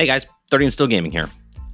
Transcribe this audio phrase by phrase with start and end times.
[0.00, 1.28] Hey guys, 30 and Still Gaming here.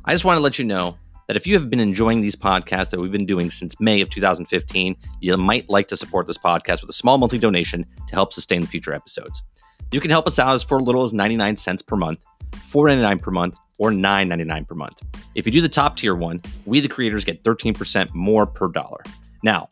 [0.05, 0.99] I just want to let you know
[1.29, 4.11] that if you have been enjoying these podcasts that we've been doing since May of
[4.11, 8.33] 2015, you might like to support this podcast with a small monthly donation to help
[8.33, 9.45] sustain the future episodes.
[9.93, 13.31] You can help us out as for little as 99 cents per month, 4.99 per
[13.31, 15.03] month, or 9.99 per month.
[15.37, 19.05] If you do the top tier one, we the creators get 13% more per dollar.
[19.45, 19.69] Now,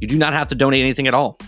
[0.00, 1.38] you do not have to donate anything at all.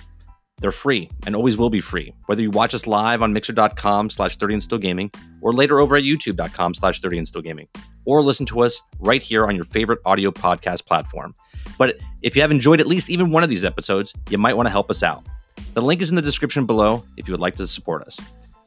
[0.62, 4.36] They're free and always will be free, whether you watch us live on mixer.com slash
[4.36, 7.66] 30 and still gaming or later over at youtube.com slash 30 and still gaming
[8.04, 11.34] or listen to us right here on your favorite audio podcast platform.
[11.78, 14.66] But if you have enjoyed at least even one of these episodes, you might want
[14.66, 15.26] to help us out.
[15.74, 18.20] The link is in the description below if you would like to support us.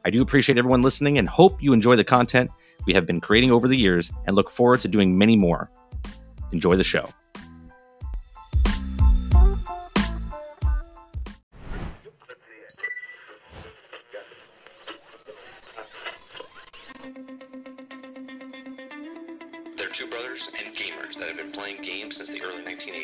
[0.04, 2.50] I do appreciate everyone listening and hope you enjoy the content
[2.86, 5.70] we have been creating over the years and look forward to doing many more.
[6.52, 7.08] Enjoy the show.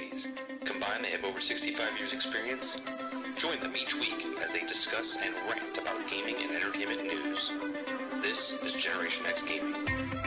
[0.03, 0.27] Early 1980s.
[0.64, 2.77] Combined, they have over 65 years experience.
[3.39, 7.50] Join them each week as they discuss and rant about gaming and entertainment news.
[8.23, 10.22] This is Generation X Gaming.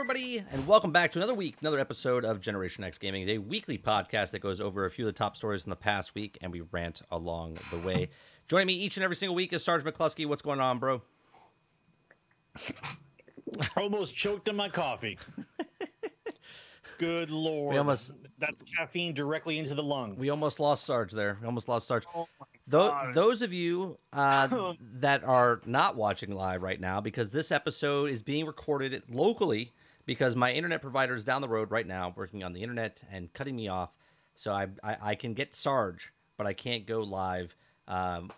[0.00, 3.76] Everybody, and welcome back to another week, another episode of Generation X Gaming, a weekly
[3.76, 6.50] podcast that goes over a few of the top stories in the past week, and
[6.50, 8.08] we rant along the way.
[8.48, 10.24] Joining me each and every single week is Sarge McCluskey.
[10.24, 11.02] What's going on, bro?
[13.76, 15.18] almost choked on my coffee.
[16.98, 17.74] Good lord.
[17.74, 20.16] We almost- That's caffeine directly into the lung.
[20.16, 21.36] We almost lost Sarge there.
[21.42, 22.06] We almost lost Sarge.
[22.14, 22.26] oh
[22.70, 23.14] God.
[23.14, 28.22] those of you uh, that are not watching live right now, because this episode is
[28.22, 29.72] being recorded locally,
[30.10, 33.32] because my internet provider is down the road right now, working on the internet and
[33.32, 33.90] cutting me off.
[34.34, 37.54] So I, I, I can get Sarge, but I can't go live
[37.86, 38.32] um,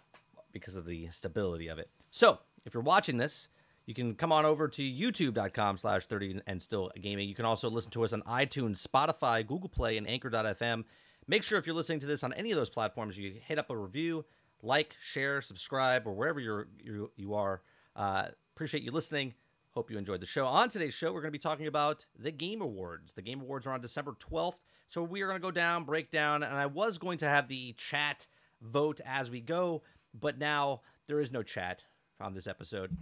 [0.53, 1.88] because of the stability of it.
[2.11, 3.49] So if you're watching this,
[3.87, 7.27] you can come on over to youtube.com slash 30 and still gaming.
[7.27, 10.84] You can also listen to us on iTunes, Spotify, Google Play, and Anchor.fm.
[11.27, 13.71] Make sure if you're listening to this on any of those platforms, you hit up
[13.71, 14.27] a review,
[14.62, 17.62] like, share, subscribe, or wherever you're, you you are.
[17.97, 19.32] Uh, appreciate you listening.
[19.75, 20.44] Hope you enjoyed the show.
[20.47, 23.15] On today's show, we're going to be talking about the Game Awards.
[23.15, 24.60] The Game Awards are on December 12th.
[24.87, 27.49] So we are going to go down, break down, and I was going to have
[27.49, 28.27] the chat
[28.61, 29.82] vote as we go,
[30.12, 31.84] but now there is no chat
[32.21, 32.94] on this episode.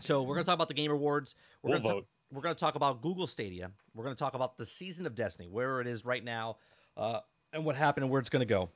[0.00, 1.34] So we're going to talk about the Game Awards.
[1.62, 2.06] We're We'll going to vote.
[2.32, 3.72] we're going to talk about Google Stadia.
[3.92, 6.58] We're going to talk about the season of Destiny, where it is right now,
[6.96, 7.18] uh,
[7.52, 8.68] and what happened and where it's going to go.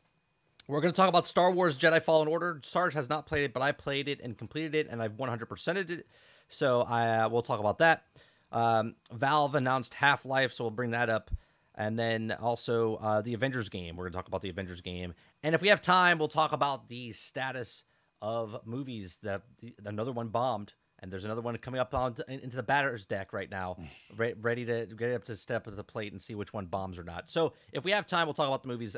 [0.66, 2.60] We're going to talk about Star Wars Jedi Fallen Order.
[2.64, 5.90] Sarge has not played it, but I played it and completed it, and I've 100%ed
[5.90, 6.06] it.
[6.50, 8.05] So I uh, we'll talk about that.
[8.53, 11.31] Um, Valve announced Half Life, so we'll bring that up.
[11.75, 13.97] And then also uh, the Avengers game.
[13.97, 15.15] We're going to talk about the Avengers game.
[15.43, 17.84] And if we have time, we'll talk about the status
[18.21, 20.75] of movies that the, another one bombed.
[20.99, 23.78] And there's another one coming up on into the batter's deck right now,
[24.17, 26.99] re- ready to get up to step to the plate and see which one bombs
[26.99, 27.31] or not.
[27.31, 28.97] So if we have time, we'll talk about the movies.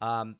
[0.00, 0.36] Um,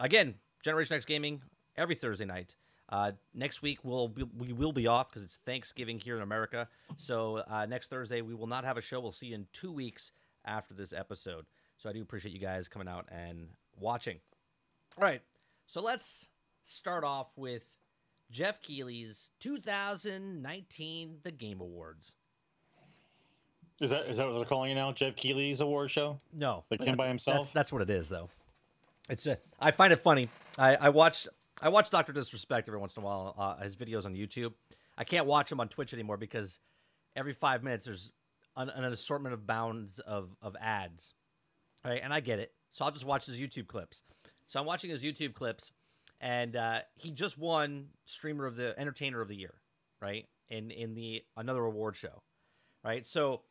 [0.00, 1.42] again, Generation X Gaming
[1.76, 2.54] every Thursday night.
[2.92, 6.68] Uh, next week we'll be, we will be off because it's Thanksgiving here in America.
[6.98, 9.00] So uh, next Thursday we will not have a show.
[9.00, 10.12] We'll see you in two weeks
[10.44, 11.46] after this episode.
[11.78, 13.48] So I do appreciate you guys coming out and
[13.80, 14.18] watching.
[14.98, 15.22] All right,
[15.66, 16.28] so let's
[16.64, 17.62] start off with
[18.30, 22.12] Jeff Keighley's 2019 The Game Awards.
[23.80, 24.92] Is that is that what they're calling it now?
[24.92, 26.18] Jeff Keighley's award show?
[26.32, 27.36] No, Like him that's- by himself?
[27.38, 28.28] That's that's what it is, though.
[29.08, 30.28] It's a, I find it funny.
[30.58, 31.26] I I watched
[31.62, 33.34] I watch Doctor Disrespect every once in a while.
[33.38, 34.52] Uh, his videos on YouTube.
[34.98, 36.58] I can't watch him on Twitch anymore because
[37.14, 38.10] every five minutes there's
[38.56, 41.14] an, an assortment of bounds of of ads.
[41.84, 42.52] Right, and I get it.
[42.70, 44.02] So I'll just watch his YouTube clips.
[44.46, 45.72] So I'm watching his YouTube clips,
[46.20, 49.54] and uh, he just won Streamer of the Entertainer of the Year,
[50.00, 50.26] right?
[50.50, 52.22] In in the another award show,
[52.84, 53.06] right?
[53.06, 53.42] So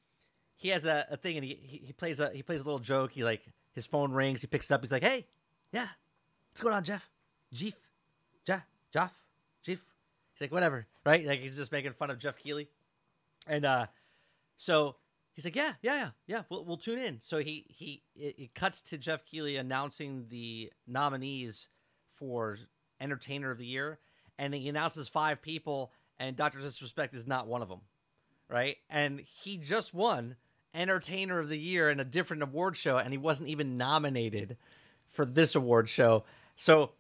[0.56, 2.80] he has a, a thing and he, he he plays a he plays a little
[2.80, 3.12] joke.
[3.12, 3.42] He like
[3.74, 5.26] his phone rings, he picks it up, he's like, Hey,
[5.72, 5.88] yeah,
[6.52, 7.10] what's going on, Jeff?
[7.54, 7.74] Jeff?
[8.46, 8.66] Jeff?
[8.92, 9.14] Jeff?
[9.64, 9.80] Jeff?
[10.34, 11.26] He's like, whatever, right?
[11.26, 12.70] Like he's just making fun of Jeff Keighley.
[13.48, 13.88] And uh
[14.58, 14.96] so
[15.34, 17.20] he's like, Yeah, yeah, yeah, yeah, we'll we'll tune in.
[17.22, 21.70] So he he it, it cuts to Jeff Keighley announcing the nominees
[22.18, 22.58] for
[23.00, 24.00] Entertainer of the Year,
[24.38, 26.60] and he announces five people, and Dr.
[26.60, 27.82] Disrespect is not one of them
[28.52, 28.78] right?
[28.90, 30.36] And he just won
[30.76, 34.58] Entertainer of the Year in a different award show, and he wasn't even nominated
[35.08, 36.26] for this award show.
[36.56, 36.92] So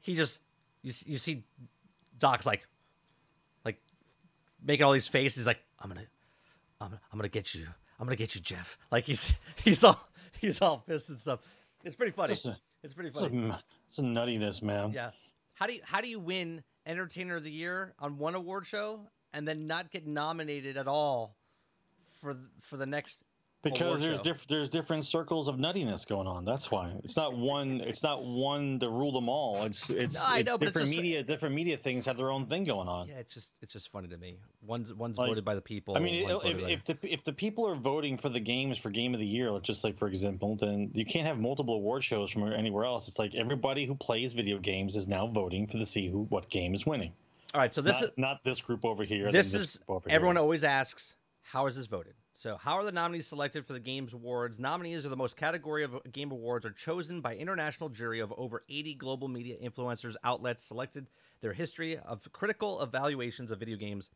[0.00, 0.40] he just
[0.82, 1.44] you, you see
[2.18, 2.66] Doc's like
[3.64, 3.80] like
[4.62, 6.06] making all these faces, like I'm gonna
[6.80, 7.66] I'm, I'm gonna get you.
[7.98, 8.78] I'm gonna get you, Jeff.
[8.90, 9.34] Like he's
[9.64, 10.08] he's all
[10.40, 11.40] he's all pissed and stuff.
[11.84, 12.32] It's pretty funny.
[12.32, 13.52] It's a, It's pretty funny.
[13.86, 14.92] it's a nuttiness, man.
[14.92, 15.10] Yeah.
[15.54, 19.00] How do you how do you win Entertainer of the Year on one award show
[19.32, 21.36] and then not get nominated at all
[22.20, 23.22] for for the next
[23.62, 24.22] Because there's show?
[24.22, 26.44] diff- there's different circles of nuttiness going on.
[26.44, 27.80] That's why it's not one.
[27.80, 29.64] It's not one to rule them all.
[29.64, 31.22] It's it's, No, it's know, but it's different just- media.
[31.24, 33.08] Different media things have their own thing going on.
[33.08, 34.38] Yeah, it's just it's just funny to me.
[34.64, 35.96] One's one's Like, voted by the people.
[35.96, 38.90] I mean, one's if, if the if the people are voting for the games for
[38.90, 42.04] game of the year, let's just like for example, then you can't have multiple award
[42.04, 43.08] shows from anywhere else.
[43.08, 46.48] It's like everybody who plays video games is now voting to the see who what
[46.48, 47.12] game is winning.
[47.54, 49.32] all right, so this not, is not this group over here.
[49.32, 50.42] this this is group over everyone Here.
[50.42, 54.14] always asks how is this voted so how are the nominees selected for the games
[54.14, 54.60] awards?
[54.60, 58.62] Nominees are the most category of game awards are chosen by international jury of over
[58.68, 61.08] 80 global media influencers outlets selected
[61.40, 64.12] their history of critical evaluations of video games.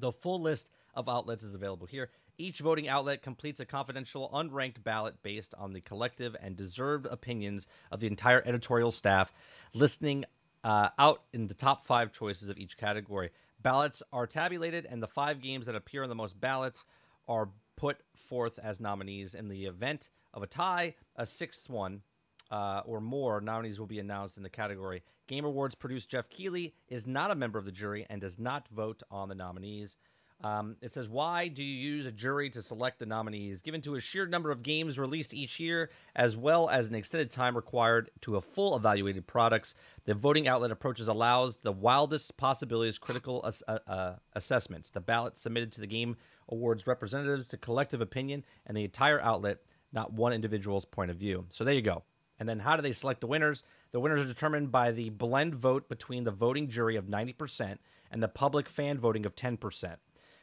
[0.00, 2.10] The full list of outlets is available here.
[2.36, 7.68] Each voting outlet completes a confidential unranked ballot based on the collective and deserved opinions
[7.92, 9.32] of the entire editorial staff
[9.72, 10.24] listening
[10.64, 13.30] uh, out in the top five choices of each category.
[13.62, 16.84] Ballots are tabulated, and the five games that appear on the most ballots
[17.28, 19.34] are put forth as nominees.
[19.34, 22.02] In the event of a tie, a sixth one
[22.50, 25.02] uh, or more nominees will be announced in the category.
[25.26, 28.68] Game Awards producer Jeff Keighley is not a member of the jury and does not
[28.68, 29.96] vote on the nominees.
[30.44, 33.62] Um, it says, Why do you use a jury to select the nominees?
[33.62, 37.30] Given to a sheer number of games released each year, as well as an extended
[37.30, 39.74] time required to a full evaluated products,
[40.04, 44.90] the voting outlet approaches allows the wildest possibilities critical uh, uh, assessments.
[44.90, 46.16] The ballot submitted to the Game
[46.48, 49.58] Awards representatives to collective opinion and the entire outlet,
[49.92, 51.46] not one individual's point of view.
[51.50, 52.02] So there you go.
[52.38, 53.62] And then how do they select the winners?
[53.92, 57.78] The winners are determined by the blend vote between the voting jury of 90%
[58.10, 59.96] and the public fan voting of 10%.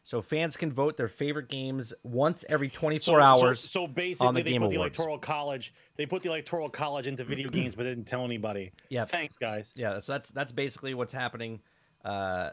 [0.06, 3.62] So fans can vote their favorite games once every 24 hours.
[3.62, 5.74] So, so basically, on the they Game put the electoral college.
[5.96, 8.74] They put the electoral college into video games, but didn't tell anybody.
[8.90, 9.06] Yeah.
[9.06, 9.72] Thanks, guys.
[9.76, 11.62] yeah, so that's that's basically what's happening
[12.04, 12.50] uh,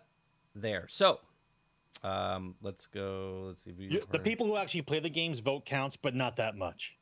[0.54, 0.86] there.
[0.88, 1.18] So
[2.02, 3.44] um, let's go.
[3.48, 3.74] Let's see.
[3.76, 6.96] You, the people who actually play the games vote counts, but not that much.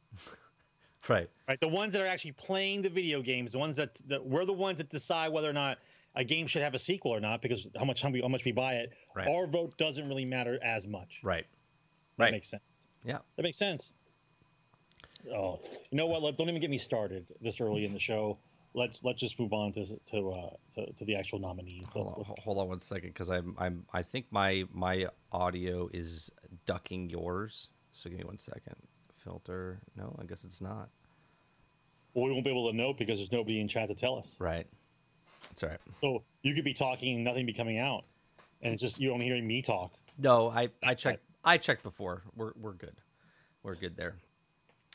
[1.08, 1.28] right?
[1.48, 1.60] Right.
[1.60, 4.52] The ones that are actually playing the video games, the ones that, that we're the
[4.52, 5.78] ones that decide whether or not
[6.14, 8.44] a game should have a sequel or not, because how much how, we, how much
[8.44, 8.92] we buy it.
[9.14, 9.28] Right.
[9.28, 11.20] Our vote doesn't really matter as much.
[11.22, 11.46] Right.
[12.16, 12.32] That Right.
[12.32, 12.62] makes sense.
[13.04, 13.18] Yeah.
[13.36, 13.92] That makes sense.
[15.32, 15.60] Oh,
[15.90, 16.36] you know what?
[16.36, 18.38] Don't even get me started this early in the show.
[18.74, 21.88] Let's let's just move on to to uh, to, to the actual nominees.
[21.92, 25.06] Hold Let's, on, let's, hold on one second, because I'm I'm I think my my
[25.32, 26.30] audio is
[26.66, 27.68] ducking yours.
[27.92, 28.76] So give me one second.
[29.24, 29.80] Filter.
[29.96, 30.90] No, I guess it's not.
[32.14, 34.36] well, we won't be able to know because there's nobody in chat to tell us.
[34.38, 34.66] Right.
[35.48, 35.80] That's all right.
[36.00, 38.04] So you could be talking and nothing be coming out,
[38.62, 39.92] and it's just you're only hearing me talk.
[40.18, 42.22] No, I I checked I checked before.
[42.36, 43.00] We're we're good.
[43.62, 44.16] We're good there.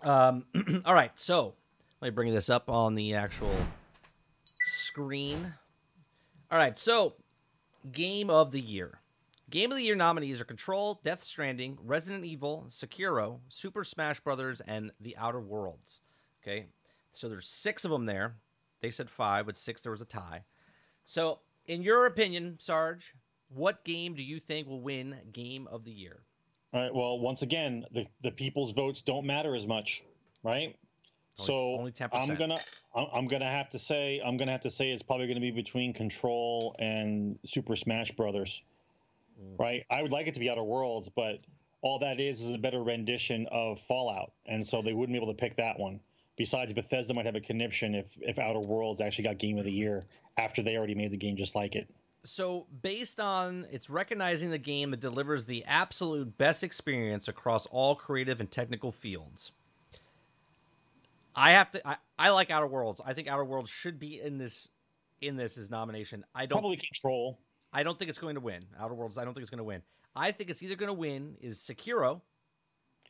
[0.03, 0.45] Um,
[0.85, 1.55] all right, so
[2.03, 3.55] let me bring this up on the actual
[4.59, 5.53] screen.
[6.51, 7.13] All right, so
[7.93, 8.99] game of the year.
[9.49, 14.61] Game of the year nominees are Control, Death Stranding, Resident Evil, Sekiro, Super Smash Brothers,
[14.67, 16.01] and The Outer Worlds.
[16.43, 16.65] Okay,
[17.13, 18.35] so there's six of them there.
[18.81, 20.43] They said five, but six there was a tie.
[21.05, 23.13] So, in your opinion, Sarge,
[23.47, 26.19] what game do you think will win Game of the Year?
[26.73, 26.93] All right.
[26.93, 30.03] Well, once again, the the people's votes don't matter as much,
[30.43, 30.75] right?
[31.35, 32.09] So only 10%.
[32.13, 32.57] I'm gonna
[32.95, 35.51] I'm, I'm gonna have to say I'm gonna have to say it's probably gonna be
[35.51, 38.61] between Control and Super Smash Brothers,
[39.41, 39.59] Mm.
[39.59, 39.83] right?
[39.89, 41.39] I would like it to be Outer Worlds, but
[41.81, 45.33] all that is is a better rendition of Fallout, and so they wouldn't be able
[45.33, 45.99] to pick that one.
[46.35, 49.71] Besides, Bethesda might have a conniption if if Outer Worlds actually got Game of the
[49.71, 50.05] Year
[50.37, 51.89] after they already made the game just like it.
[52.25, 57.95] So, based on it's recognizing the game that delivers the absolute best experience across all
[57.95, 59.51] creative and technical fields.
[61.35, 61.87] I have to.
[61.87, 63.01] I, I like Outer Worlds.
[63.05, 64.69] I think Outer Worlds should be in this
[65.21, 66.23] in this as nomination.
[66.35, 66.59] I don't.
[66.59, 67.39] Probably Control.
[67.71, 68.65] I don't think it's going to win.
[68.79, 69.17] Outer Worlds.
[69.17, 69.81] I don't think it's going to win.
[70.15, 72.21] I think it's either going to win is Sekiro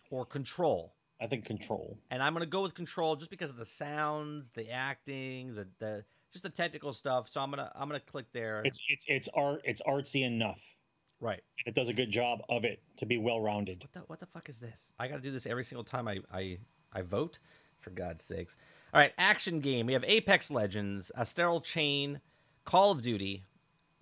[0.10, 0.94] or Control.
[1.22, 1.98] I think Control.
[2.12, 6.04] and I'm gonna go with Control just because of the sounds, the acting, the the
[6.34, 7.30] just the technical stuff.
[7.30, 8.62] So I'm gonna I'm gonna click there.
[8.66, 9.62] It's it's it's art.
[9.64, 10.62] It's artsy enough.
[11.22, 11.42] right.
[11.66, 13.82] It does a good job of it to be well rounded.
[13.84, 14.92] What the what the fuck is this?
[15.00, 16.58] I got to do this every single time I I
[16.92, 17.40] I vote.
[17.84, 18.56] For God's sakes!
[18.94, 19.86] All right, action game.
[19.86, 22.22] We have Apex Legends, Astral Chain,
[22.66, 23.44] Call of Duty,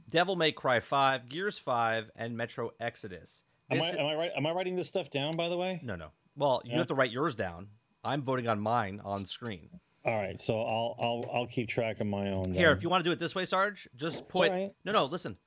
[0.09, 3.43] Devil May Cry Five, Gears Five, and Metro Exodus.
[3.71, 4.31] Am I, am I right?
[4.37, 5.33] Am I writing this stuff down?
[5.35, 5.79] By the way.
[5.83, 6.07] no, no.
[6.35, 6.77] Well, you Yeah.
[6.79, 7.67] have to write yours down.
[8.03, 9.69] I'm voting on mine on screen.
[10.05, 10.39] All right.
[10.39, 12.53] So I'll I'll I'll keep track of my own.
[12.53, 12.77] Here, then.
[12.77, 14.73] if you want to do it this way, Sarge, just put alright.
[14.85, 15.05] no, no.
[15.05, 15.37] Listen,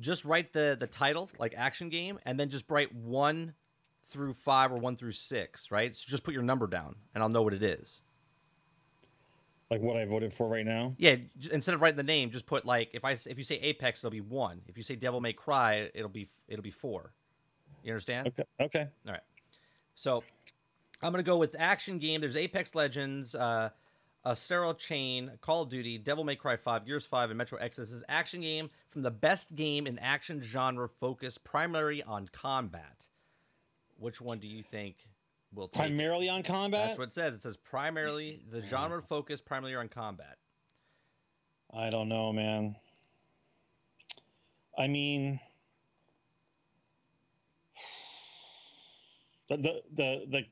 [0.00, 3.54] just write the the title like action game, and then just write one
[4.14, 5.94] through five or one through six, right?
[5.94, 8.00] So just put your number down, and I'll know what it is.
[9.70, 10.94] Like what I voted for right now.
[10.98, 11.16] Yeah,
[11.50, 14.12] instead of writing the name, just put like if I if you say Apex, it'll
[14.12, 14.60] be one.
[14.68, 17.10] If you say Devil May Cry, it'll be it'll be four.
[17.82, 18.28] You understand?
[18.28, 18.44] Okay.
[18.60, 18.86] Okay.
[19.06, 19.22] All right.
[19.96, 20.22] So
[21.02, 22.20] I'm gonna go with action game.
[22.20, 23.70] There's Apex Legends, uh,
[24.24, 27.90] Astral Chain, Call of Duty, Devil May Cry 5, Gears 5, and Metro Exodus.
[27.90, 33.08] Is action game from the best game in action genre, focused primarily on combat.
[33.98, 34.96] Which one do you think
[35.52, 35.80] will take?
[35.80, 35.86] it?
[35.86, 36.86] Primarily on combat.
[36.88, 37.34] That's what it says.
[37.34, 40.38] It says primarily the genre focused primarily on combat.
[41.72, 42.76] I don't know, man.
[44.76, 45.40] I mean,
[49.48, 50.44] the the the, the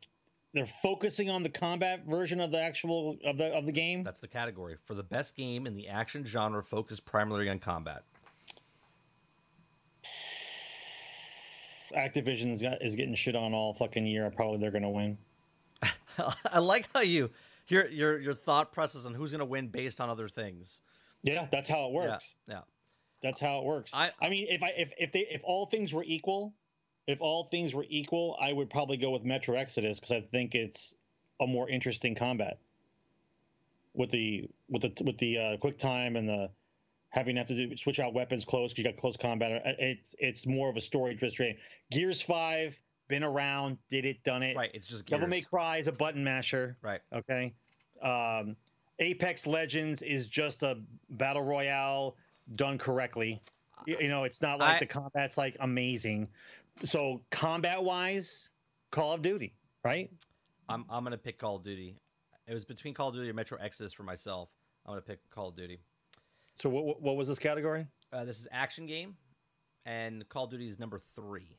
[0.54, 4.02] they're focusing on the combat version of the actual of the of the game.
[4.02, 8.04] That's the category for the best game in the action genre focused primarily on combat.
[11.96, 14.30] Activision's is getting shit on all fucking year.
[14.30, 15.18] Probably they're gonna win.
[16.50, 17.30] I like how you
[17.68, 20.80] your your your thought process on who's going to win based on other things.
[21.22, 22.34] Yeah, that's how it works.
[22.49, 22.61] Yeah, yeah.
[23.22, 23.92] That's how it works.
[23.94, 26.52] I- I mean, if I if if they if all things were equal,
[27.06, 30.54] if all things were equal, I would probably go with Metro Exodus because I think
[30.54, 30.94] it's
[31.40, 32.58] a more interesting combat
[33.94, 36.50] with the with the with the uh, quick time and the
[37.12, 39.62] having to have to do, switch out weapons close because you got close combat.
[39.64, 41.57] Uh, It's it's more of a story driven.
[41.90, 44.57] Gears Five been around, did it, done it.
[44.57, 46.76] Right, it's just Devil May Cry is a button masher.
[46.83, 47.00] Right.
[47.12, 47.52] Okay.
[48.02, 48.57] Um,
[48.99, 50.78] Apex Legends is just a
[51.11, 52.16] battle royale
[52.57, 53.40] done correctly.
[53.87, 56.28] You, you know, it's not like I- the combat's like amazing.
[56.85, 58.49] So combat wise,
[58.90, 59.54] Call of Duty,
[59.85, 60.11] right?
[60.69, 61.97] I'm I'm going to pick Call of Duty.
[62.47, 64.49] It was between Call of Duty and Metro Exodus for myself.
[64.87, 65.81] I'm going to pick Call of Duty.
[66.54, 67.87] So what what- was this category?
[68.12, 69.16] Uh, this is action game,
[69.87, 71.59] and Call of Duty is number three.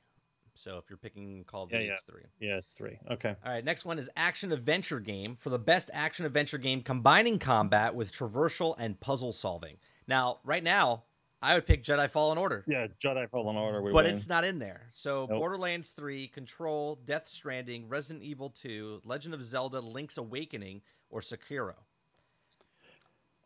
[0.55, 1.93] So if you're picking Call of Yeah, Duty, yeah.
[1.95, 2.23] it's three.
[2.39, 2.99] Yeah, it's three.
[3.09, 3.35] Okay.
[3.43, 7.39] All right, next one is action adventure game for the best action adventure game combining
[7.39, 9.77] combat with traversal and puzzle solving.
[10.07, 11.05] Now, right now,
[11.41, 13.81] I would pick Jedi Fallen Order, Yeah, Jedi Fallen Order.
[13.81, 14.13] would but win.
[14.13, 14.89] it's not in there.
[14.93, 15.39] So Nope.
[15.39, 21.73] Borderlands 3, Control, Death Stranding, Resident Evil 2, Legend of Zelda, Link's Awakening, or Sekiro.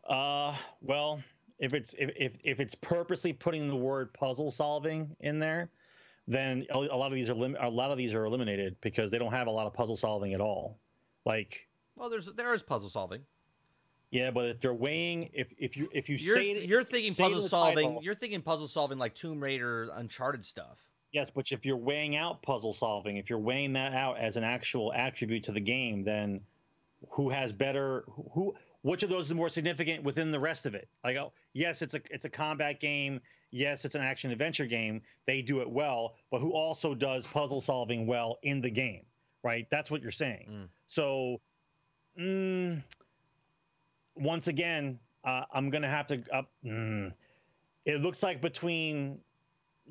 [0.06, 1.22] Uh, well,
[1.58, 5.70] if it's if, if if it's purposely putting the word puzzle solving in there,
[6.26, 9.18] then a lot of these are lim- a lot of these are eliminated because they
[9.18, 10.78] don't have a lot of puzzle solving at all.
[11.24, 13.20] Like, Well, there's there is puzzle solving.
[14.10, 17.14] yeah, but if they're weighing, if if you if you You're, say it- you're thinking
[17.14, 17.88] puzzle solving.
[17.88, 20.78] title- You're thinking puzzle solving like Tomb Raider, Uncharted stuff.
[21.12, 24.44] yes, but if you're weighing out puzzle solving, if you're weighing that out as an
[24.44, 26.40] actual attribute to the game, then
[27.10, 30.88] who has better who which of those is more significant within the rest of it
[31.04, 33.20] like oh yes it's a it's a combat game.
[33.50, 35.00] Yes it's an action adventure game.
[35.26, 39.02] They do it well but who also does puzzle solving well in the game
[39.42, 39.66] right?
[39.70, 40.46] That's what you're saying.
[40.50, 40.68] Mm.
[40.86, 41.40] so
[42.18, 42.82] mm,
[44.16, 47.12] once again uh, i'm gonna have to up mm,
[47.84, 49.18] it looks like between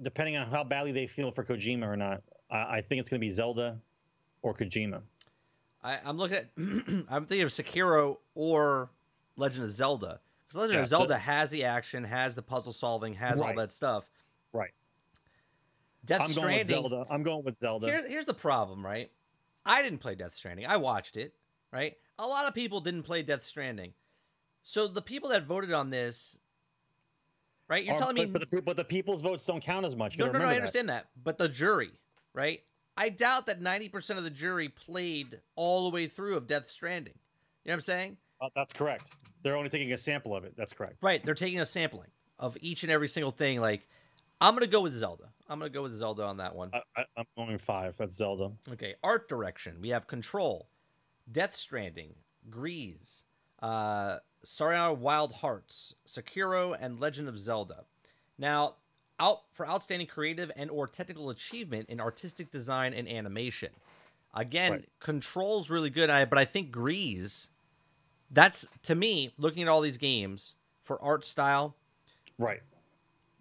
[0.02, 2.22] depending on how badly they feel for kojima or not
[2.52, 3.80] i, I think it's gonna be zelda
[4.42, 5.02] or kojima.
[5.84, 6.50] I, I'm looking at.
[6.58, 8.90] I'm thinking of Sekiro or
[9.36, 13.14] Legend of Zelda because Legend Yeah, of Zelda has the action, has the puzzle solving,
[13.16, 14.06] has all that stuff.
[14.54, 14.72] Right.
[16.06, 17.06] Death I'm going with Zelda.
[17.10, 17.88] I'm going with Zelda.
[17.88, 19.12] Here, here's the problem, right?
[19.66, 20.66] I didn't play Death Stranding.
[20.66, 21.34] I watched it,
[21.74, 21.96] right?
[22.20, 23.94] A lot of people didn't play Death Stranding.
[24.64, 26.38] So the people that voted on this,
[27.68, 27.84] right?
[27.84, 30.16] You're Or- telling me but, but the, but the people's votes don't count as much.
[30.18, 30.38] You no, no, no.
[30.40, 30.58] I remember that.
[30.62, 31.08] understand that.
[31.22, 31.92] But the jury,
[32.34, 32.64] right?
[32.96, 37.14] I doubt that 90% of the jury played all the way through of Death Stranding.
[37.66, 38.18] You know what I'm saying?
[38.42, 39.12] Uh, that's correct.
[39.42, 40.54] They're only taking a sample of it.
[40.58, 40.98] That's correct.
[41.02, 41.24] Right.
[41.24, 43.60] They're taking a sampling of each and every single thing.
[43.62, 43.88] Like,
[44.42, 45.26] I'm going to go with Zelda.
[45.50, 46.70] I'm going to go with Zelda on that one.
[46.74, 47.96] I, I, I'm going five.
[47.98, 48.52] That's Zelda.
[48.74, 48.96] Okay.
[49.04, 49.78] Art direction.
[49.82, 50.68] We have Control,
[51.32, 52.14] Death Stranding,
[52.50, 53.24] Grease,
[53.62, 54.18] uh,
[54.62, 57.84] Wild Hearts, Sekiro, and Legend of Zelda.
[58.38, 58.76] Now,
[59.20, 63.70] out for outstanding creative and or technical achievement in artistic design and animation.
[64.34, 64.90] Again, Right.
[65.00, 67.50] Control's really good, I, but I think Grease.
[68.32, 71.76] That's to me looking at all these games for art style.
[72.38, 72.62] Right.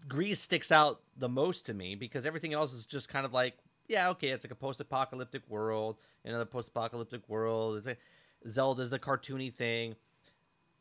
[0.08, 3.56] Grease sticks out the most to me because everything else is just kind of like,
[3.88, 7.76] yeah, okay, it's like a post-apocalyptic world, another post-apocalyptic world.
[7.76, 7.98] It's like
[8.48, 9.96] Zelda's the cartoony thing,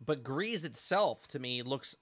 [0.05, 1.95] but Grease itself to me looks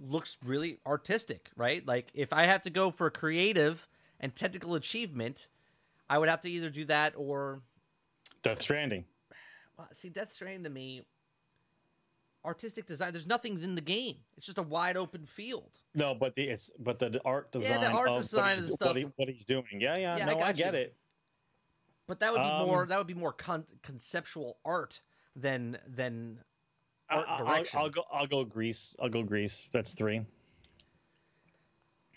[0.00, 1.86] looks really artistic, right?
[1.86, 3.86] Like if I have to go for creative
[4.20, 5.48] and technical achievement,
[6.10, 7.60] I would have to either do that or
[8.42, 9.04] Death Stranding.
[9.78, 11.02] Well, see Death Stranding to me.
[12.44, 13.12] Artistic design.
[13.12, 14.16] There's nothing in the game.
[14.36, 15.70] It's just a wide open field.
[15.94, 17.80] No, but the it's but the, the art Yeah, design.
[17.82, 18.88] the art of design what, and he's, stuff.
[18.88, 19.64] what, he, what he's doing.
[19.78, 20.16] Yeah, yeah.
[20.16, 20.80] Yeah, I no, I, got get you.
[20.80, 20.96] it.
[22.08, 22.84] But that would be Um, more.
[22.86, 25.02] That would be more con- conceptual art
[25.36, 26.40] than than
[27.08, 27.78] I- art I- I'll, direction.
[27.80, 28.02] I'll go.
[28.12, 28.96] I'll go Greece.
[29.00, 29.68] I'll go Greece.
[29.72, 30.22] That's three.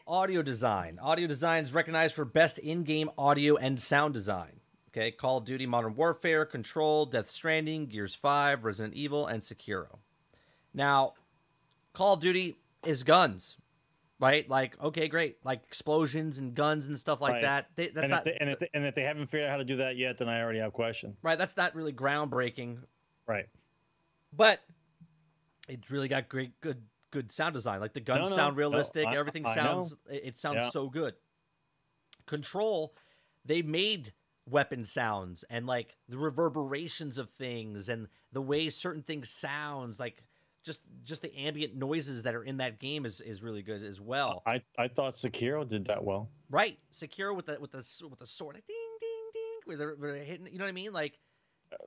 [0.07, 0.97] Audio design.
[0.99, 4.54] Audio design is recognized for best in-game audio and sound design.
[4.95, 9.97] Okay, Call of Duty: Modern Warfare, Control, Death Stranding, Gears Five, Resident Evil, and Sekiro.
[10.73, 11.15] Now,
[11.91, 13.57] Call of Duty is guns,
[14.21, 14.49] right?
[14.49, 17.41] Like, okay, great, like explosions and guns and stuff like Right.
[17.41, 17.69] that.
[17.75, 19.51] They, that's and, not if they, and, if they, and if they haven't figured out
[19.51, 21.17] how to do that yet, then I already have a question.
[21.21, 21.37] right.
[21.37, 22.77] That's not really groundbreaking,
[23.27, 23.47] Right.
[24.31, 24.61] but
[25.67, 27.81] it's really got great, good, good sound design.
[27.81, 29.07] Like the guns No, no, sound no, realistic.
[29.07, 29.93] Oh, I- Everything I sounds.
[30.09, 30.69] It it sounds Yeah.
[30.69, 31.15] so good.
[32.27, 32.95] Control,
[33.43, 34.13] they made
[34.49, 40.23] weapon sounds and like the reverberations of things and the way certain things sounds like
[40.63, 43.99] just just the ambient noises that are in that game is is really good as
[43.99, 46.29] well I, I thought Sekiro did that well.
[46.49, 49.95] right Sekiro with the with the with the sword like, ding ding ding where they're,
[49.95, 51.17] where they're hitting you know what i mean like
[51.73, 51.77] uh,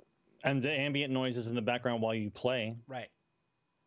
[0.44, 2.76] And the ambient noises in the background while you play.
[2.88, 3.08] right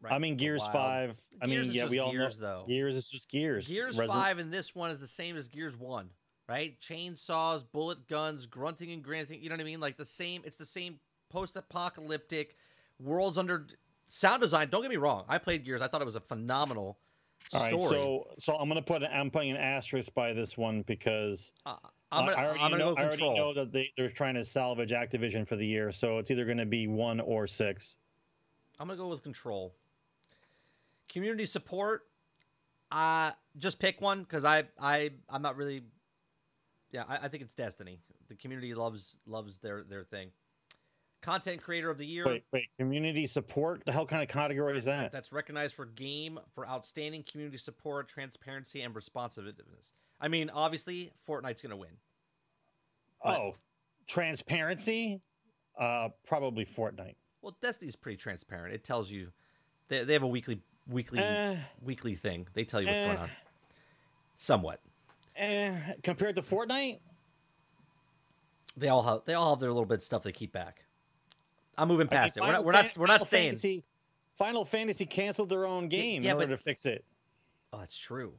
[0.01, 1.15] right I mean, Gears Five.
[1.41, 2.61] I Gears mean, yeah, we all Gears, know.
[2.61, 2.63] though.
[2.67, 3.67] Gears is just Gears.
[3.67, 6.09] Gears Resident- Five and this one is the same as Gears One,
[6.51, 6.77] right?
[6.81, 9.41] Chainsaws, bullet guns, grunting and granting.
[9.41, 9.79] You know what I mean?
[9.79, 10.41] Like the same.
[10.45, 12.57] It's the same post-apocalyptic
[12.99, 13.67] worlds under
[14.09, 14.69] sound design.
[14.69, 15.23] Don't get me wrong.
[15.29, 15.81] I played Gears.
[15.81, 16.97] I thought it was a phenomenal
[17.53, 17.89] All right, story.
[17.89, 19.01] so so I'm gonna put.
[19.01, 21.75] I'm putting an asterisk by this one because uh,
[22.11, 24.35] I'm gonna, I already, I'm gonna know, go I already know that they, they're trying
[24.35, 27.95] to salvage Activision for the year, so it's either gonna be one or six.
[28.77, 29.73] I'm gonna go with control.
[31.07, 32.07] Community support.
[32.91, 35.83] Uh just pick one because I I I'm not really.
[36.91, 37.99] Yeah, I, I think it's Destiny.
[38.27, 40.29] The community loves loves their their thing.
[41.21, 42.25] Content creator of the year.
[42.25, 43.83] Wait, wait, community support?
[43.85, 45.11] The hell kind of category is that?
[45.11, 49.93] that's recognized for game for outstanding community support, transparency, and responsiveness.
[50.19, 51.91] I mean, obviously, Fortnite's gonna win.
[53.23, 53.55] but- Oh,
[54.07, 55.21] transparency?
[55.79, 57.15] Uh, probably Fortnite.
[57.41, 58.73] Well, Destiny's pretty transparent.
[58.73, 59.31] It tells you
[59.87, 61.55] they, they have a weekly weekly Eh.
[61.83, 62.47] weekly thing.
[62.53, 63.21] They tell you what's going Eh.
[63.21, 63.29] on.
[64.35, 64.81] Somewhat.
[65.35, 66.99] Eh, compared to Fortnite,
[68.77, 70.85] They all have they all have their little bit of stuff they keep back.
[71.77, 72.43] I'm moving I mean, past it.
[72.43, 73.49] We're not we're not we're not Final staying.
[73.51, 73.83] Fantasy,
[74.37, 77.03] Final Fantasy canceled their own game yeah, in order but- to fix it.
[77.73, 78.33] Oh, that's true.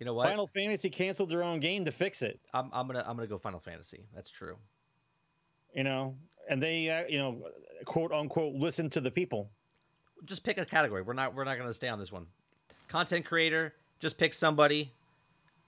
[0.00, 0.26] You know what?
[0.28, 2.40] Final Fantasy canceled their own game to fix it.
[2.52, 4.04] I'm, I'm gonna I'm gonna go Final Fantasy.
[4.14, 4.56] That's true.
[5.74, 6.16] You know,
[6.50, 7.48] and they, uh, you know,
[7.84, 9.48] quote unquote, listen to the people.
[10.24, 11.02] just pick a category.
[11.02, 12.26] We're not we're not gonna stay on this one.
[12.88, 14.92] Content creator, just pick somebody.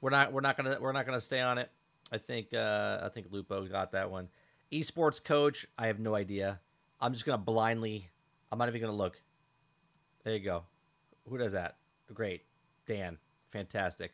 [0.04, 1.70] We're not we're not gonna we're not gonna stay on it.
[2.12, 4.28] I think uh, I think Lupo got that one.
[4.70, 6.60] Esports coach, I have no idea.
[7.00, 8.10] I'm just gonna blindly.
[8.52, 9.18] I'm not even gonna look.
[10.22, 10.64] There you go.
[11.26, 11.78] Who does that?
[12.12, 12.42] Great,
[12.86, 13.16] Dan.
[13.50, 14.12] Fantastic.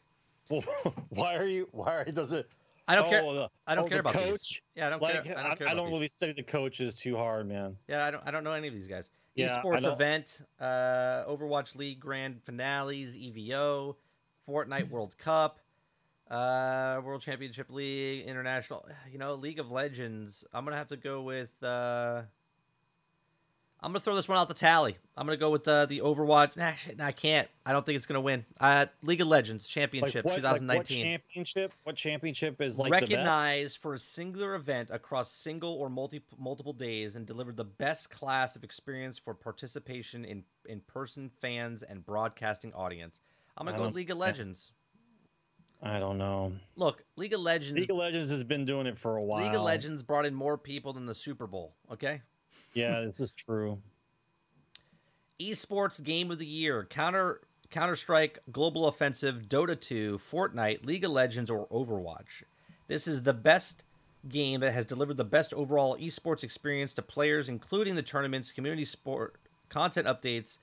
[1.08, 1.66] why are you?
[1.72, 2.48] Why are, does it?
[2.86, 3.22] I don't oh, care.
[3.22, 4.24] The, I don't oh, care about these.
[4.24, 4.62] coach.
[4.76, 5.36] Yeah, I don't Like, care.
[5.36, 7.76] I I, don't care I about don't really study the coaches too hard, man.
[7.88, 8.22] Yeah, I don't.
[8.24, 9.10] I don't know any of these guys.
[9.34, 13.96] Yeah, I Esports event, uh, Overwatch League grand finales, EVO,
[14.48, 15.58] Fortnite World Cup,
[16.30, 18.86] uh, World Championship League, International.
[19.10, 20.44] You know, League of Legends.
[20.52, 21.50] I'm gonna have to go with.
[21.62, 22.22] Uh,
[23.82, 24.96] I'm gonna throw this one out the tally.
[25.16, 26.54] I'm gonna go with uh, the Overwatch.
[26.56, 27.48] Nah, shit, nah, I can't.
[27.64, 28.44] I don't think it's gonna win.
[28.60, 31.72] Uh, League of Legends Like Championship what, like what 2019 championship?
[31.84, 33.12] What championship is like the best?
[33.12, 38.10] recognized for a singular event across single or multi multiple days and delivered the best
[38.10, 43.20] class of experience for participation in in person fans and broadcasting audience.
[43.56, 44.72] I'm gonna go with League of Legends.
[45.82, 46.52] I don't know.
[46.76, 47.80] Look, League of Legends.
[47.80, 49.44] League of Legends has been doing it for a while.
[49.44, 51.74] League of Legends brought in more people than the Super Bowl.
[51.90, 52.20] Okay.
[52.74, 53.78] Yeah, this is true.
[55.40, 57.40] Esports Game of the Year: Counter
[57.70, 62.42] Counter Strike, Global Offensive, Dota 2, Fortnite, League of Legends, or Overwatch.
[62.88, 63.84] This is the best
[64.28, 68.84] game that has delivered the best overall esports experience to players, including the tournaments, community
[68.84, 69.36] sport,
[69.68, 70.58] content updates,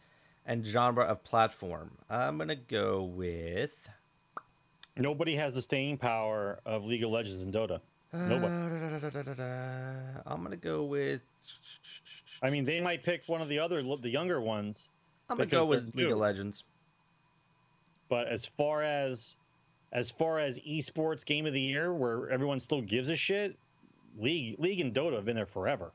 [0.46, 1.92] and genre of platform.
[2.10, 3.90] I'm gonna go with.
[4.98, 7.80] Nobody has the staying power of League of Legends and Dota.
[8.14, 8.54] Nobody.
[9.42, 11.22] Uh, I'm gonna go with.
[12.42, 14.90] I mean, they might pick one of the other, the younger ones.
[15.30, 16.18] I'm gonna go with League of.
[16.18, 16.64] Legends.
[18.10, 19.36] But as far as,
[19.92, 23.58] as far as esports game of the year, where everyone still gives a shit,
[24.18, 25.92] League, League and Dota have been there forever.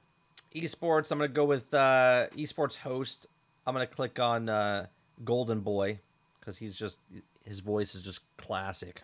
[0.55, 3.27] esports i'm gonna go with uh esports host
[3.67, 4.85] i'm gonna click on uh
[5.25, 5.99] golden boy
[6.39, 7.01] because he's just
[7.45, 9.03] his voice is just classic.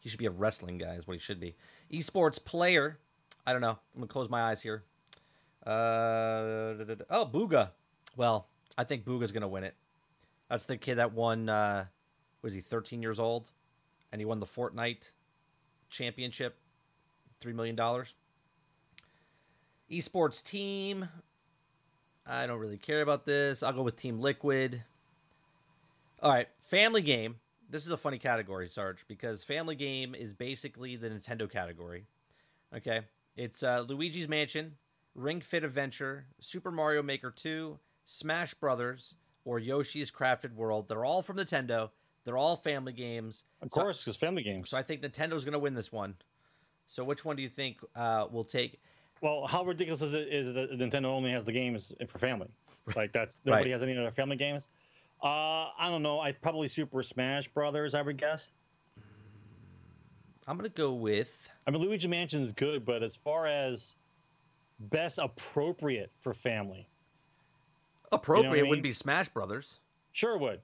[0.00, 1.54] He should be a wrestling guy is what he should be.
[1.92, 2.98] Esports player.
[3.46, 3.78] I don't know.
[3.94, 4.82] I'm gonna close my eyes here.
[5.66, 6.74] Uh
[7.10, 7.70] oh Bugha.
[8.16, 8.46] Well
[8.78, 9.74] i think Bugha's gonna win it.
[10.48, 11.86] That's the kid that won uh
[12.42, 13.50] was he 13 years old?
[14.10, 15.12] And he won the fortnite
[15.90, 16.56] championship
[17.40, 18.14] three million dollars.
[19.90, 21.08] Esports team.
[22.26, 23.62] I don't really care about this.
[23.62, 24.84] I'll go with Team Liquid.
[26.22, 27.36] All right, family game.
[27.70, 32.04] This is a funny category, Sarge, because family game is basically the Nintendo category.
[32.76, 33.00] Okay,
[33.36, 34.74] it's uh, Luigi's Mansion,
[35.14, 40.88] Ring Fit Adventure, Super Mario Maker 2, Smash Brothers, or Yoshi's Crafted World.
[40.88, 41.90] They're all from Nintendo.
[42.24, 43.44] They're all family games.
[43.62, 44.70] Of So- course, because family games.
[44.70, 46.14] So I think Nintendo's going to win this one.
[46.86, 48.80] So which one do you think uh, will take?
[49.20, 52.48] Well, how ridiculous is it is that Nintendo only has the games for family?
[52.96, 53.72] Like that's nobody Right.
[53.74, 54.66] has any other family games.
[55.22, 56.20] Uh, I don't know.
[56.20, 57.94] I probably Super Smash Brothers.
[57.94, 58.48] I would guess.
[60.46, 61.30] I'm going to go with.
[61.66, 63.94] I mean, Luigi Mansion is good, but as far as
[64.78, 66.86] best appropriate for family,
[68.12, 68.70] Appropriate I mean?
[68.70, 69.78] would be Smash Brothers.
[70.12, 70.60] sure would,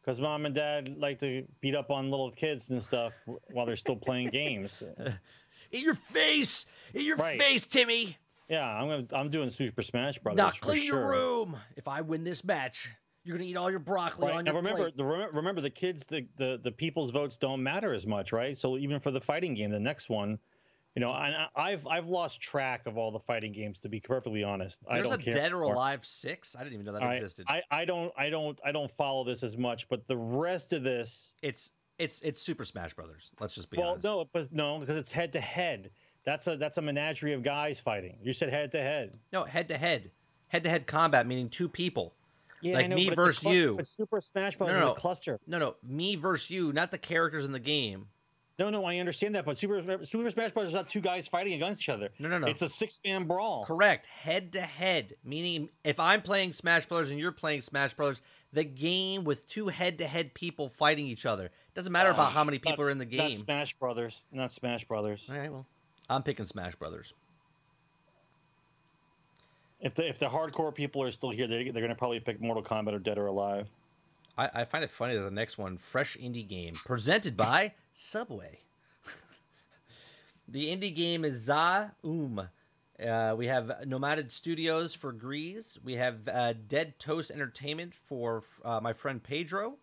[0.00, 3.12] because mom and dad like to beat up on little kids and stuff
[3.50, 4.82] while they're still playing games.
[5.72, 6.64] In your face!
[6.94, 7.38] In your Right.
[7.40, 8.16] face, Timmy!
[8.48, 10.38] Yeah, I'm gonna, I'm doing Super Smash Brothers.
[10.38, 11.00] Now clean sure.
[11.00, 11.56] your room.
[11.76, 12.88] If I win this match,
[13.26, 14.36] you're gonna eat all your broccoli Right.
[14.36, 14.96] on Now your remember, plate.
[14.96, 18.56] the, remember, remember the kids, the, the the people's votes don't matter as much, right?
[18.56, 20.38] So even for the fighting game, the next one,
[20.94, 24.00] you know, and I- I've I've lost track of all the fighting games to be
[24.00, 24.80] perfectly honest.
[24.88, 25.34] I don't a care.
[25.34, 25.62] Dead or.
[25.62, 26.54] Alive six.
[26.56, 27.44] I didn't even know that I, existed.
[27.48, 30.82] I, I don't I don't I don't follow this as much, but the rest of
[30.84, 33.32] this, it's it's it's Super Smash Brothers.
[33.40, 34.04] Let's just be well, honest.
[34.04, 35.90] no, but no, because it's head to head.
[36.24, 38.18] That's a that's a menagerie of guys fighting.
[38.22, 39.18] You said head to head.
[39.32, 40.10] No, head to head,
[40.48, 42.14] head to head combat, meaning two people.
[42.60, 43.74] Yeah, Like know, me versus cluster- you.
[43.76, 44.68] But Super Smash Bros.
[44.70, 44.92] No, is no.
[44.92, 45.38] a cluster.
[45.46, 48.06] No, no, me versus you, not the characters in the game.
[48.58, 50.68] No, no, I understand that, but Super Super Smash Bros.
[50.68, 52.08] is not two guys fighting against each other.
[52.18, 52.46] No, no, no.
[52.46, 53.66] It's a six man brawl.
[53.66, 54.06] Correct.
[54.06, 58.22] Head to head, meaning if I'm playing Smash Brothers and you're playing Smash Brothers,
[58.54, 61.50] the game with two head to head people fighting each other.
[61.74, 63.32] Doesn't matter about ah, how many Not- people are in the Not game.
[63.36, 64.26] Smash Brothers.
[64.32, 65.28] Not Smash Brothers.
[65.30, 65.66] All right, well,
[66.08, 67.12] I'm picking Smash Brothers.
[69.80, 72.62] If the if the hardcore people are still here, they they're gonna probably pick Mortal
[72.62, 73.68] Kombat or Dead or Alive.
[74.38, 78.60] I, I find it funny that the next one, fresh indie game, presented by Subway.
[80.48, 82.48] the indie game is Za Um.
[83.04, 85.78] Uh, we have Nomada Studios for Grease.
[85.84, 89.76] We have uh, Dead Toast Entertainment for uh, my friend Pedro.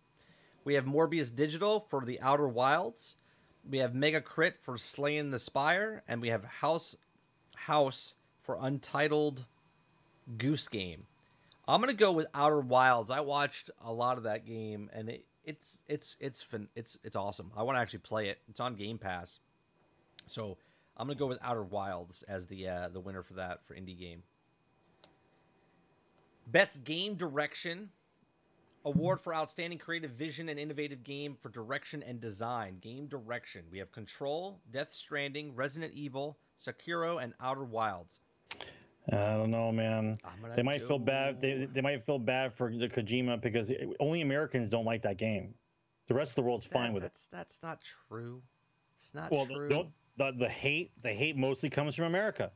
[0.64, 3.14] We have Mobius Digital for The Outer Wilds.
[3.70, 6.96] We have Mega Crit for Slaying the Spire, and we have House
[7.54, 9.44] House for Untitled
[10.38, 11.06] Goose Game.
[11.66, 13.10] I'm gonna go with Outer Wilds.
[13.10, 17.16] I watched a lot of that game, and it, it's it's it's fin- it's it's
[17.16, 17.50] awesome.
[17.56, 18.38] I want to actually play it.
[18.48, 19.38] It's on Game Pass,
[20.26, 20.58] so
[20.96, 23.98] I'm gonna go with Outer Wilds as the uh, the winner for that for indie
[23.98, 24.22] game.
[26.46, 27.88] Best game direction
[28.84, 32.76] award for outstanding creative vision and innovative game for direction and design.
[32.80, 33.64] Game direction.
[33.70, 38.20] We have Control, Death Stranding, Resident Evil, Sekiro, and Outer Wilds.
[39.12, 40.18] I don't know, man.
[40.54, 41.40] They might feel bad.
[41.40, 45.54] They they might feel bad for the Kojima because only Americans don't like that game.
[46.06, 47.06] The rest of the world's fine That- with it.
[47.12, 48.42] that's, That's not true.
[48.96, 49.68] It's not Well, true.
[49.68, 52.50] don't, the the hate the hate mostly comes from America.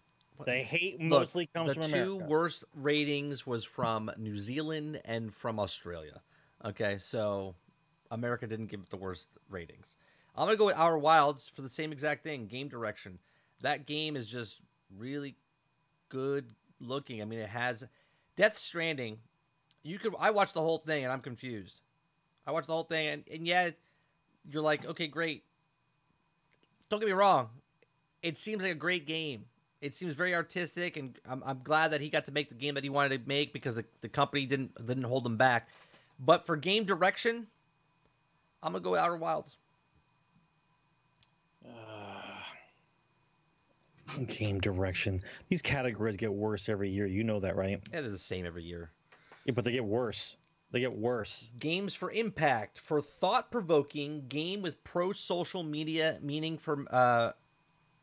[0.44, 2.10] The hate Look, mostly comes from America.
[2.12, 6.22] the two worst ratings was from New Zealand and from Australia.
[6.64, 7.56] Okay, so
[8.10, 9.96] America didn't give it the worst ratings.
[10.36, 12.46] I'm gonna go with Our Wilds for the same exact thing.
[12.46, 13.18] Game direction.
[13.62, 14.60] That game is just
[14.96, 15.34] really
[16.08, 16.46] good
[16.80, 17.22] looking.
[17.22, 17.84] I mean, it has
[18.36, 19.18] Death Stranding.
[19.82, 20.14] You could.
[20.18, 21.80] I watched the whole thing and I'm confused.
[22.46, 23.70] I watched the whole thing and, and yeah,
[24.50, 25.44] you're like, okay, great.
[26.88, 27.48] Don't get me wrong.
[28.22, 29.44] It seems like a great game.
[29.80, 32.74] It seems very artistic, and I'm, I'm glad that he got to make the game
[32.74, 35.68] that he wanted to make because the, the company didn't didn't hold him back.
[36.18, 37.46] But for game direction,
[38.60, 39.56] I'm gonna go Outer Wilds.
[44.26, 45.20] Game direction.
[45.48, 47.06] These categories get worse every year.
[47.06, 47.80] You know that, right?
[47.92, 48.90] It is the same every year.
[49.44, 50.36] Yeah, but they get worse.
[50.70, 51.50] They get worse.
[51.58, 57.32] Games for impact for thought provoking game with pro social media meaning for uh,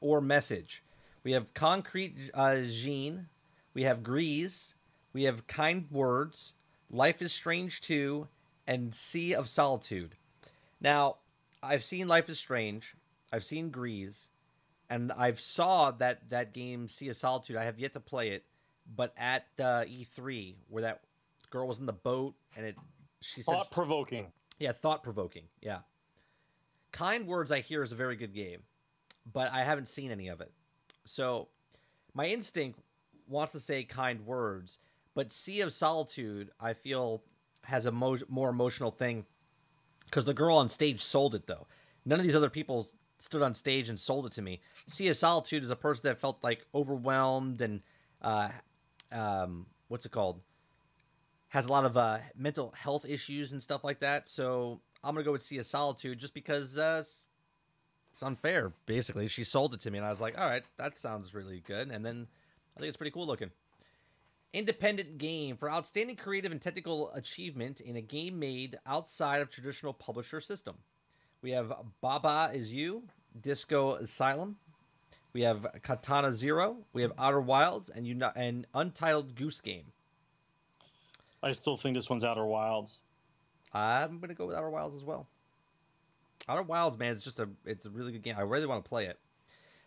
[0.02, 0.84] or message.
[1.24, 3.28] We have Concrete uh, Gene.
[3.74, 4.76] We have Grease.
[5.14, 6.54] We have Kind Words.
[6.92, 8.28] Life is Strange 2
[8.68, 10.16] and Sea of Solitude.
[10.82, 11.18] Now,
[11.64, 12.96] I've seen Life is Strange.
[13.32, 14.30] I've seen Grease.
[14.90, 17.56] And I've saw that that game Sea of Solitude.
[17.56, 18.46] I have yet to play it,
[18.96, 21.02] but at uh, E3 where that
[21.50, 22.76] girl was in the boat and it
[23.22, 24.32] she said Thought provoking.
[24.60, 25.46] yeah, thought provoking.
[25.62, 25.80] Yeah.
[26.92, 28.62] Kind Words, I hear, is a very good game,
[29.34, 30.52] but I haven't seen any of it.
[31.06, 31.50] So
[32.14, 32.80] my instinct
[33.28, 34.80] wants to say Kind Words,
[35.14, 37.24] but Sea of Solitude, I feel,
[37.64, 39.26] has a mo- more emotional thing
[40.06, 41.68] because the girl on stage sold it, though.
[42.06, 42.88] None of these other people
[43.20, 44.62] stood on stage and sold it to me.
[44.88, 47.82] Sea of Solitude is a person that felt like overwhelmed and
[48.22, 48.50] uh,
[49.12, 50.42] um, what's it called?
[51.50, 54.28] Has a lot of uh, mental health issues and stuff like that.
[54.28, 57.04] So I'm gonna go with Sea of Solitude just because uh,
[58.12, 58.74] it's unfair.
[58.86, 61.62] Basically, she sold it to me, and I was like, all right, that sounds really
[61.66, 61.90] good.
[61.90, 62.28] And then
[62.76, 63.52] I think it's pretty cool looking.
[64.54, 69.94] Independent game for outstanding creative and technical achievement in a game made outside of traditional
[69.94, 70.76] publisher system.
[71.46, 73.04] We have Baba is You,
[73.40, 74.56] Disco Elysium.
[75.32, 76.78] We have Katana Zero.
[76.92, 79.84] We have Outer Wilds and Uni- and Untitled Goose Game.
[81.44, 82.98] I still think this one's Outer Wilds.
[83.72, 85.28] I'm gonna go with Outer Wilds as well.
[86.50, 88.38] Outer Wilds, man, it's just a it's a really good game.
[88.40, 89.20] I really want to play it.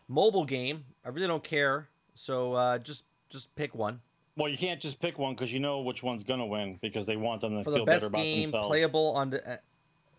[0.07, 1.88] Mobile game, I really don't care.
[2.14, 4.01] So uh, just just pick one
[4.37, 7.16] Well, you can't just pick one because you know which one's gonna win because they
[7.16, 8.68] want them to for the feel better best about game themselves.
[8.68, 9.61] playable on the,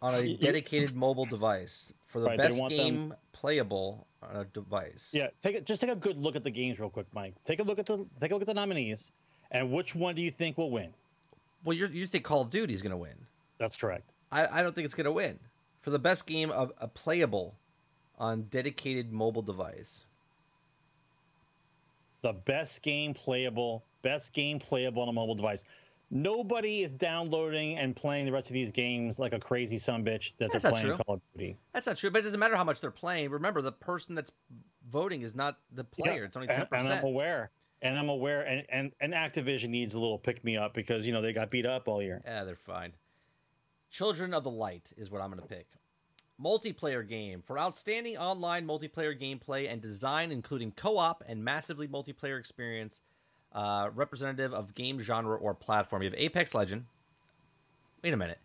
[0.02, 1.94] on a dedicated mobile device.
[2.06, 5.12] For the Right, best want them- game playable on a device.
[5.14, 7.36] Yeah, take a, just take a good look at the games real quick, Mike.
[7.46, 9.12] Take a look at the take a look at the nominees,
[9.52, 10.90] and which one do you think will win?
[11.64, 13.16] Well, you you think Call of Duty is gonna win?
[13.60, 14.14] That's correct.
[14.32, 15.38] I, I don't think it's gonna win.
[15.82, 17.54] For the best game of a playable
[18.18, 20.04] on dedicated mobile device.
[22.22, 25.64] The best game playable, best game playable on a mobile device.
[26.12, 30.34] Nobody is downloading and playing the rest of these games like a crazy son bitch
[30.38, 30.98] that That's they're playing true.
[30.98, 31.56] Call of Duty.
[31.74, 33.30] That's not true, but it doesn't matter how much they're playing.
[33.30, 34.32] Remember, the person that's
[34.90, 36.22] voting is not the player.
[36.22, 37.06] Yeah, It's only ten And I'm percent.
[37.06, 37.52] aware.
[37.82, 38.42] And I'm aware.
[38.42, 41.52] And, and and Activision needs a little pick me up because you know they got
[41.52, 42.22] beat up all year.
[42.26, 42.94] Yeah, they're fine.
[43.92, 45.68] Children of the Light is what I'm going to pick.
[46.44, 53.02] Multiplayer game for outstanding online multiplayer gameplay and design, including co-op and massively multiplayer experience.
[53.52, 56.04] Uh, representative of game genre or platform.
[56.04, 56.86] You have Apex Legend.
[58.04, 58.40] Wait a minute.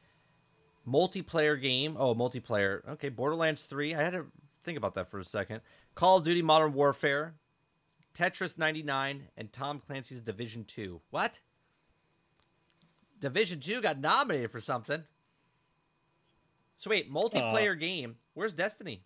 [0.88, 1.97] Multiplayer game.
[1.99, 2.87] Oh, multiplayer.
[2.88, 3.95] Okay, Borderlands 3.
[3.95, 4.27] I had to
[4.64, 5.61] think about that for a second.
[5.95, 7.35] Call of Duty Modern Warfare,
[8.14, 11.01] Tetris 99, and Tom Clancy's Division 2.
[11.11, 11.40] What?
[13.21, 15.05] Division 2 got nominated for something.
[16.77, 18.17] So wait, multiplayer game.
[18.35, 19.03] Where's Destiny?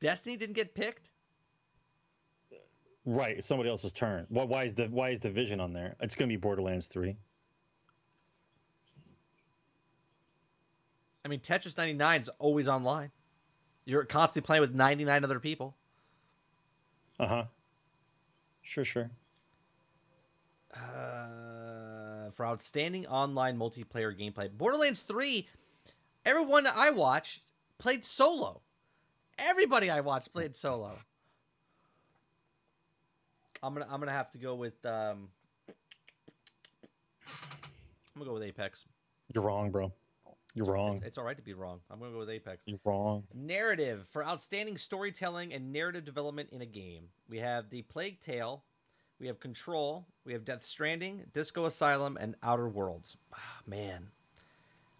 [0.00, 1.10] Destiny didn't get picked?
[3.04, 4.26] Right, somebody else's turn.
[4.28, 5.96] Why, why is the why is Division on there?
[6.00, 7.16] It's going to be Borderlands Three.
[11.24, 13.10] I mean, Tetris 99 is always online.
[13.84, 15.76] You're constantly playing with 99 other people.
[17.18, 17.44] Uh huh.
[18.62, 19.10] Sure, sure.
[20.74, 25.46] Uh, for outstanding online multiplayer gameplay, Borderlands 3,
[26.24, 27.42] everyone I watched
[27.78, 28.62] played solo.
[29.38, 30.98] Everybody I watched played solo.
[33.62, 35.28] I'm gonna I'm gonna have to go with um,
[37.28, 38.84] I'm gonna go with Apex.
[39.32, 39.92] You're wrong, bro.
[40.54, 40.92] You're wrong.
[40.96, 41.80] It's, it's all right to be wrong.
[41.90, 42.64] I'm gonna go with Apex.
[42.66, 43.24] You're wrong.
[43.34, 47.04] Narrative for outstanding storytelling and narrative development in a game.
[47.28, 48.62] We have The Plague Tale,
[49.18, 53.16] we have Control, we have Death Stranding, Disco Elysium, and Outer Worlds.
[53.32, 54.08] Ah, man.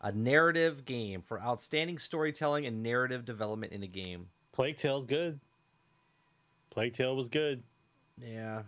[0.00, 4.26] A narrative game for outstanding storytelling and narrative development in a game.
[4.52, 5.38] Plague Tale's good.
[6.70, 7.62] Plague Tale was good.
[8.20, 8.62] Yeah.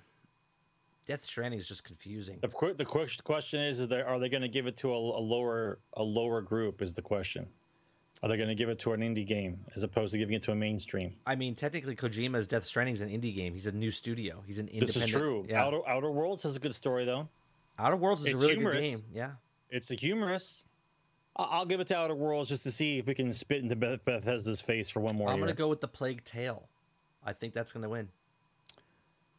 [1.07, 2.39] Death Stranding is just confusing.
[2.41, 4.91] The qu- the ques- question is: Is there are they going to give it to
[4.93, 6.81] a, a lower a lower group?
[6.81, 7.47] Is the question?
[8.23, 10.43] Are they going to give it to an indie game as opposed to giving it
[10.45, 11.13] to a mainstream?
[11.27, 13.53] I mean, technically, Kojima's Death Stranding is an indie game.
[13.53, 14.43] He's a new studio.
[14.47, 15.05] He's an This independent.
[15.05, 15.47] is true.
[15.47, 15.63] Yeah.
[15.63, 17.29] Outer Outer Worlds has a good story though.
[17.79, 18.77] Outer Worlds is It's a really humorous.
[18.79, 19.05] good game.
[19.13, 19.31] Yeah.
[19.69, 20.65] It's a humorous.
[21.37, 24.05] I'll give it to Outer Worlds just to see if we can spit into Beth-
[24.05, 26.67] Bethesda's face for one more I'm going to go with The Plague Tale.
[27.27, 28.09] I think that's going to win.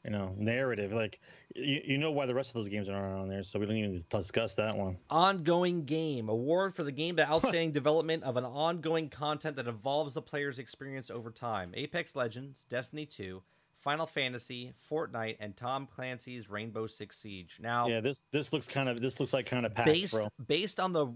[0.05, 0.93] You know, narrative.
[0.93, 1.19] Like
[1.55, 3.75] you, you know why the rest of those games aren't on there, so we don't
[3.75, 4.97] even discuss that one.
[5.09, 10.13] Ongoing game award for the game to outstanding development of an ongoing content that evolves
[10.13, 11.71] the player's experience over time.
[11.73, 13.41] Apex Legends, Destiny 2,
[13.79, 17.59] Final Fantasy, Fortnite, and Tom Clancy's Rainbow Six Siege.
[17.59, 20.27] Now, Yeah, this this looks kind of this looks like kind of packed, based bro.
[20.47, 21.07] based on the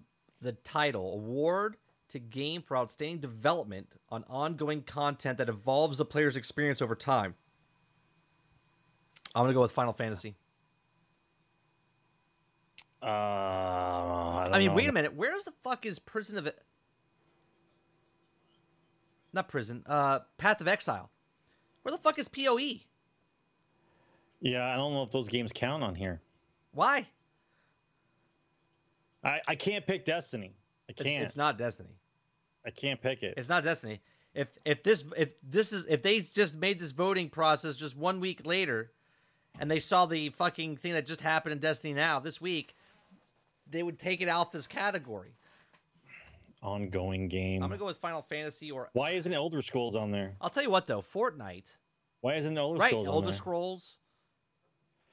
[0.41, 1.77] the title, award
[2.09, 7.35] to game for outstanding development on ongoing content that evolves the player's experience over time.
[9.39, 10.35] I'm gonna go with Final Fantasy.
[13.01, 14.73] Uh, I, I mean, know.
[14.73, 15.15] wait a minute.
[15.15, 16.61] Where's the fuck is Prison of it?
[19.31, 19.83] Not prison.
[19.85, 21.09] Uh, Path of Exile.
[21.83, 22.57] Where the fuck is Poe?
[24.41, 26.19] Yeah, I don't know if those games count on here.
[26.73, 27.07] Why?
[29.23, 30.55] I, I can't pick Destiny.
[30.89, 31.23] I can't.
[31.23, 31.95] it's not Destiny.
[32.65, 33.35] I can't pick it.
[33.37, 34.01] It's not Destiny.
[34.33, 38.19] If if this if this is if they just made this voting process just one
[38.19, 38.91] week later,
[39.57, 42.75] and they saw the fucking thing that just happened in Destiny now this week,
[43.67, 45.35] they would take it off this category.
[46.61, 47.63] Ongoing game.
[47.63, 50.35] I'm gonna go with Final Fantasy or Why isn't Elder Scrolls on there?
[50.41, 51.67] I'll tell you what though, Fortnite.
[52.21, 53.35] Why isn't Elder Right, Scrolls on Elder there?
[53.35, 53.97] Scrolls.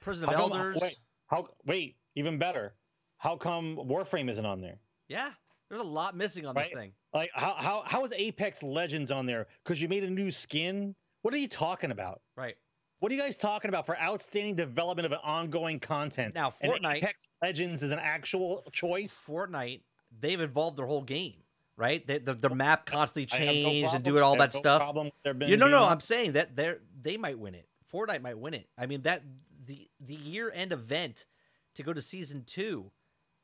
[0.01, 0.79] Prison of How come- Elders.
[0.83, 0.97] wait,
[1.29, 1.49] how?
[1.65, 2.75] Wait, even better.
[3.19, 4.81] How come Warframe isn't on there?
[5.09, 5.31] Yeah,
[5.69, 6.69] there's a lot missing on Right.
[6.69, 6.93] this thing.
[7.15, 9.47] Like, how how how is Apex Legends on there?
[9.63, 10.97] Because you made a new skin.
[11.23, 12.23] What are you talking about?
[12.35, 12.57] Right.
[13.01, 16.35] What are you guys talking about for outstanding development of an ongoing content?
[16.35, 19.13] Now, And Fortnite- Apex Legends is an actual choice.
[19.27, 19.83] Fortnite,
[20.21, 21.35] they've evolved their whole game,
[21.77, 22.07] right?
[22.07, 24.81] They, the, their map constantly have no changed and doing all that no stuff.
[24.81, 25.85] Problem with there being- You no, no.
[25.85, 27.69] I'm saying that they they might win it.
[27.93, 28.69] Fortnite might win it.
[28.79, 29.23] I mean that
[29.67, 31.27] the the year end event
[31.75, 32.91] to go to season two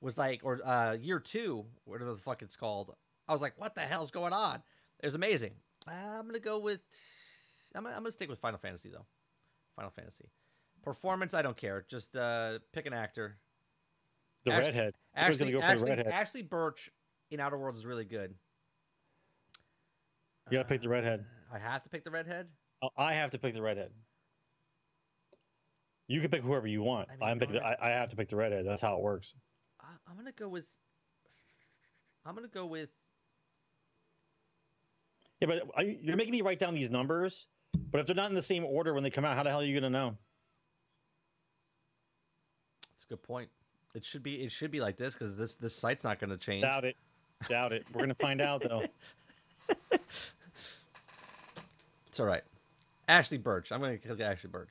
[0.00, 2.94] was like or uh year two, whatever the fuck it's called.
[3.28, 4.62] I was like, what the hell's going on?
[5.00, 5.52] It was amazing.
[5.86, 6.80] I'm gonna go with.
[7.74, 9.06] I'm gonna, I'm gonna stick with Final Fantasy though.
[9.76, 10.28] Final Fantasy.
[10.82, 11.84] Performance, I don't care.
[11.88, 13.38] Just uh, pick an actor.
[14.44, 14.94] the Ash- redhead.
[15.14, 16.12] Ashley, go Ashley, redhead.
[16.12, 16.90] Ashly Burch
[17.30, 18.34] in Outer Worlds is really good.
[20.50, 21.24] You gotta pick the redhead.
[21.52, 22.48] I have to pick the redhead.
[22.82, 23.90] Oh, I have to pick the redhead.
[26.08, 27.08] You can pick whoever you want.
[27.08, 27.64] I mean, am pick the.
[27.64, 28.66] I, I have to pick the redhead.
[28.66, 29.34] That's how it works.
[29.80, 30.64] I, I'm gonna go with.
[32.26, 32.90] I'm gonna go with.
[35.40, 37.46] Yeah, but are you, you're making me write down these numbers.
[37.92, 39.60] But if they're not in the same order when they come out, how the hell
[39.60, 40.16] are you gonna know?
[42.90, 43.48] That's a good point.
[43.94, 44.42] It should be.
[44.42, 46.62] It should be like this because this this site's not gonna change.
[46.62, 46.96] Doubt it.
[47.48, 47.86] Doubt it.
[47.92, 48.84] We're gonna find out though.
[52.08, 52.42] It's all right.
[53.08, 53.72] Ashly Burch.
[53.72, 54.68] I'm gonna click Ashly Burch.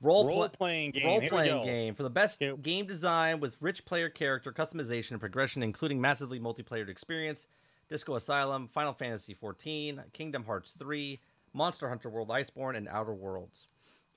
[0.00, 1.04] Role, Role pla- playing game.
[1.06, 2.62] Role Here playing game for the best Yep.
[2.62, 7.46] game design with rich player character customization and progression, including massively multiplayer experience.
[7.90, 11.20] Disco Elysium, Final Fantasy XIV, Kingdom Hearts 3,
[11.56, 13.66] Monster Hunter World Iceborne, and Outer Worlds.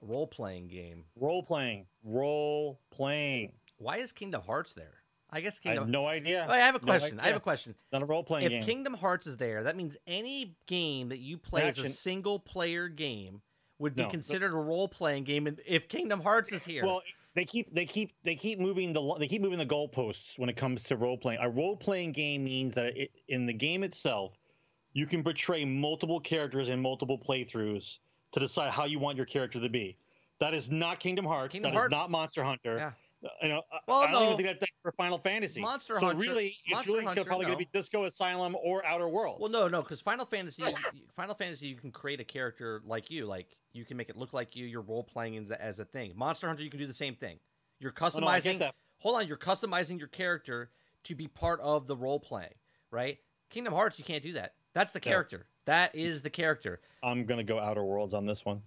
[0.01, 1.05] Role playing game.
[1.19, 1.85] Role playing.
[2.03, 3.53] Role playing.
[3.77, 4.93] Why is Kingdom Hearts there?
[5.31, 5.91] I guess I have Kingdom.
[5.91, 6.45] no idea.
[6.49, 7.19] Oh, I have a No question.
[7.19, 7.75] I have a question.
[7.93, 8.63] Not a role playing If game.
[8.63, 12.87] Kingdom Hearts is there, that means any game that you play as a single player
[12.87, 13.41] game
[13.77, 16.83] would be No, considered a role playing game if Kingdom Hearts is here.
[16.83, 17.01] Well,
[17.35, 20.57] they keep they keep they keep moving the they keep moving the goalposts when it
[20.57, 21.39] comes to role playing.
[21.41, 24.33] A role playing game means that it, in the game itself,
[24.93, 27.99] you can portray multiple characters in multiple playthroughs
[28.31, 29.97] to decide how you want your character to be.
[30.39, 31.53] That is not Kingdom Hearts.
[31.53, 32.77] Kingdom That is Hearts- not Monster Hunter.
[32.77, 32.91] Yeah.
[33.43, 34.23] You know, I- Well, I don't no.
[34.27, 35.59] even think that that's for Final Fantasy.
[35.59, 38.85] Monster so Hunter- really, it's Monster really Hunter, probably going to be Disco Elysium or
[38.85, 39.41] Outer Worlds.
[39.41, 40.63] well, no, no, because Final Fantasy,
[41.13, 44.31] Final Fantasy, you can create a character like you, like you can make it look
[44.31, 44.65] like you.
[44.65, 46.13] You're role playing as, a- thing.
[46.15, 47.39] Monster Hunter, you can do the same thing.
[47.79, 48.59] You're Oh, no, I get customizing.
[48.59, 48.75] that.
[48.99, 50.71] hold on, you're customizing your character
[51.03, 52.49] to be part of the role play,
[52.89, 53.17] right?
[53.49, 54.53] Kingdom Hearts, you can't do that.
[54.73, 55.45] That's the character.
[55.65, 56.79] That is the character.
[57.03, 58.61] I'm going to go Outer Worlds on this one.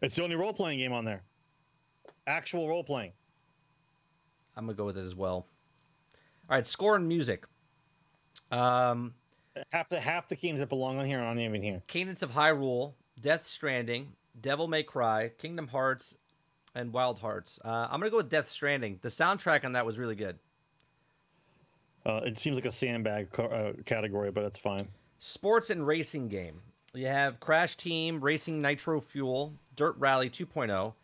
[0.00, 1.22] It's the only role playing game on there.
[2.26, 3.12] Actual role playing.
[4.56, 5.46] I'm gonna go with it as well.
[6.50, 7.44] All right, score and music.
[8.50, 9.14] Um,
[9.72, 11.82] half the half the games that belong on here aren't even here.
[11.86, 16.16] Cadence of Hyrule, Death Stranding, Devil May Cry, Kingdom Hearts,
[16.74, 17.60] and Wild Hearts.
[17.64, 18.98] Uh, I'm gonna go with Death Stranding.
[19.00, 20.38] The soundtrack on that was really good.
[22.08, 24.88] Uh, it seems like a sandbag co- uh, category, but that's fine.
[25.18, 26.62] Sports and racing game.
[26.94, 30.94] You have Crash Team, Racing Nitro Fuel, Dirt Rally 2.0,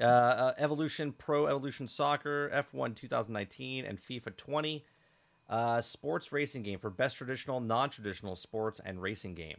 [0.00, 4.84] uh, uh, Evolution Pro Evolution Soccer, F1 2019, and FIFA 20.
[5.48, 9.56] Uh, sports racing game for best traditional, non-traditional sports and racing game.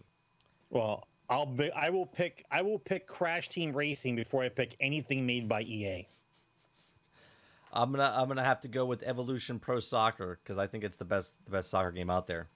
[0.70, 4.76] Well, I'll be, I will pick I will pick Crash Team Racing before I pick
[4.80, 6.08] anything made by EA.
[7.74, 10.98] I'm gonna I'm gonna have to go with Evolution Pro Soccer because I think it's
[10.98, 12.48] the best the best soccer game out there.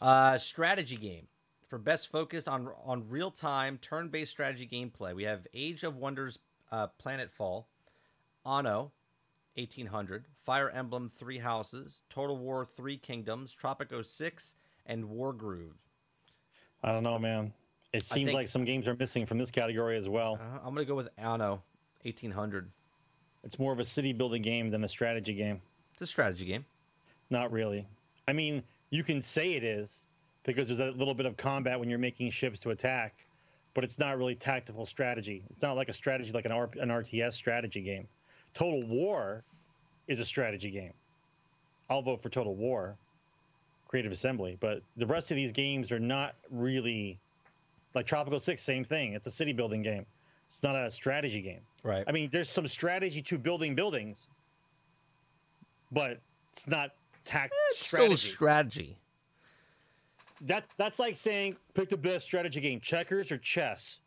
[0.00, 1.26] Uh, strategy game
[1.68, 5.14] for best focus on on real time turn based strategy gameplay.
[5.14, 6.38] We have Age of Wonders,
[6.70, 7.64] uh, Planetfall,
[8.44, 8.92] Anno,
[9.54, 14.54] 1800, Fire Emblem Three Houses, Total War Three Kingdoms, Tropico Six,
[14.84, 15.72] and Wargroove.
[16.82, 17.52] I don't know, man.
[17.94, 20.38] It seems think- like some games are missing from this category as well.
[20.38, 21.62] Uh, I'm gonna go with Anno,
[22.02, 22.70] 1800.
[23.46, 25.62] It's more of a city building game than a strategy game.
[25.92, 26.64] It's a strategy game.
[27.30, 27.86] Not really.
[28.26, 30.04] I mean, you can say it is
[30.42, 33.14] because there's a little bit of combat when you're making ships to attack,
[33.72, 35.44] but it's not really tactical strategy.
[35.50, 38.08] It's not like a strategy like an, R- an RTS strategy game.
[38.52, 39.44] Total War
[40.08, 40.92] is a strategy game.
[41.88, 42.96] I'll vote for Total War,
[43.86, 47.20] Creative Assembly, but the rest of these games are not really
[47.94, 49.12] like Tropico 6, same thing.
[49.12, 50.04] It's a city building game.
[50.48, 51.60] It's not a strategy game.
[51.86, 52.04] Right.
[52.08, 54.26] I mean, there's some strategy to building buildings,
[55.92, 56.18] but
[56.52, 56.90] it's not
[57.24, 58.12] tact eh, it's strategy.
[58.14, 58.98] a strategy.
[60.42, 64.00] that's that's like saying pick the best strategy game, checkers or chess,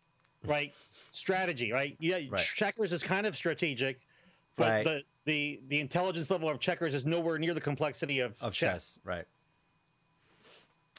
[0.46, 0.74] right?
[1.12, 1.96] strategy, right?
[2.02, 2.42] Yeah, Right.
[2.56, 4.02] checkers is kind of strategic,
[4.58, 4.84] but Right.
[4.84, 8.96] the the the intelligence level of checkers is nowhere near the complexity of, of chess.
[8.96, 9.00] chess.
[9.06, 9.26] Right.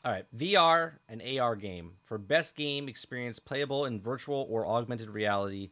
[0.02, 0.24] All right.
[0.34, 5.70] VR and AR game for best game experience playable in virtual or augmented reality.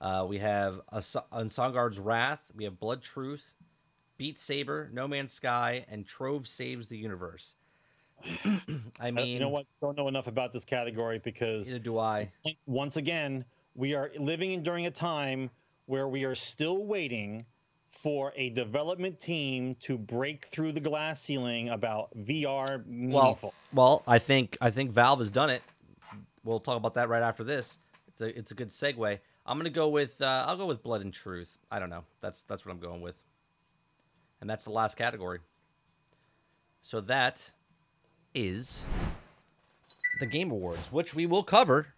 [0.00, 1.16] Uh, we have As-
[1.98, 2.42] Wrath.
[2.56, 3.54] We have Blood Truth,
[4.16, 7.54] Beat Saber, No Man's Sky, and Trover Saves the Universe.
[8.44, 9.66] I Uh, mean, you know what?
[9.80, 12.30] Don't know enough about this category because Neither do I.
[12.44, 13.44] once- once again,
[13.74, 15.50] we are living in during a time
[15.86, 17.44] where we are still waiting
[17.88, 23.52] for a development team to break through the glass ceiling about VR meaningful.
[23.72, 25.62] Well, well, I think I think Valve has done it.
[26.44, 27.78] We'll talk about that right after this.
[28.08, 29.18] It's a it's a good segue.
[29.50, 31.58] I'm gonna go with uh, I'll go with Blood and Truth.
[31.72, 32.04] I don't know.
[32.20, 33.20] That's that's what I'm going with.
[34.40, 35.40] And that's the last category.
[36.80, 37.50] So that
[38.32, 38.84] is
[40.20, 41.88] the Game Awards, which we will cover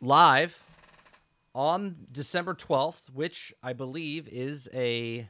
[0.00, 0.62] live
[1.56, 5.28] on December 12th, which I believe is a.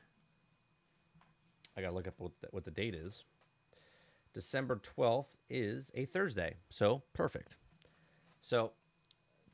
[1.75, 3.25] I gotta look up what the, what the date is.
[4.35, 6.57] December 12th is a Thursday.
[6.69, 7.57] So perfect.
[8.43, 8.73] So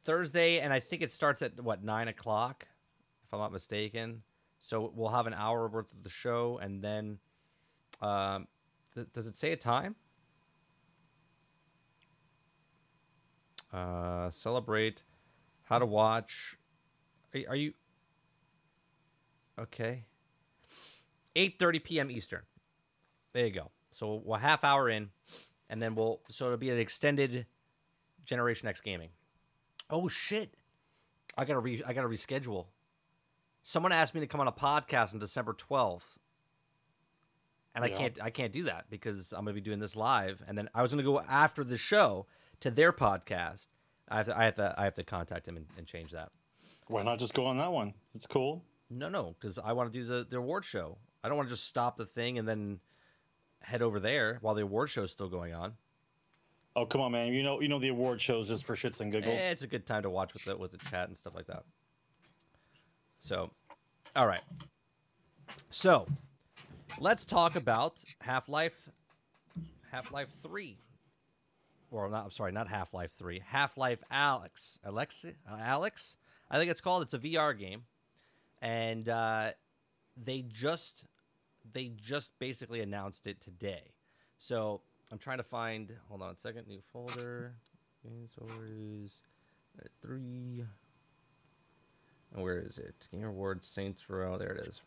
[0.08, 2.66] Thursday, and I think it starts at what, nine o'clock,
[3.26, 4.22] if I'm not mistaken.
[4.58, 7.18] So we'll have an hour worth of the show, and then
[8.00, 8.48] um,
[8.94, 9.94] th- does it say a time?
[13.70, 15.02] Uh, celebrate,
[15.64, 16.56] how to watch.
[17.34, 17.74] Are, are you
[19.60, 20.06] okay?
[21.36, 22.10] 8:30 p.m.
[22.10, 22.44] Eastern.
[23.34, 23.70] There you go.
[23.90, 25.10] So we're half hour in,
[25.68, 27.44] and then we'll so it'll be an extended
[28.24, 29.10] Generation X gaming.
[29.90, 30.54] Oh shit!
[31.36, 32.66] I gotta re I gotta reschedule.
[33.62, 36.18] Someone asked me to come on a podcast on December twelfth,
[37.74, 40.56] and I can't I can't do that because I'm gonna be doing this live, and
[40.56, 42.26] then I was gonna go after the show
[42.60, 43.68] to their podcast.
[44.08, 46.30] I have to I have to I have to contact him and, and change that.
[46.88, 47.94] Why not just go on that one?
[48.14, 48.64] It's cool.
[48.90, 50.96] No, no, because I want to do the, the award show.
[51.22, 52.80] I don't want to just stop the thing and then
[53.60, 55.74] head over there while the award show is still going on.
[56.78, 57.32] Oh come on, man!
[57.32, 59.36] You know you know the award shows just for shits and giggles.
[59.36, 61.46] Eh, it's a good time to watch with the with the chat and stuff like
[61.48, 61.64] that.
[63.18, 63.50] So,
[64.14, 64.42] all right.
[65.70, 66.06] So,
[67.00, 68.90] let's talk about Half Life,
[69.90, 70.78] Half Life Three,
[71.90, 72.26] or not?
[72.26, 73.42] I'm sorry, not Half Life Three.
[73.44, 76.14] Half Life Alyx, Alyx, uh, Alyx.
[76.48, 77.02] I think it's called.
[77.02, 77.82] It's a VR game,
[78.62, 79.50] and uh,
[80.16, 81.06] they just
[81.72, 83.94] they just basically announced it today.
[84.36, 85.92] So I'm trying to find.
[86.08, 86.66] Hold on a second.
[86.68, 87.54] New folder.
[88.04, 89.12] Game stories.
[89.80, 90.64] uh, Three.
[92.34, 93.08] Where is it?
[93.10, 94.36] Game Awards, Saints Row.
[94.36, 94.80] There it is.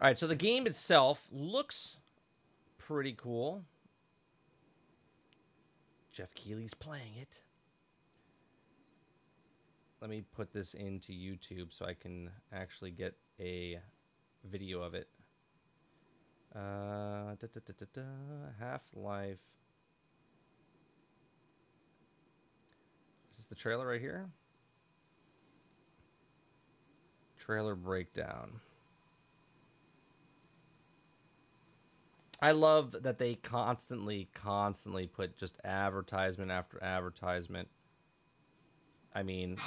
[0.00, 0.18] All right.
[0.18, 1.96] So the game itself looks
[2.78, 3.64] pretty cool.
[6.12, 7.42] Jeff Keighley's playing it.
[10.00, 13.78] Let me put this into YouTube so I can actually get a
[14.44, 15.08] video of it.
[16.54, 18.02] Uh, da, da, da,
[18.58, 19.38] Half Life.
[23.30, 24.28] Is this the trailer right here?
[27.38, 28.60] Trailer breakdown.
[32.42, 37.68] I love that they constantly, constantly put just advertisement after advertisement.
[39.14, 39.58] I mean,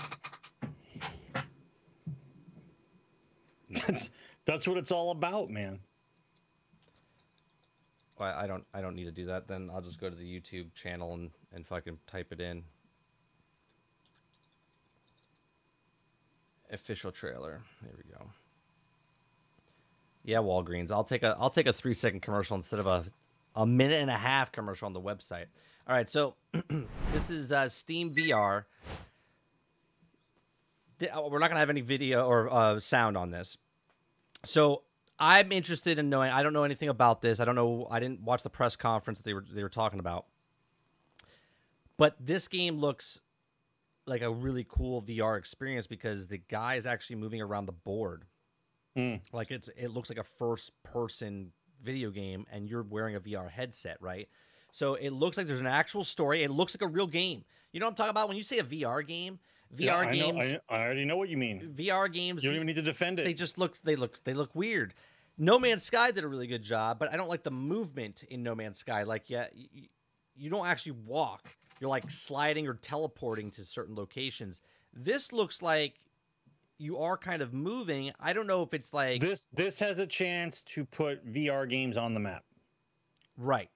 [3.88, 4.10] That's
[4.46, 5.80] that's what it's all about, man.
[8.24, 9.48] I I don't, I don't need to do that.
[9.48, 12.64] Then I'll just go to the YouTube channel and and fucking type it in.
[16.72, 17.62] Official trailer.
[17.82, 18.26] There we go.
[20.24, 20.92] Yeah, Walgreens.
[20.92, 23.04] I'll take a I'll take a three second commercial instead of a
[23.56, 25.46] a minute and a half commercial on the website.
[25.88, 26.36] All right, so
[27.14, 28.64] this is uh, Steam VR.
[31.02, 33.58] Uh, We're not gonna have any video or uh, sound on this,
[34.46, 34.84] so
[35.20, 36.32] I'm interested in knowing.
[36.32, 37.40] I don't know anything about this.
[37.40, 37.88] I don't know.
[37.90, 40.26] I didn't watch the press conference that they were they were talking about,
[41.98, 43.20] but this game looks
[44.06, 48.26] like a really cool VR experience because the guy is actually moving around the board
[48.96, 49.22] Mm.
[49.34, 51.52] like it's it looks like a first person
[51.82, 54.30] video game and you're wearing a VR headset, right?
[54.72, 56.44] So it looks like there's an actual story.
[56.44, 57.44] It looks like a real game.
[57.72, 59.40] You know what I'm talking about when you say a VR game?
[59.76, 61.74] VR Yeah, I know- games, I, I already know what you mean.
[61.76, 62.44] VR games.
[62.44, 63.26] You don't even need to defend it.
[63.26, 64.94] they just look they look they look weird.
[65.38, 68.44] No Man's Sky did a really good job, but I don't like the movement in
[68.44, 69.04] No Man's Sky.
[69.04, 69.88] Like yeah, you,
[70.36, 71.50] you don't actually walk.
[71.80, 74.62] You're like sliding or teleporting to certain locations.
[74.94, 75.96] This looks like
[76.78, 78.12] you are kind of moving.
[78.20, 81.98] I don't know if it's like this this has a chance to put VR games
[81.98, 82.44] on the map.
[83.38, 83.70] right.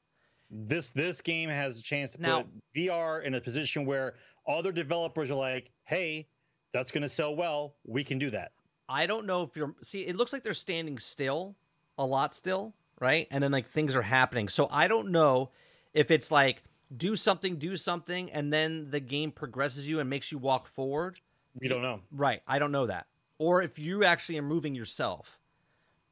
[0.49, 4.13] This this game has a chance to Now- put VR in a position where
[4.47, 6.27] other developers are like, "Hey,
[6.71, 7.73] that's going to sell well.
[7.85, 8.51] We can do that."
[8.88, 11.55] I don't know if you're see it looks like they're standing still
[11.97, 13.27] a lot still, right?
[13.31, 14.47] And then like things are happening.
[14.49, 15.49] So I don't know
[15.93, 16.63] if it's like
[16.95, 21.19] do something, do something, and then the game progresses you and makes you walk forward.
[21.59, 21.99] We don't know.
[22.11, 22.41] Right.
[22.47, 23.07] I don't know that.
[23.39, 25.39] or if you actually are moving yourself.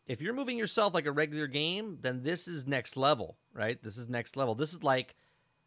[0.07, 3.81] If you're moving yourself like a regular game, then this is next level, right?
[3.81, 4.53] This is next level.
[4.53, 5.15] This is like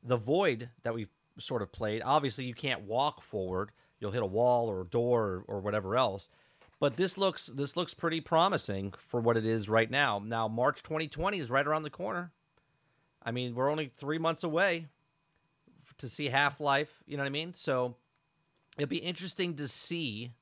[0.04, 2.02] the void that we've sort of played.
[2.04, 3.72] Obviously, you can't walk forward.
[4.00, 6.28] You'll hit a wall or a door or, or whatever else.
[6.80, 10.22] But this looks this looks pretty promising for what it is right now.
[10.24, 12.32] Now March 2020 is right around the corner.
[13.22, 14.86] I mean, we're only three months away
[15.98, 17.02] to see Half Life.
[17.06, 17.52] You know what I mean?
[17.54, 17.96] So
[18.76, 20.32] it'll be interesting to see.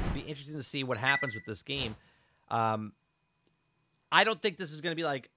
[0.00, 1.94] It'll be interesting to see what happens with this game.
[2.50, 2.92] Um,
[4.10, 5.30] I don't think this is going to be like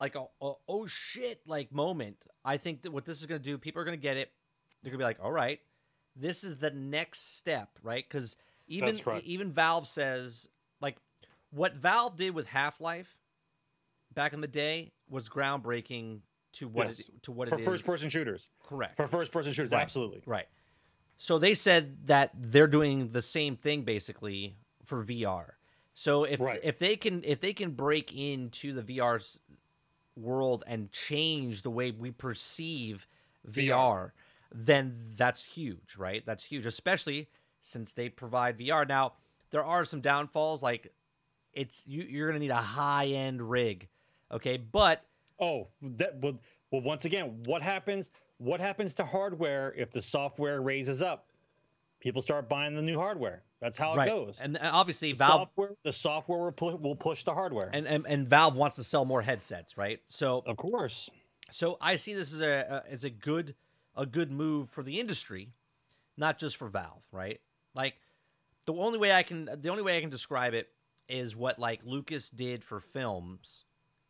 [0.00, 2.16] like a, a oh shit like moment.
[2.44, 4.32] I think that what this is going to do, people are going to get it.
[4.82, 5.60] They're going to be like, all right,
[6.16, 8.04] this is the next step, right?
[8.08, 8.36] Because
[8.68, 10.48] even even Valve says
[10.80, 10.96] like
[11.50, 13.18] what Valve did with Half Life
[14.14, 16.20] back in the day was groundbreaking
[16.54, 17.00] to what yes.
[17.00, 18.48] it, to what for it is for first person shooters.
[18.62, 19.82] Correct for first person shooters, right.
[19.82, 20.46] absolutely right.
[21.16, 25.50] So they said that they're doing the same thing basically for VR.
[25.94, 26.60] So if right.
[26.62, 29.38] if they can if they can break into the VR
[30.16, 33.06] world and change the way we perceive
[33.48, 34.10] VR, VR,
[34.54, 36.22] then that's huge, right?
[36.24, 37.28] That's huge, especially
[37.60, 38.88] since they provide VR.
[38.88, 39.14] Now
[39.50, 40.92] there are some downfalls, like
[41.52, 43.88] it's you, you're gonna need a high end rig,
[44.30, 44.56] okay?
[44.56, 45.04] But
[45.40, 46.38] oh, that well,
[46.70, 48.12] well, once again, what happens?
[48.38, 51.26] What happens to hardware if the software raises up?
[52.00, 53.42] People start buying the new hardware.
[53.60, 54.06] That's how right.
[54.06, 54.40] it goes.
[54.40, 57.70] And obviously, the Valve software, the software will, pu- will push the hardware.
[57.72, 60.00] And, and and Valve wants to sell more headsets, right?
[60.08, 61.10] So of course.
[61.50, 63.54] So I see this as a, a as a good
[63.96, 65.52] a good move for the industry,
[66.16, 67.40] not just for Valve, right?
[67.74, 67.94] Like
[68.66, 70.68] the only way I can the only way I can describe it
[71.08, 73.64] is what like Lucas did for films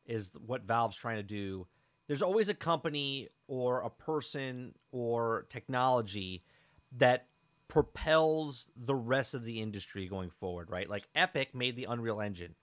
[0.06, 1.66] is what Valve's trying to do.
[2.06, 6.44] There's always a company or a person or technology
[6.98, 7.26] that
[7.68, 10.88] propels the rest of the industry going forward, right?
[10.88, 12.54] Like Epic made the Unreal Engine.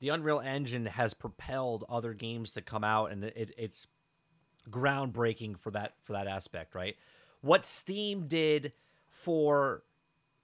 [0.00, 3.86] The Unreal Engine has propelled other games to come out, and it, it's
[4.70, 6.96] groundbreaking for that for that aspect, right?
[7.40, 8.72] What Steam did
[9.08, 9.82] for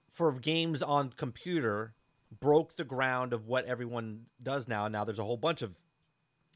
[0.07, 1.93] for games on computer
[2.39, 4.87] broke the ground of what everyone does now.
[4.87, 5.81] Now there's a whole bunch of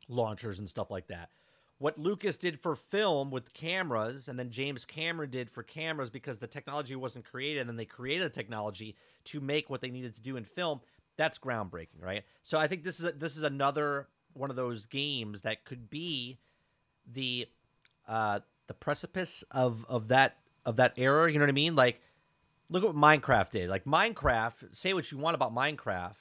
[0.07, 1.30] launchers and stuff like that
[1.80, 6.39] what Lucas did for film with cameras, and then James Cameron did for cameras because
[6.39, 8.95] the technology wasn't created, and then they created the technology
[9.26, 10.82] to make what they needed to do in film.
[11.18, 12.24] That's groundbreaking, right?
[12.41, 15.89] So I think this is a, this is another one of those games that could
[15.89, 16.39] be
[17.11, 17.47] the
[18.07, 21.31] uh, the precipice of of that of that era.
[21.31, 21.75] You know what I mean?
[21.75, 22.01] Like,
[22.69, 23.69] look at what Minecraft did.
[23.69, 26.15] Like Minecraft, say what you want about Minecraft,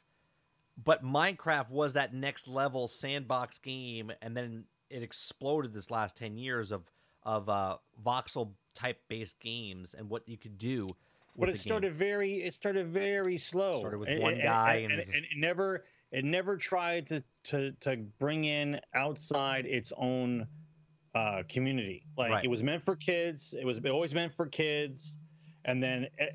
[0.82, 6.37] but Minecraft was that next level sandbox game, and then it exploded this last 10
[6.37, 6.91] years of
[7.22, 10.87] of uh, voxel type based games and what you could do
[11.39, 11.97] but it started game.
[11.97, 15.84] very it started very slow started with and, one guy and, and, and, it never
[16.12, 20.47] it never tried to to to bring in outside its own
[21.17, 22.45] uh, community like right.
[22.45, 25.17] it was meant for kids it was always meant for kids
[25.64, 26.27] and then eh,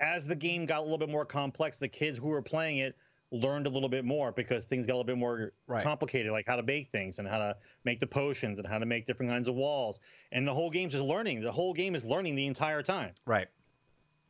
[0.00, 2.96] as the game got a little bit more complex the kids who were playing it
[3.30, 5.82] learned a little bit more because things got a little bit more right.
[5.82, 8.84] complicated, like how to bake things and how to make the potions and how to
[8.84, 10.00] make different kinds of walls.
[10.32, 11.40] And the whole game's just learning.
[11.40, 13.12] The whole game is learning the entire time.
[13.24, 13.48] Right.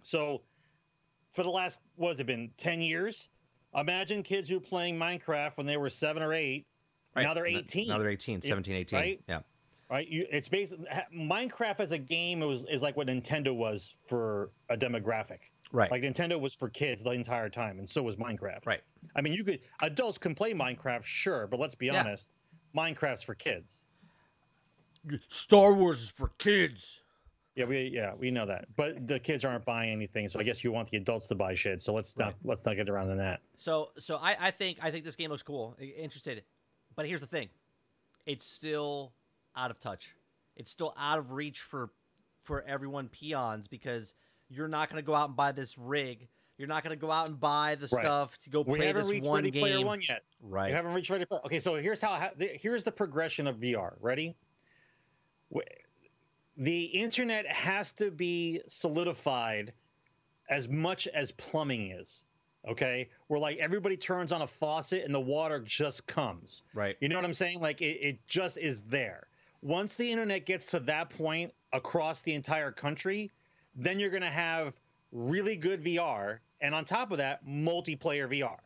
[0.05, 0.43] So
[1.33, 3.29] for the last what has it been, ten years?
[3.75, 6.67] Imagine kids who were playing Minecraft when they were seven or eight.
[7.17, 7.23] Right.
[7.23, 7.89] Now they're 18.
[7.89, 8.99] Now they're 18, 17, 18.
[8.99, 9.21] Right?
[9.29, 9.41] Yeah.
[9.93, 10.09] Right.
[10.09, 14.77] You, it's basically Minecraft as a game was is like what Nintendo was for a
[14.77, 15.41] demographic.
[15.71, 15.91] Right.
[15.91, 18.65] Like Nintendo was for kids the entire time, and so was Minecraft.
[18.65, 18.81] Right.
[19.15, 22.01] I mean, you could adults can play Minecraft, sure, but let's be yeah.
[22.01, 22.31] honest,
[22.75, 23.85] Minecraft's for kids.
[25.29, 27.03] Star Wars is for kids.
[27.55, 30.65] Yeah, we yeah we know that, but the kids aren't buying anything, so I guess
[30.65, 31.83] you want the adults to buy shit.
[31.83, 32.35] So let's not right.
[32.45, 33.41] let's not get around to that.
[33.59, 35.77] So so I, I think I think this game looks cool.
[35.79, 36.45] Interested,
[36.97, 37.51] but here's the thing,
[38.25, 39.13] it's still
[39.57, 40.15] out of touch.
[40.57, 41.91] It's still out of reach for
[42.43, 44.15] for everyone peons because
[44.49, 46.29] you're not going to go out and buy this rig.
[46.59, 48.03] You're not going to go out and buy the right.
[48.03, 49.63] stuff to go play this reached one Ready game.
[49.63, 50.23] Player One yet?
[50.41, 50.69] Right.
[50.69, 51.41] You haven't reached Ready Player.
[51.47, 52.31] Okay, so here's how.
[52.39, 53.95] Here's the progression of VR.
[54.01, 54.37] Ready?
[56.57, 59.73] The internet has to be solidified
[60.51, 62.25] as much as plumbing is.
[62.69, 66.63] Okay, where like everybody turns on a faucet and the water just comes.
[66.75, 66.97] Right.
[67.01, 67.61] You know what I'm saying?
[67.61, 69.27] Like it, it just is there.
[69.63, 73.31] Once the internet gets to that point across the entire country,
[73.77, 74.77] then you're going to have
[75.13, 78.59] really good VR, and on top of that, multiplayer VR.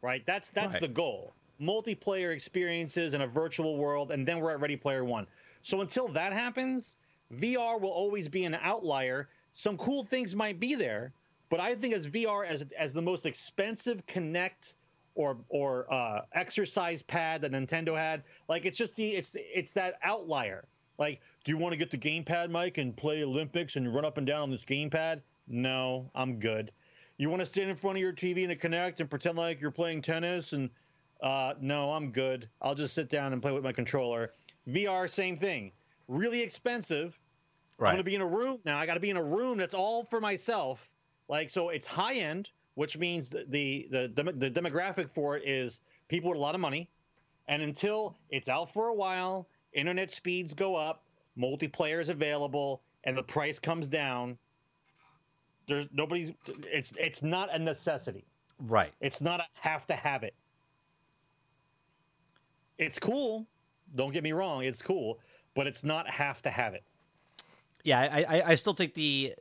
[0.00, 0.24] Right?
[0.26, 0.80] That's that's right.
[0.80, 1.34] the goal.
[1.60, 5.26] Multiplayer experiences in a virtual world, and then we're at Ready Player One.
[5.62, 6.96] So until that happens,
[7.34, 9.28] VR will always be an outlier.
[9.52, 11.12] Some cool things might be there,
[11.50, 14.74] but I think as VR as as the most expensive Kinect
[15.18, 19.98] or or uh, exercise pad that Nintendo had, like it's just the it's it's that
[20.02, 20.64] outlier.
[20.96, 24.16] Like, do you want to get the gamepad, Mike, and play Olympics and run up
[24.16, 25.20] and down on this gamepad?
[25.48, 26.72] No, I'm good.
[27.18, 29.60] You want to stand in front of your TV and the Kinect and pretend like
[29.60, 30.70] you're playing tennis and
[31.20, 32.48] uh, no, I'm good.
[32.62, 34.32] I'll just sit down and play with my controller.
[34.68, 35.72] VR, same thing.
[36.06, 37.18] Really expensive.
[37.76, 37.90] Right.
[37.90, 38.78] I'm to be in a room now.
[38.78, 40.88] I got to be in a room that's all for myself.
[41.28, 45.80] Like, so it's high end, which means the, the, the, the demographic for it is
[46.06, 46.88] people with a lot of money.
[47.48, 51.02] And until it's out for a while, internet speeds go up,
[51.36, 54.38] multiplayer is available, and the price comes down,
[55.66, 56.36] there's nobody,
[56.72, 58.24] it's, it's not a necessity.
[58.60, 58.92] Right.
[59.00, 60.34] It's not a have to have it.
[62.78, 63.44] It's cool.
[63.96, 64.62] Don't get me wrong.
[64.62, 65.18] It's cool,
[65.56, 66.84] but it's not have to have it.
[67.82, 69.34] Yeah, I, I, I still think the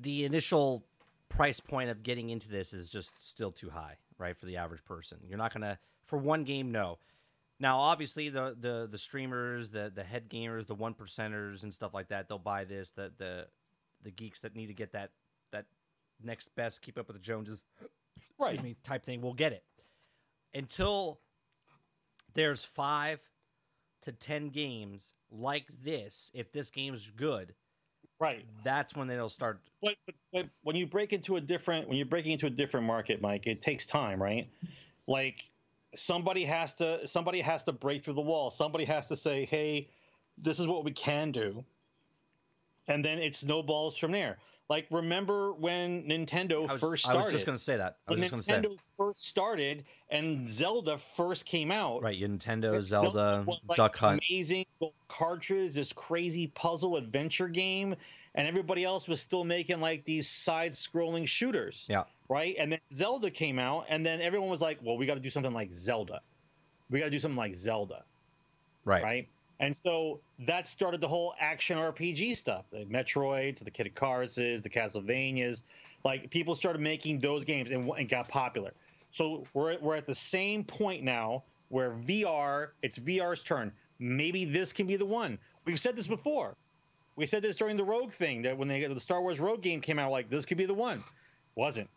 [0.00, 0.82] the initial
[1.30, 4.84] price point of getting into this is just still too high, right, for the average
[4.84, 5.18] person.
[5.26, 6.98] You're not gonna for one game, no.
[7.58, 11.94] Now, obviously, the the the streamers, the the head gamers, the one percenters, and stuff
[11.94, 12.90] like that, they'll buy this.
[12.90, 13.46] The the
[14.02, 15.10] the geeks that need to get that
[15.52, 15.66] that
[16.22, 17.62] next best, keep up with the Joneses,
[18.38, 18.62] Right.
[18.62, 19.64] me, type thing, will get it.
[20.54, 21.20] Until
[22.34, 23.20] there's five
[24.02, 27.54] to ten games like this, if this game's good,
[28.20, 28.44] Right.
[28.62, 29.60] that's when they'll start.
[29.82, 32.86] But, but, but when you break into a different when you're breaking into a different
[32.86, 34.46] market, Mike, it takes time, right?
[35.06, 35.50] Like
[35.94, 38.50] somebody has to somebody has to break through the wall.
[38.50, 39.88] Somebody has to say, "Hey,
[40.36, 41.64] this is what we can do,"
[42.88, 44.38] and then it snowballs from there.
[44.70, 47.96] Like remember when Nintendo was, first I was just gonna say that.
[48.06, 48.68] I was when just gonna say.
[48.68, 50.46] Nintendo first started and hmm.
[50.46, 54.22] Zelda first came out, Right, Nintendo, that Zelda, was, like, Duck Hunt.
[54.30, 54.64] amazing
[55.08, 57.96] cartridge, this crazy puzzle adventure game,
[58.36, 61.86] and everybody else was still making like these side-scrolling shooters.
[61.90, 62.04] Yeah.
[62.28, 65.20] Right, and then Zelda came out, and then everyone was like, "Well, we got to
[65.20, 66.20] do something like Zelda.
[66.90, 68.04] We got to do something like Zelda."
[68.84, 69.02] Right.
[69.02, 69.28] right?
[69.60, 74.70] And so that started the whole action RPG stuff, the Metroids, the Kid Icaruses, the
[74.70, 75.62] Castlevanias.
[76.02, 78.72] Like people started making those games and, and got popular.
[79.10, 83.70] So we're we're at the same point now where VR, it's VR's turn.
[83.98, 85.38] Maybe this can be the one.
[85.66, 86.56] We've said this before.
[87.16, 89.80] We said this during the Rogue thing that when they, the Star Wars Rogue game
[89.80, 91.04] came out, like this could be the one.
[91.54, 91.88] Wasn't.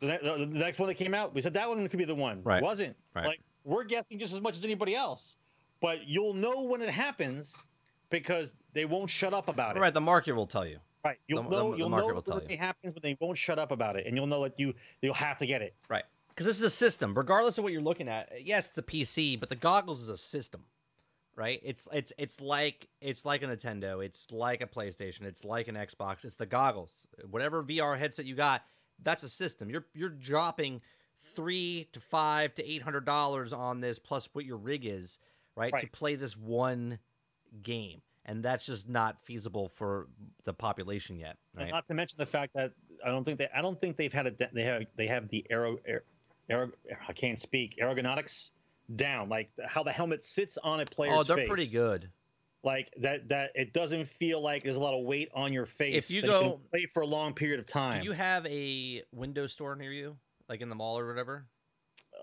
[0.00, 2.14] The, the, the next one that came out, we said that one could be the
[2.14, 2.40] one.
[2.44, 2.62] Right.
[2.62, 2.96] Wasn't.
[3.16, 3.26] Right.
[3.26, 5.36] Like we're guessing just as much as anybody else,
[5.80, 7.56] but you'll know when it happens
[8.10, 9.80] because they won't shut up about it.
[9.80, 10.78] Right, the market will tell you.
[11.04, 11.18] Right.
[11.28, 11.64] You'll The- know.
[11.66, 12.54] the- the you'll market know will tell when you.
[12.54, 15.14] it happens when they won't shut up about it, and you'll know that you you'll
[15.14, 15.74] have to get it.
[15.88, 16.04] Right.
[16.28, 18.44] Because this is a system, regardless of what you're looking at.
[18.44, 20.64] Yes, it's a PC, but the goggles is a system.
[21.36, 21.60] Right?
[21.62, 25.76] It's it's it's like it's like a Nintendo, it's like a PlayStation, it's like an
[25.76, 27.06] Xbox, it's the goggles.
[27.30, 28.62] Whatever VR headset you got,
[29.04, 29.70] that's a system.
[29.70, 30.80] You're you're dropping
[31.36, 35.20] three to five to eight hundred dollars on this plus what your rig is,
[35.58, 35.78] right?
[35.78, 36.98] To play this one
[37.62, 38.00] game.
[38.24, 40.08] And that's just not feasible for
[40.44, 41.36] the population yet.
[41.54, 41.70] Right?
[41.70, 42.72] Not to mention the fact that
[43.04, 45.28] I don't think they I don't think they've had a de- they have they have
[45.28, 46.04] the aero, aer
[46.50, 46.70] aero
[47.08, 48.50] I can't speak ergonomics
[48.96, 51.20] down like how the helmet sits on a player's face.
[51.20, 51.48] Oh, they're face.
[51.48, 52.10] pretty good.
[52.64, 55.96] Like that that it doesn't feel like there's a lot of weight on your face.
[55.96, 58.00] If you go- play for a long period of time.
[58.00, 60.18] Do you have a Windows store near you,
[60.50, 61.46] like in the mall or whatever?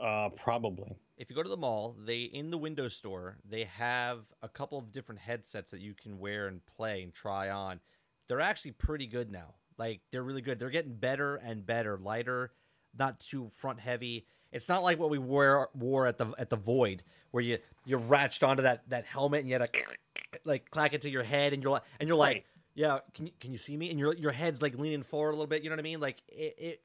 [0.02, 0.96] uh, probably.
[1.18, 4.78] If you go to the mall, they in the Windows store they have a couple
[4.78, 7.80] of different headsets that you can wear and play and try on.
[8.28, 9.56] They're actually pretty good now.
[9.78, 10.60] Like they're really good.
[10.60, 12.52] They're getting better and better, lighter,
[12.98, 14.26] not too front heavy.
[14.52, 18.00] It's not like what we wore wore at the at the Void, where you you're
[18.00, 19.80] ratched onto that that helmet and you had to
[20.46, 22.46] like clack it to your head, and you're like and you're like, Right.
[22.74, 23.90] yeah, can you can you see me?
[23.90, 25.64] And your your head's like leaning forward a little bit.
[25.64, 26.00] You know what I mean?
[26.00, 26.82] Like it, it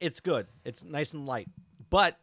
[0.00, 0.46] it's good.
[0.64, 1.48] It's nice and light,
[1.90, 2.18] but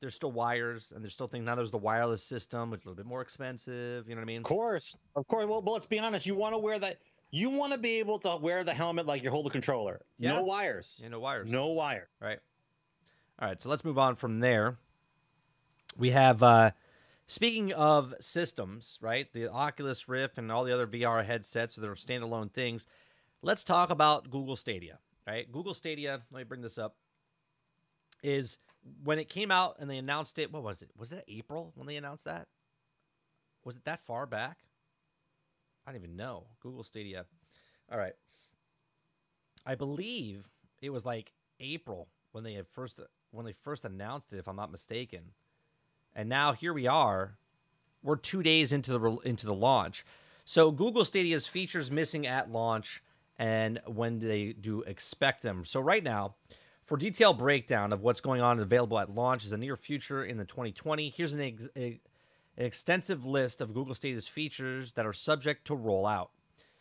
[0.00, 1.44] there's still wires, and there's still things.
[1.44, 4.08] Now there's the wireless system, which is a little bit more expensive.
[4.08, 4.38] You know what I mean?
[4.38, 5.46] Of course, of course.
[5.46, 6.26] Well, but let's be honest.
[6.26, 6.98] You want to wear that.
[7.30, 10.00] You want to be able to wear the helmet like you hold the controller.
[10.18, 10.34] Yeah.
[10.34, 10.98] No wires.
[11.02, 11.48] Yeah, no wires.
[11.50, 12.08] No wire.
[12.20, 12.38] Right.
[13.40, 14.78] All right, so let's move on from there.
[15.96, 16.72] We have uh
[17.26, 19.32] speaking of systems, right?
[19.32, 22.86] The Oculus Rift and all the other VR headsets, so they're standalone things.
[23.42, 25.50] Let's talk about Google Stadia, right?
[25.52, 26.96] Google Stadia, let me bring this up.
[28.24, 28.58] Is
[29.02, 30.90] when it came out and they announced it, what was it?
[30.96, 32.46] Was it April when they announced that?
[33.64, 34.58] Was it that far back?
[35.86, 36.44] I don't even know.
[36.60, 37.24] Google Stadia.
[37.90, 38.14] All right.
[39.66, 40.48] I believe
[40.80, 44.56] it was like April when they had first when they first announced it, if I'm
[44.56, 45.20] not mistaken.
[46.14, 47.36] And now here we are.
[48.02, 50.04] We're two days into the into the launch.
[50.44, 53.02] So Google Stadia's features missing at launch,
[53.38, 55.64] and when they do expect them.
[55.64, 56.36] So right now,
[56.88, 60.38] for detailed breakdown of what's going on available at launch is the near future in
[60.38, 61.10] the 2020.
[61.10, 62.00] Here's an, ex- an
[62.56, 66.28] extensive list of Google Stadia's features that are subject to rollout.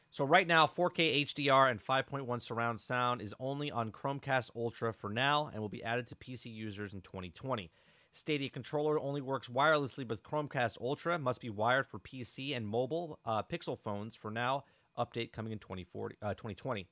[0.10, 5.10] So right now, 4K HDR and 5.1 surround sound is only on Chromecast Ultra for
[5.10, 7.70] now and will be added to PC users in 2020.
[8.14, 13.20] Stadia controller only works wirelessly with Chromecast Ultra, must be wired for PC and mobile
[13.26, 14.64] uh, Pixel phones for now.
[14.98, 16.88] Update coming in 2040, uh, 2020.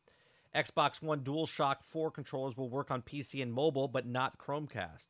[0.56, 5.08] Xbox One DualShock 4 controllers will work on PC and mobile, but not Chromecast.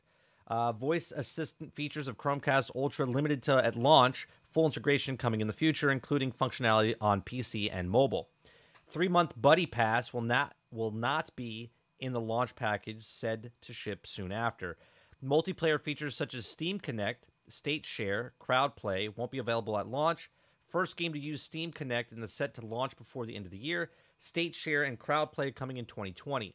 [0.48, 5.48] Uh, voice assistant features of Chromecast Ultra limited to at launch, full integration coming in
[5.48, 8.30] the future, including functionality on PC and mobile.
[8.88, 13.74] Three month Buddy Pass will not will not be in the launch package, said to
[13.74, 14.78] ship soon after.
[15.24, 20.30] Multiplayer features such as Stream Connect, State Share, Crowd Play won't be available at launch.
[20.68, 23.52] First game to use Stream Connect in the set to launch before the end of
[23.52, 23.90] the year.
[24.20, 26.54] State Share and Crowd Play coming in 2020.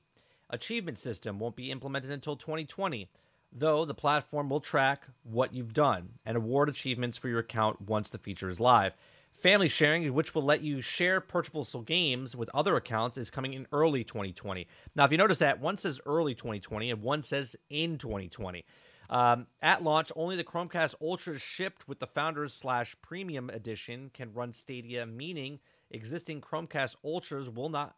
[0.51, 3.09] Achievement system won't be implemented until 2020,
[3.53, 8.11] though the platform will track what you've done and award achievements for your account once
[8.11, 8.95] the feature is live.
[9.33, 13.67] Family sharing, which will let you share purchasable games with other accounts, is coming in
[13.73, 14.67] early 2020.
[14.95, 18.65] Now, if you notice that, one says early 2020 and one says in 2020.
[19.09, 24.33] Um, at launch, only the Chromecast Ultra shipped with the Founders slash Premium Edition can
[24.35, 25.59] run Stadia, meaning
[25.91, 27.95] existing Chromecast Ultras will not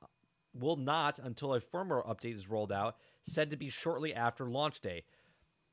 [0.55, 4.81] will not until a firmware update is rolled out, said to be shortly after launch
[4.81, 5.05] day.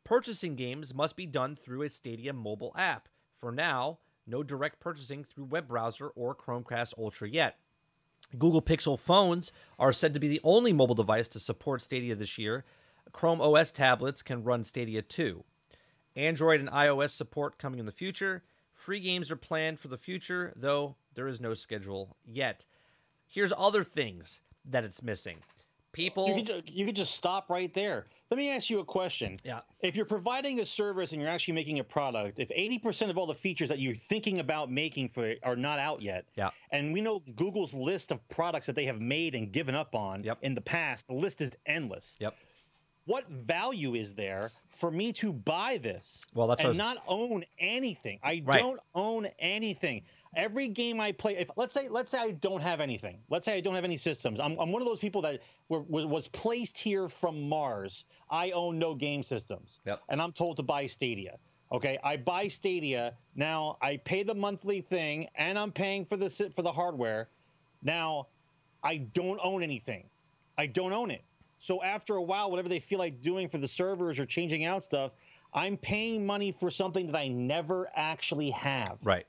[0.05, 3.09] Purchasing games must be done through a Stadia mobile app.
[3.35, 7.57] For now, no direct purchasing through web browser or Chromecast Ultra yet.
[8.37, 12.37] Google Pixel phones are said to be the only mobile device to support Stadia this
[12.37, 12.63] year.
[13.11, 15.43] Chrome OS tablets can run Stadia too.
[16.15, 18.43] Android and iOS support coming in the future.
[18.73, 22.63] Free games are planned for the future, though there is no schedule yet.
[23.27, 25.35] Here's other things that it's missing.
[25.91, 28.05] People You could, you could just stop right there.
[28.31, 29.37] Let me ask you a question.
[29.43, 29.59] Yeah.
[29.81, 33.25] If you're providing a service and you're actually making a product, if 80% of all
[33.27, 36.51] the features that you're thinking about making for it are not out yet, Yeah.
[36.71, 40.23] and we know Google's list of products that they have made and given up on
[40.23, 40.37] Yep.
[40.43, 42.15] in the past, the list is endless.
[42.21, 42.33] Yep.
[43.05, 48.19] What value is there for me to buy this Well, that's and not own anything?
[48.23, 48.59] I Right.
[48.59, 50.03] don't own anything.
[50.35, 53.57] Every game I play, if let's say let's say I don't have anything, let's say
[53.57, 54.39] I don't have any systems.
[54.39, 58.05] I'm, I'm one of those people that were, was, was placed here from Mars.
[58.29, 60.01] I own no game systems, Yep.
[60.09, 61.37] and I'm told to buy Stadia.
[61.71, 63.77] Okay, I buy Stadia now.
[63.81, 67.27] I pay the monthly thing, and I'm paying for the for the hardware.
[67.81, 68.27] Now,
[68.83, 70.03] I don't own anything.
[70.57, 71.23] I don't own it.
[71.59, 74.83] So after a while, whatever they feel like doing for the servers or changing out
[74.83, 75.11] stuff,
[75.53, 78.99] I'm paying money for something that I never actually have.
[79.03, 79.25] right.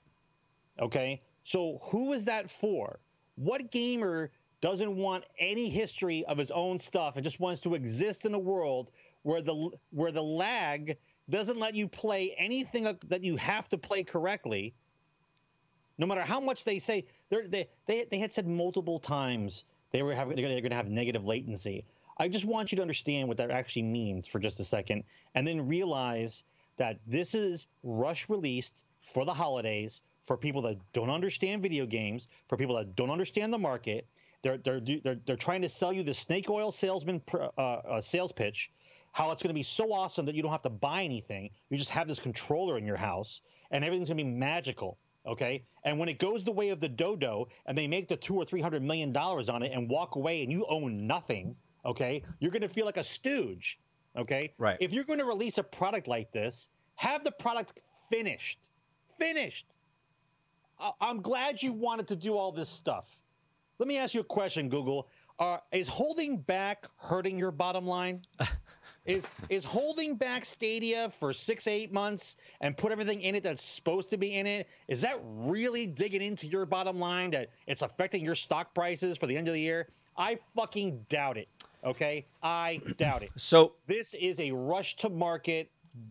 [0.81, 1.21] Okay.
[1.45, 3.01] So who is that for?
[3.37, 8.27] What gamer doesn't want any history of his own stuff and just wants to exist
[8.27, 8.91] in a world
[9.23, 10.97] where the where the lag
[11.29, 14.75] doesn't let you play anything that you have to play correctly?
[15.99, 20.15] No matter how much they say, they they they had said multiple times they were
[20.15, 21.85] having they're going to have negative latency.
[22.19, 25.05] I just want you to understand what that actually means for just a second,
[25.35, 26.45] and then realize
[26.77, 30.01] that this is rush released for the holidays
[30.31, 34.07] for people that don't understand video games, for people that don't understand the market.
[34.43, 38.01] They're they're they're, they're trying to sell you the snake oil salesman pr- uh, uh,
[38.01, 38.71] sales pitch,
[39.11, 41.51] how it's going to be so awesome that you don't have to buy anything.
[41.69, 44.99] You just have this controller in your house, and everything's going to be magical.
[45.27, 48.37] Okay, and when it goes the way of the dodo, and they make the two
[48.37, 51.57] or three hundred million dollars on it and walk away, and you own nothing.
[51.85, 53.81] Okay, you're going to feel like a stooge.
[54.17, 54.77] Okay, Right.
[54.79, 58.61] If you're going to release a product like this, have the product finished.
[59.19, 59.67] Finished.
[60.81, 63.19] I- I'm glad you wanted to do all this stuff.
[63.79, 65.09] Let me ask you a question, Google.
[65.39, 68.21] Uh, is holding back hurting your bottom line?
[69.07, 73.63] is is holding back Stadia for six eight months and put everything in it that's
[73.65, 74.69] supposed to be in it?
[74.89, 79.27] Is that really digging into your bottom line that it's affecting your stock prices for
[79.27, 79.89] the end of the year?
[80.17, 81.49] I fucking doubt it.
[81.83, 83.31] Okay, I doubt it.
[83.39, 85.71] So This is a rush to market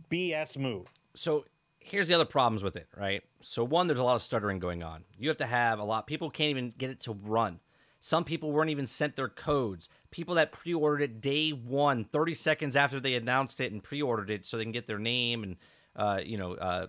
[0.09, 0.87] BS move.
[1.13, 1.45] so
[1.79, 3.23] here's the other problems with it, right?
[3.41, 5.03] So one, there's a lot of stuttering going on.
[5.17, 6.07] You have to have a lot.
[6.07, 7.59] People can't even get it to run.
[8.01, 9.89] Some people weren't even sent their codes.
[10.11, 14.45] People that pre-ordered it day one, 30 seconds after they announced it and pre-ordered it,
[14.45, 15.57] so they can get their name and
[15.95, 16.87] uh, you know uh,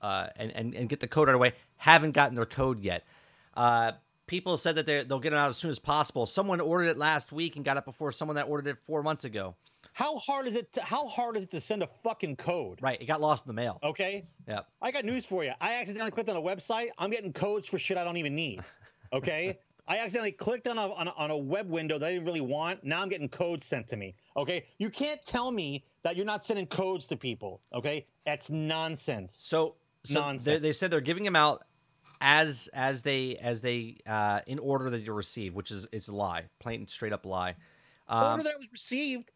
[0.00, 3.04] uh, and, and and get the code right away, haven't gotten their code yet.
[3.54, 3.92] Uh,
[4.26, 6.26] people said that they they'll get it out as soon as possible.
[6.26, 9.24] Someone ordered it last week and got it before someone that ordered it four months
[9.24, 9.56] ago.
[9.96, 10.74] How hard is it?
[10.74, 12.80] To, how hard is it to send a fucking code?
[12.82, 13.78] Right, it got lost in the mail.
[13.82, 14.26] Okay.
[14.46, 14.60] Yeah.
[14.82, 15.52] I got news for you.
[15.58, 16.88] I accidentally clicked on a website.
[16.98, 18.60] I'm getting codes for shit I don't even need.
[19.12, 19.56] Okay.
[19.86, 22.40] I accidentally clicked on a, on a on a web window that I didn't really
[22.40, 22.82] want.
[22.82, 24.16] Now I'm getting codes sent to me.
[24.36, 27.60] Okay, you can't tell me that you're not sending codes to people.
[27.72, 29.32] Okay, that's nonsense.
[29.38, 30.44] So, so Nonsense.
[30.44, 31.66] they, they said they're giving them out
[32.20, 36.12] as as they as they uh, in order that you receive, which is it's a
[36.12, 37.54] lie, plain straight up lie.
[38.08, 39.30] Um, Order that was received.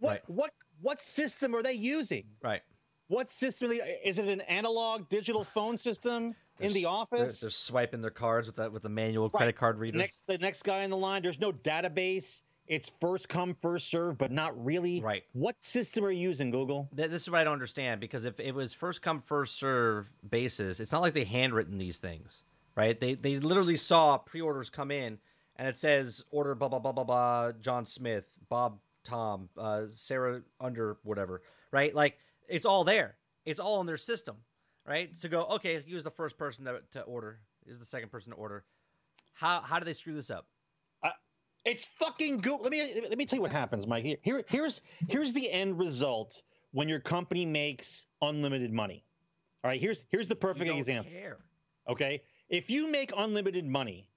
[0.00, 0.22] What Right.
[0.30, 0.50] what
[0.82, 2.24] what system are they using?
[2.42, 2.62] right.
[3.08, 3.72] What system?
[4.04, 7.40] Is it an analog digital phone system in the s- They're, office?
[7.40, 9.32] they're swiping their cards with that with the manual Right.
[9.38, 9.98] credit card reader.
[9.98, 14.16] next the next guy in the line there's no database it's first come first serve
[14.16, 15.24] but not really Right.
[15.32, 18.38] what system are you using google Th- This is what I don't understand because if
[18.38, 22.44] it was first come first serve basis, it's not like they handwritten these things,
[22.76, 22.98] right?
[22.98, 25.18] They they literally saw pre-orders come in
[25.56, 30.42] and it says order blah blah blah blah blah John Smith, Bob Tom, uh, Sarah
[30.60, 31.42] Under whatever,
[31.72, 31.94] right?
[31.94, 33.16] Like it's all there.
[33.44, 34.36] It's all in their system,
[34.86, 35.10] right?
[35.20, 37.40] To go okay, he was the first person to, to order.
[37.64, 38.64] He was the second person to order.
[39.34, 40.46] How how do they screw this up?
[41.64, 44.80] it's fucking google let me let me tell you what happens mike here, here here's
[45.08, 46.42] here's the end result
[46.72, 49.04] when your company makes unlimited money
[49.62, 51.38] all right here's here's the perfect example care.
[51.88, 54.08] okay if you make unlimited money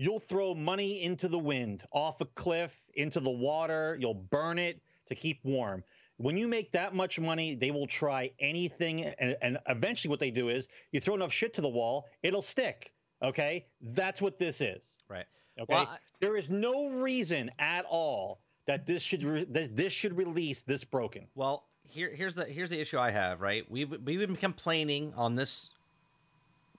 [0.00, 3.96] you'll throw money into the wind off a cliff into the water.
[4.00, 5.84] You'll burn it to keep warm.
[6.16, 10.30] When you make that much money they will try anything and, and eventually what they
[10.30, 12.92] do is you throw enough shit to the wall it'll stick
[13.22, 13.66] okay?
[13.80, 14.96] That's what this is.
[15.08, 15.26] Right.
[15.58, 15.74] okay?
[15.74, 20.16] Well, I- there is no reason at all that this should re- that this should
[20.16, 21.26] release this broken.
[21.34, 23.40] Well, here here's the here's the issue I have.
[23.40, 25.70] Right, we've we've been complaining on this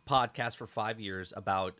[0.09, 1.75] podcast for five years about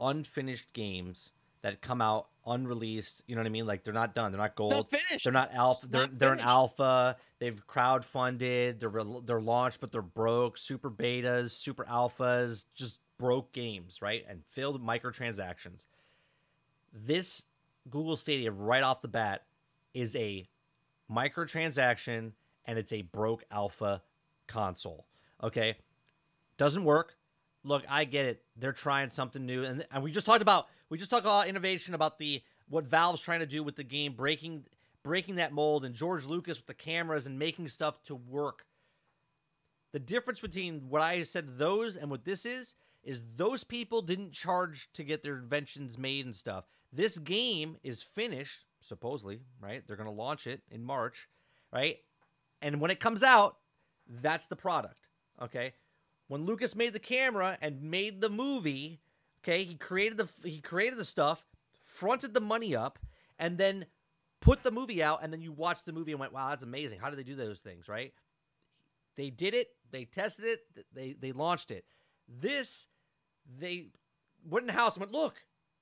[0.00, 1.32] unfinished games
[1.62, 3.22] that come out unreleased.
[3.26, 3.66] You know what I mean?
[3.66, 4.32] Like they're not done.
[4.32, 4.72] They're not gold.
[4.72, 5.24] not finished.
[5.24, 5.86] They're not alpha.
[5.86, 7.16] They're not they're an alpha.
[7.38, 8.78] They've crowdfunded.
[8.80, 10.58] They're rel- they're launched, but they're broke.
[10.58, 14.24] Super betas, super alphas, just broke games, right?
[14.28, 15.86] And filled microtransactions.
[16.92, 17.44] This
[17.88, 19.44] Google Stadia right off the bat
[19.94, 20.46] is a
[21.10, 22.32] microtransaction
[22.66, 24.02] and it's a broke alpha
[24.46, 25.06] console.
[25.42, 25.76] Okay.
[26.56, 27.16] Doesn't work.
[27.64, 28.42] Look, I get it.
[28.60, 29.64] They're trying something new.
[29.64, 33.20] And, and we just talked about we just talked about innovation about the what Valve's
[33.20, 34.64] trying to do with the game, breaking
[35.02, 38.66] breaking that mold, and George Lucas with the cameras and making stuff to work.
[39.92, 44.32] The difference between what I said those and what this is is those people didn't
[44.32, 46.64] charge to get their inventions made and stuff.
[46.92, 49.82] This game is finished, supposedly, right?
[49.86, 51.28] They're going to launch it in March,
[51.72, 51.98] right?
[52.60, 53.56] And when it comes out,
[54.20, 55.08] that's the product,
[55.40, 55.72] okay?
[56.30, 59.00] When Lucas made the camera and made the movie,
[59.42, 61.44] okay, he created the he created the stuff,
[61.80, 63.00] fronted the money up,
[63.36, 63.86] and then
[64.38, 67.00] put the movie out and then you watched the movie and went, "Wow, that's amazing.
[67.00, 68.14] How did they do those things?" right?
[69.16, 71.84] They did it, they tested it, they they launched it.
[72.28, 72.86] This
[73.58, 73.88] they
[74.48, 75.34] went in the house and went, "Look,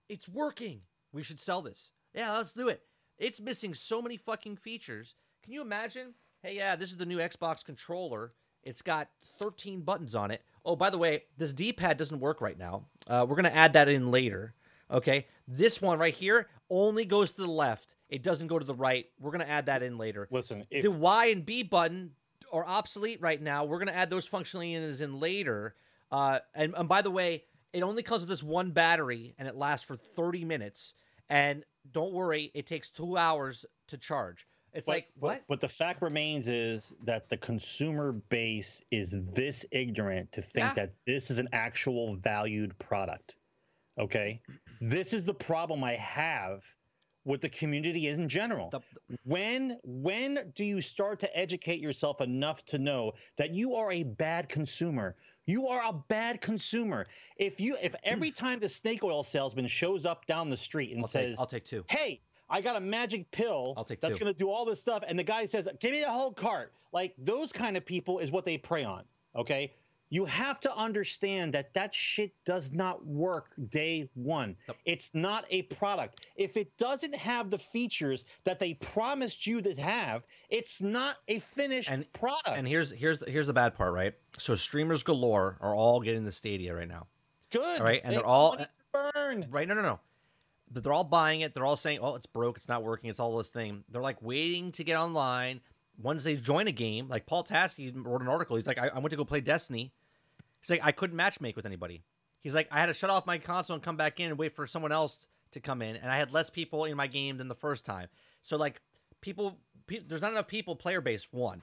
[0.09, 0.81] it's working.
[1.13, 1.91] We should sell this.
[2.15, 2.87] Yeah, let's do it."
[3.19, 5.15] It's missing so many fucking features.
[5.43, 6.15] Can you imagine?
[6.43, 8.33] Hey, yeah, this is the new Xbox controller.
[8.63, 10.43] It's got 13 buttons on it.
[10.65, 12.85] Oh, by the way, this D-pad doesn't work right now.
[13.07, 14.55] Uh, we're gonna add that in later.
[14.91, 17.97] Okay, this one right here only goes to the left.
[18.09, 19.07] It doesn't go to the right.
[19.21, 20.29] We're gonna add that in later.
[20.31, 22.13] listen if, the Y and B button
[22.53, 23.65] are obsolete right now.
[23.65, 25.75] We're gonna add those functionalities in later.
[26.11, 29.55] Uh, and, and by the way, it only comes with this one battery, and it
[29.55, 30.95] lasts for 30 minutes.
[31.29, 34.47] And don't worry, it takes two hours to charge.
[34.79, 35.43] It's But- like what?
[35.49, 40.75] But the fact remains is that the consumer base is this ignorant to think Yeah.
[40.75, 43.37] that this is an actual valued product.
[43.99, 44.41] Okay,
[44.81, 46.63] this is the problem I have
[47.25, 48.71] with the community in general.
[48.71, 48.81] The-
[49.25, 54.05] when when do you start to educate yourself enough to know that you are a
[54.05, 55.17] bad consumer?
[55.47, 57.07] You are a bad consumer.
[57.37, 61.01] If you if every time the snake oil salesman shows up down the street and
[61.01, 61.85] I'll says, take, I'll take two.
[61.89, 62.21] hey,
[62.51, 65.03] I got a magic pill I'll take that's going to do all this stuff.
[65.07, 66.73] And the guy says, give me the whole cart.
[66.93, 69.05] Like those kind of people is what they prey on.
[69.37, 69.73] Okay.
[70.11, 74.57] You have to understand that that shit does not work day one.
[74.67, 74.77] Yep.
[74.87, 76.25] It's not a product.
[76.35, 81.41] If it doesn't have the features that they promised you to have, it's not a
[81.41, 82.49] finished And- product.
[82.57, 84.15] And here's here's here's the bad part, right?
[84.39, 87.07] So streamers galore are all getting the Stadia right now.
[87.51, 87.79] good.
[87.81, 88.57] all right, and They they're all-
[88.95, 89.47] burn.
[89.51, 89.69] Right?
[89.69, 90.01] No, no, no.
[90.71, 91.55] They're all buying it.
[91.55, 92.57] They're all saying, "Oh, it's broke.
[92.57, 93.11] It's not working.
[93.11, 95.61] It's all this thing." They're like waiting to get online.
[96.01, 98.57] Once they join a game, like Paul Tassi wrote an article.
[98.57, 99.93] He's like, I, "I went to go play Destiny."
[100.61, 102.03] He's like, "I couldn't matchmake with anybody."
[102.41, 104.55] He's like, "I had to shut off my console and come back in and wait
[104.55, 107.49] for someone else to come in, and I had less people in my game than
[107.49, 108.09] the first time."
[108.43, 108.81] So like,
[109.21, 111.27] people, pe- there's not enough people player base.
[111.33, 111.63] One,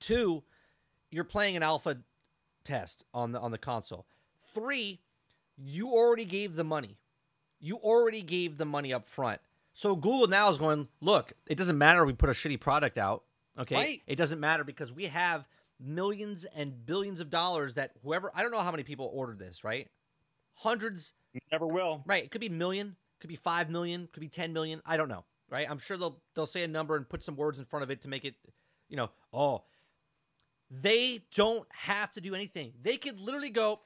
[0.00, 0.42] two,
[1.10, 1.98] you're playing an alpha
[2.64, 4.06] test on the on the console.
[4.54, 5.00] Three,
[5.56, 6.99] you already gave the money.
[7.60, 9.40] You already gave the money up front.
[9.72, 13.22] So Google now is going, look, it doesn't matter we put a shitty product out.
[13.58, 13.74] Okay.
[13.74, 14.02] Right.
[14.06, 15.46] It doesn't matter because we have
[15.78, 19.62] millions and billions of dollars that whoever I don't know how many people ordered this,
[19.64, 19.88] right?
[20.54, 21.12] Hundreds
[21.52, 22.02] Never will.
[22.06, 22.24] Right.
[22.24, 24.82] It could be a million, could be five million, could be ten million.
[24.84, 25.24] I don't know.
[25.48, 25.68] Right.
[25.70, 28.00] I'm sure they'll they'll say a number and put some words in front of it
[28.02, 28.34] to make it,
[28.88, 29.62] you know, oh.
[30.70, 32.72] They don't have to do anything.
[32.82, 33.80] They could literally go,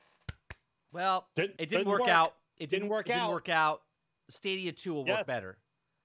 [0.93, 2.11] well, Didn't- it didn't didn't work, work.
[2.11, 2.35] out.
[2.59, 3.33] It Didn't work it Didn't out.
[3.33, 3.83] work out.
[4.29, 5.59] Stadia 2 will work better.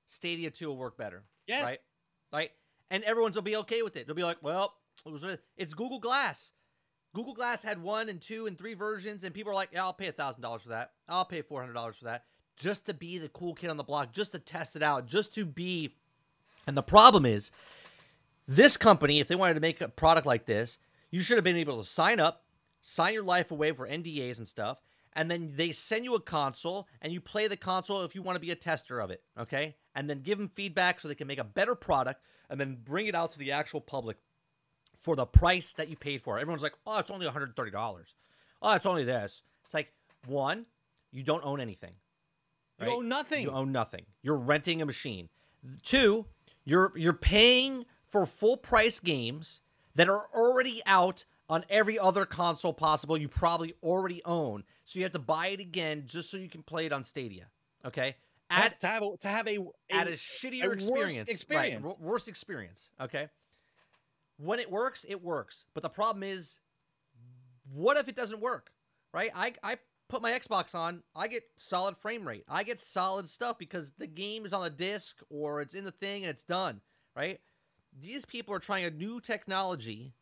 [0.07, 1.23] Stadia 2 will work better.
[1.47, 1.63] Yes.
[1.63, 1.77] Right?
[2.33, 2.51] Right?
[2.91, 4.07] And everyone's will be okay with it.
[4.07, 4.73] They'll be like, well,
[5.05, 5.23] it was
[5.57, 6.51] it's Google Glass.
[7.13, 9.93] Google Glass had one and two and three versions, and people are like, yeah, I'll
[9.93, 10.91] pay thousand dollars for that.
[11.07, 12.25] I'll pay four hundred dollars for that,
[12.57, 15.33] just to be the cool kid on the block, just to test it out, just
[15.35, 15.95] to be.
[16.67, 17.51] And the problem is,
[18.47, 20.77] this company, if they wanted to make a product like this,
[21.09, 22.43] you should have been able to sign up,
[22.81, 24.77] sign your life away for NDAs and stuff,
[25.19, 28.37] and then they send you a console and you play the console if you want
[28.37, 29.75] to be a tester of it, okay?
[29.93, 33.05] And then give them feedback so they can make a better product and then bring
[33.05, 34.15] it out to the actual public
[34.95, 36.39] for the price that you paid for.
[36.39, 38.15] Everyone's like, "Oh, it's only $130."
[38.61, 39.41] Oh, it's only this.
[39.65, 39.91] It's like,
[40.25, 40.67] one,
[41.11, 41.95] you don't own anything.
[42.81, 43.43] You own nothing.
[43.43, 44.05] You own nothing.
[44.21, 45.27] You're renting a machine.
[45.83, 46.27] Two,
[46.63, 49.59] you're you're paying for full price games
[49.95, 54.63] that are already out on every other console possible you probably already own.
[54.85, 57.47] So you have to buy it again just so you can play it on Stadia.
[57.85, 58.15] Okay?
[58.51, 59.57] Add to have a, to have a,
[59.91, 61.29] a, at a shittier worse experience.
[61.29, 61.85] experience.
[61.85, 62.89] Right, worse experience.
[62.99, 63.27] Okay.
[64.37, 65.65] When it works, it works.
[65.73, 66.59] But the problem is,
[67.71, 68.71] what if it doesn't work?
[69.13, 69.29] Right?
[69.35, 69.77] I I
[70.07, 72.43] put my Xbox on, I get solid frame rate.
[72.47, 75.91] I get solid stuff because the game is on the disc or it's in the
[75.91, 76.81] thing and it's done.
[77.15, 77.39] Right?
[78.01, 80.13] These people are trying a new technology,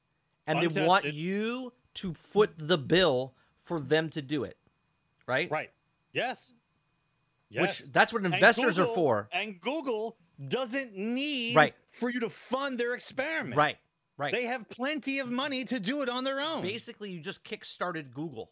[0.48, 4.58] and they want you to foot the bill for them to do it.
[5.28, 5.52] Right?
[5.52, 5.72] right.
[6.14, 6.52] Yes.
[7.50, 7.62] Yes.
[7.62, 9.30] Which that's what investors are for.
[9.32, 10.18] And Google
[10.48, 11.76] doesn't need Right.
[11.90, 13.56] for you to fund their experiment.
[13.56, 13.78] Right.
[14.18, 14.34] Right.
[14.34, 16.64] They have plenty of money to do it on their own.
[16.64, 18.52] basically you just kick-started Google,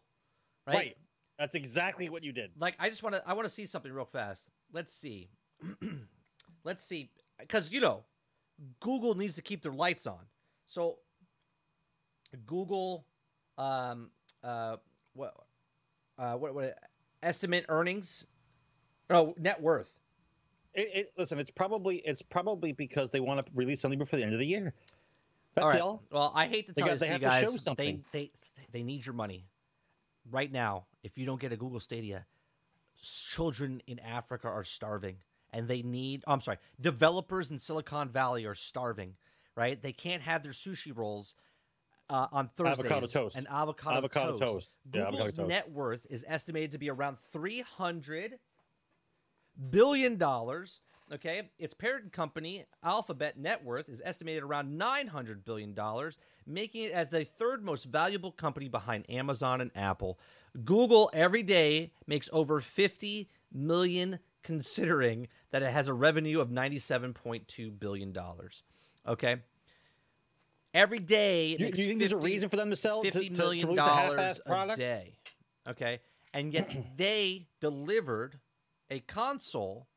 [0.67, 0.75] right?
[0.75, 0.97] right.
[1.39, 2.51] That's exactly what you did.
[2.57, 4.47] Like I just want to I want to see something real fast.
[4.71, 5.29] Let's see.
[6.63, 7.09] Let's see
[7.49, 8.03] cuz you know,
[8.79, 10.25] Google needs to keep their lights on.
[10.65, 10.99] So
[12.45, 13.05] Google
[13.57, 14.09] um
[14.43, 14.77] uh
[15.13, 15.33] what
[16.17, 16.77] uh what what
[17.23, 18.25] estimate earnings
[19.09, 19.97] oh net worth.
[20.73, 24.25] It, it, listen, it's probably it's probably because they want to release something before the
[24.25, 24.73] end of the year.
[25.55, 25.81] That's right.
[25.81, 26.03] all.
[26.11, 27.63] Well, I hate to tell got- this they to you have to show guys.
[27.63, 28.03] something.
[28.11, 28.31] They they
[28.73, 29.45] they need your money
[30.29, 30.85] right now.
[31.03, 32.25] If you don't get a Google Stadia,
[33.01, 35.17] children in Africa are starving,
[35.53, 36.23] and they need.
[36.27, 39.15] Oh, I'm sorry, developers in Silicon Valley are starving.
[39.55, 39.81] Right?
[39.81, 41.33] They can't have their sushi rolls
[42.09, 43.35] uh, on Thursdays Avocado toast.
[43.35, 44.41] and avocado, Avocado toast.
[44.41, 44.69] toast.
[44.93, 45.49] Yeah, avocado Google's toast.
[45.49, 48.39] net worth is estimated to be around three hundred
[49.69, 50.81] billion dollars.
[51.13, 56.83] Okay, its parent company Alphabet net worth is estimated around nine hundred billion dollars, making
[56.83, 60.19] it as the third most valuable company behind Amazon and Apple.
[60.63, 67.13] Google every day makes over fifty million, considering that it has a revenue of ninety-seven
[67.13, 68.63] point two billion dollars.
[69.07, 69.37] Okay.
[70.75, 73.09] Every day, Do you, do you think there's a reason for them to sell to,
[73.09, 74.77] fifty to, to million a dollars a product?
[74.77, 75.13] day.
[75.67, 76.01] Okay,
[76.33, 78.39] and yet they delivered
[78.91, 79.87] a console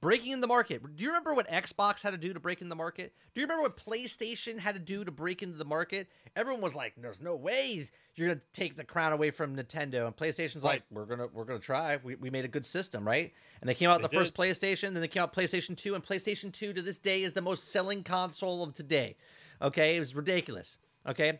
[0.00, 0.82] breaking in the market.
[0.96, 3.12] Do you remember what Xbox had to do to break in the market?
[3.34, 6.08] Do you remember what PlayStation had to do to break into the market?
[6.34, 10.16] Everyone was like, "There's no way you're gonna take the crown away from Nintendo." And
[10.16, 11.98] PlayStation's like, "We're gonna we're gonna try.
[12.02, 14.94] We, we made a good system, right?" And they came out They the first PlayStation,
[14.94, 17.70] then they came out PlayStation Two, and PlayStation Two to this day is the most
[17.70, 19.16] selling console of today.
[19.62, 20.78] Okay, it was ridiculous.
[21.06, 21.38] Okay,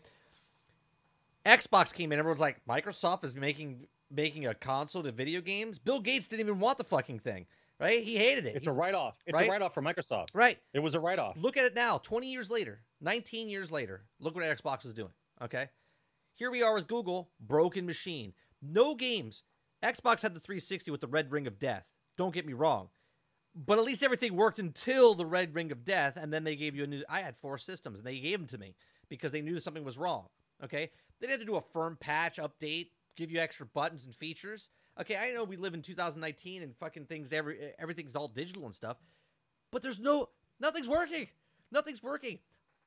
[1.44, 5.78] Xbox came in, everyone's like, Microsoft is making making a console to video games.
[5.78, 7.46] Bill Gates didn't even want the fucking thing,
[7.80, 8.02] right?
[8.02, 8.54] He hated it.
[8.54, 9.18] It's a write-off.
[9.26, 9.48] It's right?
[9.48, 10.28] a write-off for Microsoft.
[10.34, 10.58] right.
[10.74, 11.36] It was a write-off.
[11.36, 14.04] Look at it now, 20 years later, 19 years later.
[14.20, 15.12] Look what Xbox is doing.
[15.40, 15.68] Okay.
[16.34, 18.32] Here we are with Google, broken machine.
[18.60, 19.42] No games.
[19.82, 21.84] Xbox had the 360 with the red ring of death.
[22.16, 22.88] Don't get me wrong.
[23.54, 26.74] But at least everything worked until the red ring of death, and then they gave
[26.74, 27.02] you a new.
[27.08, 28.74] I had four systems, and they gave them to me
[29.08, 30.26] because they knew something was wrong.
[30.64, 30.90] Okay,
[31.20, 34.70] they didn't have to do a firm patch update, give you extra buttons and features.
[35.00, 38.74] Okay, I know we live in 2019 and fucking things every everything's all digital and
[38.74, 38.96] stuff,
[39.70, 40.30] but there's no
[40.60, 41.28] nothing's working.
[41.70, 42.38] Nothing's working.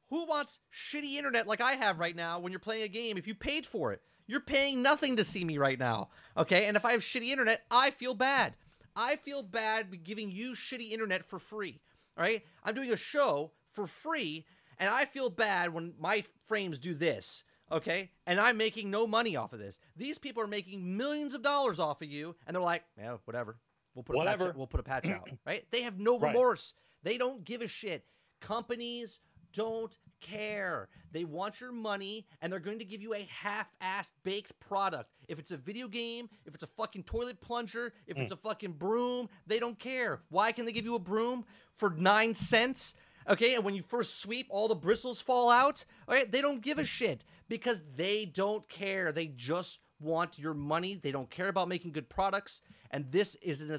[0.10, 3.28] Who wants shitty internet like I have right now when you're playing a game if
[3.28, 4.02] you paid for it?
[4.28, 6.10] You're paying nothing to see me right now.
[6.38, 6.66] Okay?
[6.66, 8.56] And if I have shitty internet, I feel bad.
[8.96, 11.82] I feel bad giving you shitty internet for free.
[12.18, 12.44] All right?
[12.64, 14.46] I'm doing a show for free
[14.80, 17.44] and I feel bad when my frames do this.
[17.72, 18.12] Okay?
[18.28, 19.80] And I'm making no money off of this.
[19.96, 23.58] These people are making millions of dollars off of you and they're like, "Yeah, whatever.
[23.96, 24.44] We'll put Whatever.
[24.44, 25.30] A patch, we'll put a patch out.
[25.46, 25.66] Right?
[25.72, 26.30] They have no Right.
[26.30, 26.74] remorse.
[27.04, 28.06] They don't give a shit.
[28.42, 29.20] Companies
[29.56, 30.90] don't care.
[31.12, 35.12] They want your money and they're going to give you a half-assed baked product.
[35.28, 38.36] If it's a video game, if it's a fucking toilet plunger, if it's mm.
[38.36, 40.22] a fucking broom, they don't care.
[40.30, 41.46] Why can they give you a broom
[41.76, 42.94] for 9 cents?
[43.28, 45.84] Okay, and when you first sweep, all the bristles fall out.
[46.08, 46.88] All right, they don't give a mm.
[46.88, 49.12] shit because they don't care.
[49.12, 51.00] They just want your money.
[51.02, 53.70] They don't care about making good products, and this is an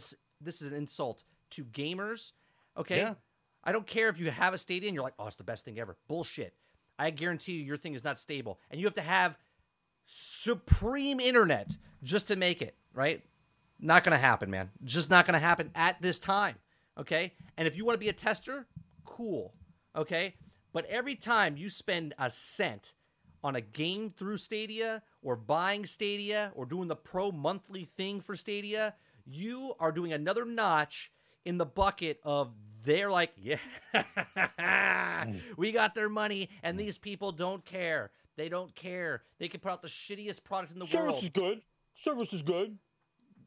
[0.41, 2.33] this is an insult to gamers.
[2.77, 3.15] Okay, Yeah.
[3.67, 5.79] I don't care if you have a stadium, you're like, oh, it's the best thing
[5.81, 5.97] ever.
[6.07, 6.55] Bullshit.
[6.99, 9.37] I guarantee you, your thing is not stable, and you have to have
[10.07, 12.77] supreme internet just to make it.
[12.95, 13.23] Right?
[13.81, 14.71] Not gonna happen, man.
[14.85, 16.55] Just not gonna happen at this time.
[16.99, 18.67] Okay, and if you want to be a tester,
[19.05, 19.53] cool.
[19.95, 20.35] Okay,
[20.73, 22.95] but every time you spend a cent
[23.45, 28.37] on a game through Stadia or buying Stadia or doing the pro monthly thing for
[28.37, 28.95] Stadia,
[29.27, 31.13] you are doing another notch
[31.45, 32.53] in the bucket of
[32.87, 33.59] they're like, yeah,
[33.95, 35.41] mm.
[35.57, 38.11] we got their money and these people don't care.
[38.37, 39.23] They don't care.
[39.39, 41.17] They can put out the shittiest product in the Service world.
[41.17, 41.63] Service is good.
[41.95, 42.79] Service is good.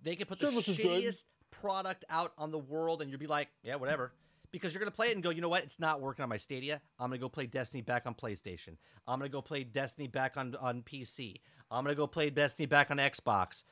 [0.04, 0.78] They can put the Service good.
[0.78, 4.14] shittiest product out on the world, and you'd be like, yeah, whatever.
[4.52, 5.64] Because you're gonna play it and go, you know what?
[5.64, 6.82] It's not working on my Stadia.
[7.00, 8.78] I'm gonna go play Destiny back on PlayStation.
[9.08, 11.36] I'm gonna go play Destiny back on on PC.
[11.72, 13.64] I'm gonna go play Destiny back on Xbox.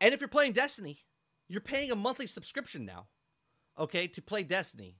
[0.00, 0.98] And if you're playing Destiny,
[1.48, 3.06] you're paying a monthly subscription now,
[3.78, 4.96] okay, to play Destiny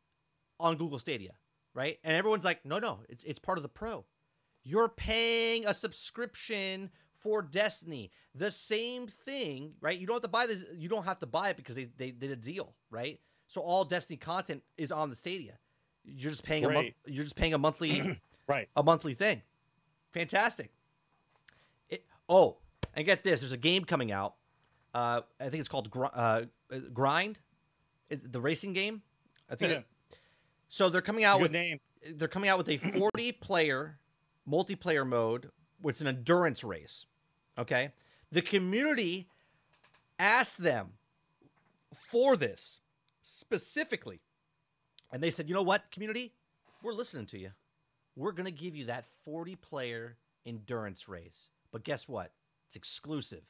[0.61, 1.33] on Google Stadia,
[1.75, 1.99] right?
[2.05, 4.05] And everyone's like, no, no, it's it's part of the Pro.
[4.65, 8.11] You're paying a subscription for Destiny.
[8.35, 9.99] The same thing, right?
[9.99, 10.65] You don't have to buy this.
[10.75, 13.21] You don't have to buy it because they, they did a deal, right?
[13.47, 15.59] So all Destiny content is on the Stadia.
[16.05, 16.91] You're just paying a month.
[17.07, 18.69] You're just paying a monthly Right.
[18.77, 19.43] a monthly thing.
[20.13, 20.71] Fantastic.
[21.91, 22.59] It, oh,
[22.95, 24.35] and get this: there's a game coming out.
[24.95, 26.43] Uh, I think it's called Gr- uh,
[26.93, 27.41] Grind.
[28.11, 29.03] Is the racing game?
[29.51, 29.73] I think.
[29.73, 29.79] Yeah.
[29.79, 29.87] it-
[30.71, 31.81] so they're coming out Good with name.
[32.17, 33.99] they're coming out with a 40 player
[34.47, 35.51] multiplayer mode,
[35.81, 37.07] which is an endurance race.
[37.57, 37.93] Okay,
[38.31, 39.29] the community
[40.19, 40.93] asked them
[41.95, 42.81] for this
[43.23, 44.21] specifically,
[45.11, 46.35] and they said, "You know what, community,
[46.83, 47.51] we're listening to you.
[48.15, 52.33] We're gonna give you that 40 player endurance race, but guess what?
[52.67, 53.43] It's exclusive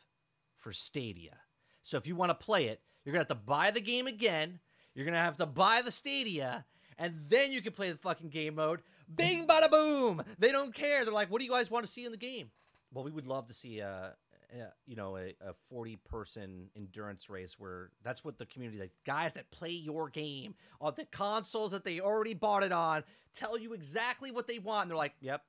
[0.57, 1.39] for Stadia.
[1.83, 4.61] So if you want to play it, you're gonna have to buy the game again.
[4.95, 6.67] You're gonna have to buy the Stadia,
[6.99, 8.83] and then you can play the fucking game mode.
[9.17, 10.23] Bing, bada, boom.
[10.39, 11.07] They don't care.
[11.07, 12.51] They're like, "What do you guys want to see in the game?"
[12.93, 14.15] Well, we would love to see a,
[14.53, 14.57] a
[14.87, 19.33] you know, a, a 40 person endurance race where that's what the community like guys
[19.33, 23.05] that play your game on the consoles that they already bought it on
[23.35, 24.83] tell you exactly what they want.
[24.83, 25.43] And they're like, "Yep,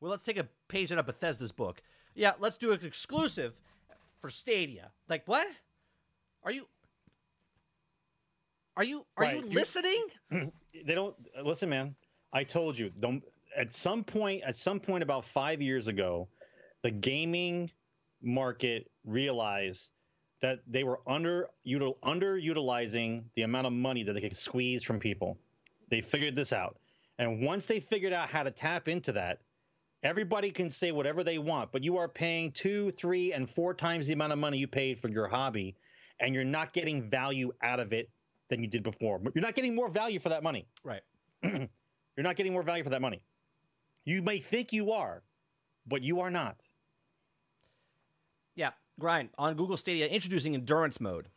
[0.00, 1.82] well, let's take a page out of Bethesda's book.
[2.16, 3.60] Yeah, let's do it exclusive
[4.18, 4.90] for Stadia.
[5.08, 5.46] Like what?
[6.42, 6.66] Are you?
[8.76, 9.06] Are you?
[9.16, 10.06] Are Right, you listening?
[10.30, 11.94] they don't listen, man.
[12.32, 12.90] I told you.
[13.00, 13.22] Don't
[13.56, 16.28] at some point, at some point about five years ago,
[16.82, 17.70] the gaming
[18.22, 19.92] market realized
[20.42, 24.98] that they were under util, underutilizing the amount of money that they could squeeze from
[24.98, 25.38] people.
[25.88, 26.76] They figured this out,
[27.18, 29.38] and once they figured out how to tap into that,
[30.02, 34.06] everybody can say whatever they want, but you are paying two, three, and four times
[34.06, 35.76] the amount of money you paid for your hobby,
[36.20, 38.10] and you're not getting value out of it
[38.48, 39.18] than you did before.
[39.18, 40.66] But You're not getting more value for that money.
[40.84, 41.02] Right.
[41.42, 41.68] You're
[42.18, 43.22] not getting more value for that money.
[44.04, 45.22] You may think you are,
[45.86, 46.64] but you are not.
[48.54, 51.28] Yeah, grind on Google Stadia introducing endurance mode.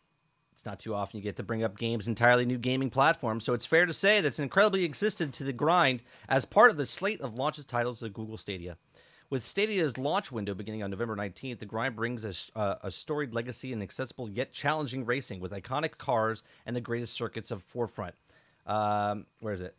[0.53, 3.53] It's not too often you get to bring up games entirely new gaming platforms, so
[3.53, 6.85] it's fair to say that it's incredibly existed to the grind as part of the
[6.85, 8.77] slate of launches titles of Google Stadia.
[9.29, 13.31] With Stadia's launch window beginning on November 19th, the grind brings a, uh, a storied
[13.31, 18.15] legacy and accessible yet challenging racing with iconic cars and the greatest circuits of forefront.
[18.65, 19.75] Um, where is it?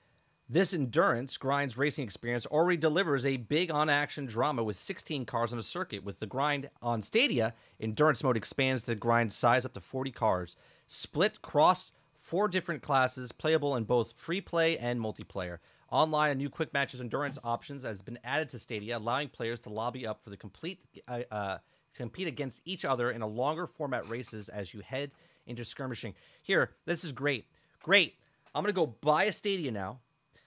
[0.49, 5.53] This endurance grinds racing experience already delivers a big on action drama with 16 cars
[5.53, 6.05] on a circuit.
[6.05, 10.57] With the grind on Stadia, endurance mode expands the grind size up to 40 cars,
[10.87, 15.59] split cross four different classes, playable in both free play and multiplayer.
[15.91, 19.71] Online, a new quick matches endurance options has been added to Stadia, allowing players to
[19.71, 21.59] lobby up for the complete uh, uh,
[21.95, 25.11] compete against each other in a longer format races as you head
[25.47, 26.15] into skirmishing.
[26.43, 27.47] Here, this is great.
[27.83, 28.15] Great.
[28.55, 29.99] I'm gonna go buy a Stadia now.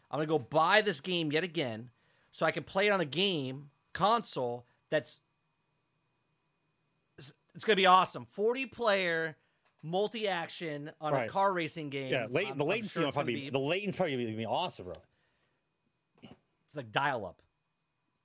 [0.09, 1.89] I'm gonna go buy this game yet again,
[2.31, 5.19] so I can play it on a game console that's
[7.17, 8.25] it's gonna be awesome.
[8.25, 9.35] 40 player
[9.81, 12.11] multi action on a car racing game.
[12.11, 14.45] Yeah, late, the latency sure will it's gonna probably be- the latency probably gonna be
[14.45, 14.93] awesome, bro.
[16.73, 17.39] It's like dial up.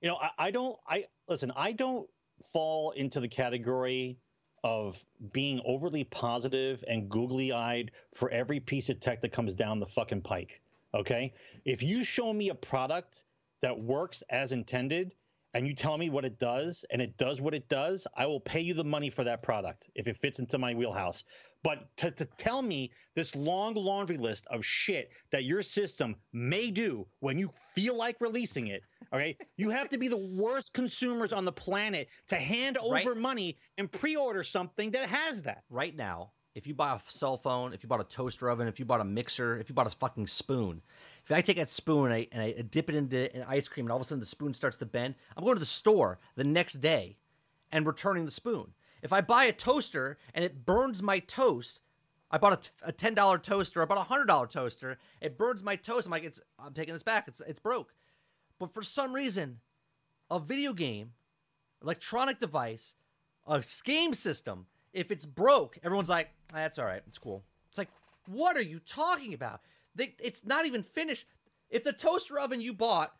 [0.01, 0.75] You know, I, I don't.
[0.87, 1.51] I listen.
[1.55, 2.09] I don't
[2.51, 4.17] fall into the category
[4.63, 9.79] of being overly positive and googly eyed for every piece of tech that comes down
[9.79, 10.61] the fucking pike.
[10.93, 11.33] Okay.
[11.63, 13.25] If you show me a product
[13.61, 15.13] that works as intended
[15.53, 18.39] and you tell me what it does and it does what it does, I will
[18.39, 21.23] pay you the money for that product if it fits into my wheelhouse.
[21.63, 26.71] But to, to tell me this long laundry list of shit that your system may
[26.71, 28.81] do when you feel like releasing it,
[29.13, 33.17] okay, you have to be the worst consumers on the planet to hand over Right.
[33.17, 35.63] money and pre order something that has that.
[35.69, 38.79] right now, if you buy a cell phone, if you bought a toaster oven, if
[38.79, 40.81] you bought a mixer, if you bought a fucking spoon,
[41.23, 43.85] if I take that spoon and I, and I dip it into an ice cream
[43.85, 46.19] and all of a sudden the spoon starts to bend, I'm going to the store
[46.35, 47.17] the next day
[47.71, 48.73] and returning the spoon.
[49.01, 51.81] If I buy a toaster and it burns my toast,
[52.31, 55.63] I bought a, a ten dollar toaster, I bought a hundred dollar toaster, it burns
[55.63, 56.05] my toast.
[56.05, 57.27] I'm like, it's I'm taking this back.
[57.27, 57.93] It's it's broke.
[58.59, 59.59] But for some reason,
[60.29, 61.11] a video game,
[61.81, 62.95] electronic device,
[63.47, 67.43] a game system, if it's broke, everyone's like, "Ah, that's all right, it's cool.
[67.69, 67.89] It's like,
[68.25, 69.61] what are you talking about?
[69.95, 71.25] They, it's not even finished.
[71.69, 73.13] If the toaster oven you bought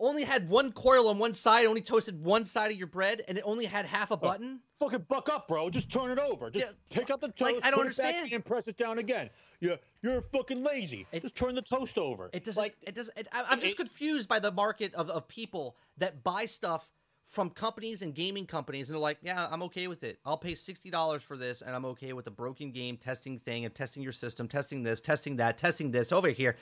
[0.00, 3.36] only had one coil on one side, only toasted one side of your bread, and
[3.38, 5.70] it only had half a oh, button, Fucking buck up, bro.
[5.70, 6.50] Just turn it over.
[6.50, 8.32] Just Yeah, pick up the toast, like, I don't put it back understand.
[8.32, 9.28] and press it down again.
[9.60, 11.06] You're, you're fucking lazy.
[11.10, 12.30] It- Just turn the toast over.
[12.32, 12.62] It doesn't.
[12.62, 13.18] Like, it doesn't.
[13.18, 16.88] It, I, I'm just it- confused by the market of, of people that buy stuff
[17.24, 20.18] from companies and gaming companies, and they're like, "Yeah, I'm okay with it.
[20.24, 23.66] I'll pay sixty dollars for this, and I'm okay with the broken game testing thing
[23.66, 26.56] and testing your system, testing this, testing that, testing this over here.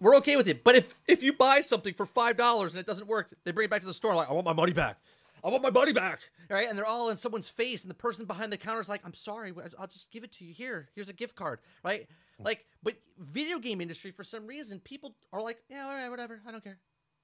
[0.00, 0.64] We're okay with it.
[0.64, 3.66] But if if you buy something for five dollars and it doesn't work, they bring
[3.66, 4.98] it back to the store like, I want my money back.
[5.44, 6.20] I want my money back.
[6.50, 8.88] All right, and they're all in someone's face, and the person behind the counter is
[8.88, 10.52] like, "I'm sorry, I'll just give it to you.
[10.52, 12.08] Here, here's a gift card." Right?
[12.40, 16.40] Like, but video game industry, for some reason, people are like, "Yeah, all right, whatever.
[16.46, 16.78] I don't care.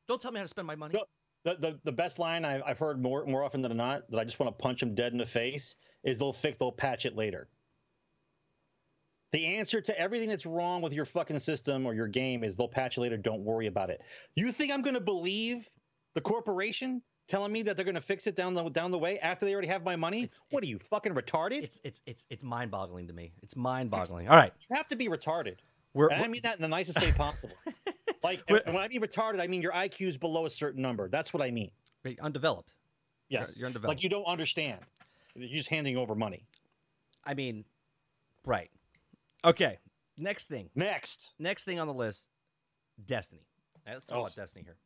[0.06, 0.94] Don't tell me how to spend my money."
[1.44, 4.24] The, the, the best line I, I've heard more more often than not that I
[4.24, 7.16] just want to punch them dead in the face is they'll fix they'll patch it
[7.16, 7.48] later.
[9.32, 12.68] The answer to everything that's wrong with your fucking system or your game is they'll
[12.68, 13.16] patch it later.
[13.16, 14.00] Don't worry about it.
[14.36, 15.68] You think I'm going to believe
[16.14, 19.18] the corporation telling me that they're going to fix it down the down the way
[19.18, 20.22] after they already have my money?
[20.24, 21.62] It's- what it's- are you fucking retarded?
[21.64, 23.32] It's it's it's it's mind-boggling to me.
[23.42, 24.28] It's mind-boggling.
[24.28, 25.56] All right, you have to be retarded.
[25.94, 27.54] we're, And I mean that in the nicest way possible.
[28.22, 31.08] like when I mean retarded, I mean your IQ is below a certain number.
[31.08, 31.70] That's what I mean.
[32.20, 32.72] undeveloped.
[33.30, 33.56] Yes.
[33.56, 33.88] you're undeveloped.
[33.88, 34.78] Like you don't understand.
[35.34, 36.46] You're just handing over money.
[37.24, 37.64] I mean,
[38.44, 38.70] right?
[39.44, 39.78] Okay.
[40.16, 40.70] Next thing.
[40.74, 41.32] Next.
[41.38, 42.28] Next thing on the list,
[43.04, 43.42] Destiny.
[43.86, 44.20] Right, let's talk Oh.
[44.22, 44.76] about Destiny here.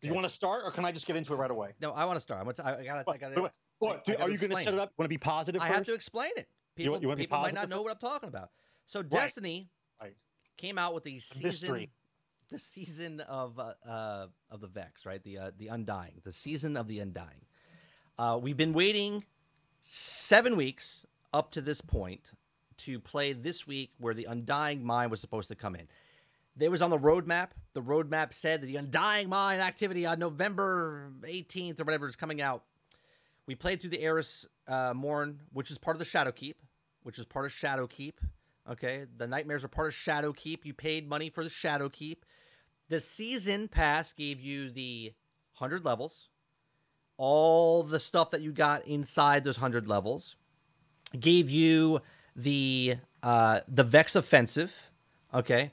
[0.00, 1.70] Do you want to start or can I just get into it right away?
[1.80, 2.40] No, I want to start.
[2.40, 3.00] I'm gonna, I gotta.
[3.00, 3.20] I What?
[3.20, 3.34] gotta.
[3.36, 3.90] Wait, wait, what?
[3.90, 4.92] I- I gotta are you going to set it up?
[4.98, 5.76] Want to be positive I first?
[5.78, 6.48] have to explain it.
[6.76, 8.50] People, you be people might not know what I'm talking about.
[8.86, 9.70] So Destiny
[10.02, 10.16] Right.
[10.58, 11.90] came out with the season, mystery.
[12.50, 15.22] the season of uh, uh, of the Vex, right?
[15.22, 17.46] The uh, the Undying, the season of the Undying.
[18.18, 19.24] Uh, we've been waiting
[19.80, 22.32] seven weeks up to this point
[22.78, 25.88] to play this week, where the Undying Mind was supposed to come in.
[26.56, 27.48] There was on the roadmap.
[27.72, 32.40] The roadmap said that the Undying Mind activity on November 18th or whatever is coming
[32.40, 32.62] out.
[33.46, 36.54] We played through the Eris uh, Morn, which is part of the Shadowkeep,
[37.02, 38.14] which is part of Shadowkeep.
[38.70, 40.64] Okay, the nightmares are part of Shadowkeep.
[40.64, 42.18] You paid money for the Shadowkeep.
[42.88, 45.12] The season pass gave you the
[45.54, 46.28] hundred levels,
[47.16, 50.36] all the stuff that you got inside those hundred levels.
[51.18, 52.00] Gave you
[52.36, 54.72] the uh, the Vex offensive.
[55.32, 55.72] Okay,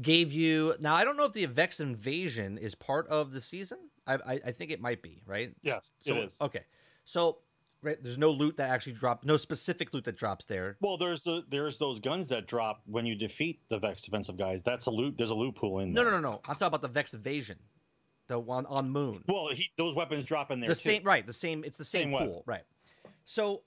[0.00, 0.94] gave you now.
[0.94, 3.78] I don't know if the Vex invasion is part of the season.
[4.06, 5.52] I I, I think it might be right.
[5.62, 6.32] Yes, So it is.
[6.40, 6.64] okay,
[7.04, 7.38] so
[7.82, 10.76] right, there's no loot that actually dropped, no specific loot that drops there.
[10.80, 14.62] Well, there's the there's those guns that drop when you defeat the Vex offensive guys.
[14.62, 15.16] That's a loot.
[15.18, 16.04] There's a loot pool in there.
[16.04, 16.30] no, no, no.
[16.30, 16.40] no.
[16.46, 17.58] I'm talking about the Vex evasion,
[18.28, 19.24] the one on Moon.
[19.26, 20.80] Well, he, those weapons drop in there the too.
[20.80, 21.26] same, right?
[21.26, 21.64] The same.
[21.64, 22.28] It's the same, Same weapon.
[22.28, 22.62] pool, right?
[23.26, 23.62] So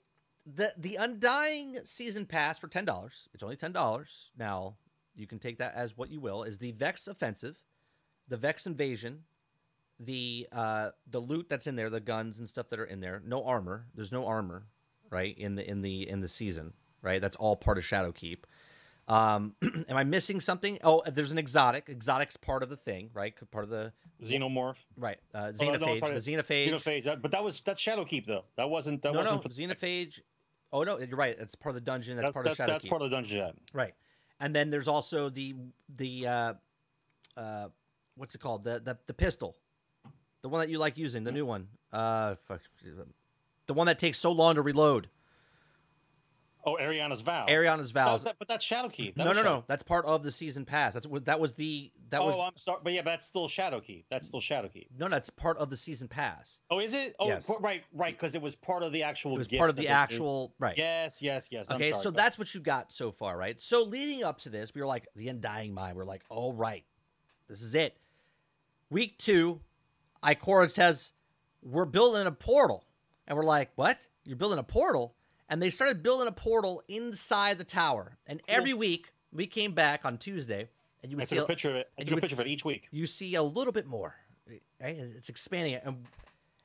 [0.46, 3.28] the the Undying season pass for ten dollars.
[3.34, 4.30] It's only ten dollars.
[4.38, 4.76] Now
[5.14, 6.42] you can take that as what you will.
[6.42, 7.56] Is the Vex offensive,
[8.28, 9.24] the Vex invasion,
[9.98, 13.22] the uh the loot that's in there, the guns and stuff that are in there.
[13.24, 13.86] No armor.
[13.94, 14.64] There's no armor,
[15.10, 15.36] right?
[15.38, 16.72] In the in the in the season,
[17.02, 17.20] right?
[17.20, 18.38] That's all part of Shadowkeep.
[19.06, 20.78] Um, am I missing something?
[20.82, 21.88] Oh, there's an exotic.
[21.90, 23.34] Exotic's part of the thing, right?
[23.50, 23.92] Part of the
[24.22, 24.76] Xenomorph.
[24.96, 25.18] right.
[25.34, 26.00] Uh, Oh, no, Xenophage.
[26.24, 26.68] the Xenophage.
[26.70, 27.04] Xenophage.
[27.04, 28.44] That, but that was that's Shadowkeep though.
[28.56, 30.20] That wasn't that no, wasn't no, Xenophage.
[30.74, 31.36] Oh no, you're right.
[31.38, 32.16] It's part of the dungeon.
[32.16, 32.72] That's, That's part that's, of Shadowkeep.
[32.72, 33.38] that's part of the dungeon.
[33.38, 33.50] yeah.
[33.72, 33.94] right.
[34.40, 35.54] And then there's also the
[35.96, 36.54] the uh,
[37.36, 37.68] uh,
[38.16, 38.64] what's it called?
[38.64, 39.56] The, the the pistol,
[40.42, 41.68] the one that you like using, the new one.
[41.92, 42.60] Uh, fuck,
[43.66, 45.08] the one that takes so long to reload.
[46.66, 47.46] Oh, Eriana's Vow.
[47.46, 48.24] Eriana's Vows.
[48.24, 49.16] that- but that's Shadowkeep.
[49.16, 49.64] That no, no, Shadow- no.
[49.66, 50.94] That's part of the season pass.
[50.94, 53.26] That's what that was the that oh, was Oh, I'm sorry, but yeah, but that's
[53.26, 54.04] still Shadow Shadowkeep.
[54.10, 54.86] That's still Shadow Shadowkeep.
[54.98, 56.60] no, no, that's part of the season pass.
[56.70, 57.14] Oh, is it?
[57.18, 57.50] Oh, Yes.
[57.60, 59.34] right, right, because it was part of the actual.
[59.34, 60.76] It was part of the actual right.
[60.78, 61.66] Yes, yes, yes.
[61.68, 63.60] I'm Okay, sorry, so but- that's what you got so far, right?
[63.60, 65.96] So leading up to this, we were like the undying mind.
[65.96, 66.84] We're like, all right,
[67.48, 67.96] this is it.
[68.90, 69.60] Week two,
[70.22, 71.12] Ikora says
[71.62, 72.84] we're building a portal,
[73.26, 73.98] and we're like, what?
[74.24, 75.14] You're building a portal?
[75.48, 78.16] And they started building a portal inside the tower.
[78.26, 80.68] And every week we came back on Tuesday,
[81.02, 81.90] and you I would see took a a- picture of it.
[81.98, 82.88] I and you a picture of it each week.
[82.90, 84.14] you see a little bit more.
[84.48, 84.62] Right?
[84.80, 85.82] It's expanding it.
[85.84, 86.04] And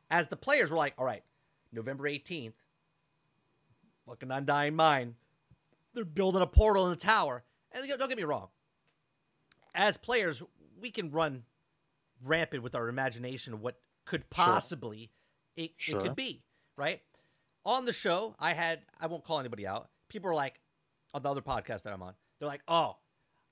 [0.10, 1.23] as the players were like, all right,
[1.72, 2.53] November 18th,
[4.06, 5.15] fucking Undying Mind,
[5.93, 7.43] they're building a portal in the tower.
[7.72, 8.47] And don't get me wrong,
[9.76, 10.41] as players,
[10.81, 11.43] we can run
[12.26, 15.11] rampant with our imagination of what could possibly
[15.56, 16.01] it, it Sure.
[16.01, 16.41] could be,
[16.76, 17.01] right?
[17.65, 19.90] On the show, I had, I won't call anybody out.
[20.07, 20.60] People are like,
[21.14, 22.98] on the other podcast that I'm on, they're like, oh,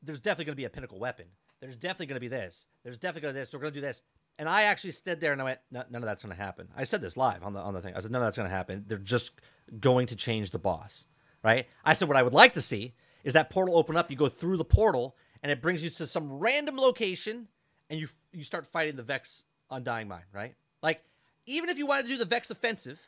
[0.03, 1.25] there's definitely going to be a pinnacle weapon.
[1.59, 2.67] There's definitely going to be this.
[2.84, 3.53] There's definitely going to be this.
[3.53, 4.01] We're going to do this.
[4.39, 6.67] And I actually stood there and I went, "No- none of that's going to happen.
[6.75, 7.95] I said this live on the on the thing.
[7.95, 8.84] I said, none of that's going to happen.
[8.88, 9.31] They're just
[9.79, 11.05] going to change the boss,
[11.43, 11.67] right?
[11.84, 12.93] I said, what I would like to see
[13.23, 14.11] is that portal open up.
[14.11, 17.47] You go through the portal and it brings you to some random location
[17.89, 20.53] and you you start fighting the Vex Undying Mind, right?
[20.84, 21.01] Like
[21.47, 22.99] even if you wanted to do the Vex offensive,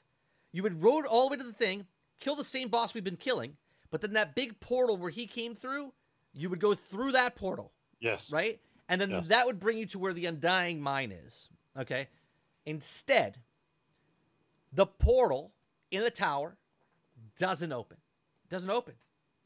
[0.52, 1.86] you would road all the way to the thing,
[2.20, 3.56] kill the same boss we've been killing,
[3.92, 5.94] but then that big portal where he came through,
[6.34, 8.32] you would go through that portal, Yes.
[8.32, 8.60] right?
[8.88, 9.28] And then Yes.
[9.28, 11.50] that would bring you to where the Undying Mind is.
[11.78, 12.08] Okay.
[12.66, 13.40] Instead,
[14.74, 15.54] the portal
[15.92, 16.58] in the tower
[17.38, 17.98] doesn't open.
[18.50, 18.96] Doesn't open.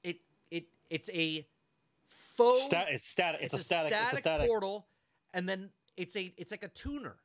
[0.03, 0.21] It
[0.51, 1.45] it it's a
[2.07, 3.41] faux Stat, it's static.
[3.41, 3.91] It's, a static.
[3.93, 4.47] it's a static.
[4.47, 4.87] portal,
[5.33, 7.17] and then it's a it's like a tuner.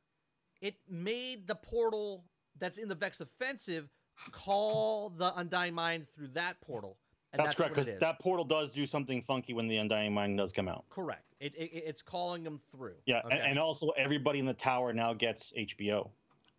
[0.61, 2.25] It made the portal
[2.59, 3.89] that's in the Vex offensive
[4.31, 6.97] call the Undying Mind through that portal.
[7.31, 10.37] And That's, that's, correct because that portal does do something funky when the Undying Mind
[10.37, 10.83] does come out.
[10.89, 11.23] correct.
[11.39, 12.95] It, it it's calling them through.
[13.05, 13.37] Yeah, Okay.
[13.37, 16.09] and, and also everybody in the tower now gets HBO.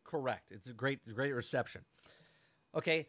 [0.05, 0.53] Correct.
[0.53, 1.83] It's a great, great reception.
[2.75, 3.09] Okay,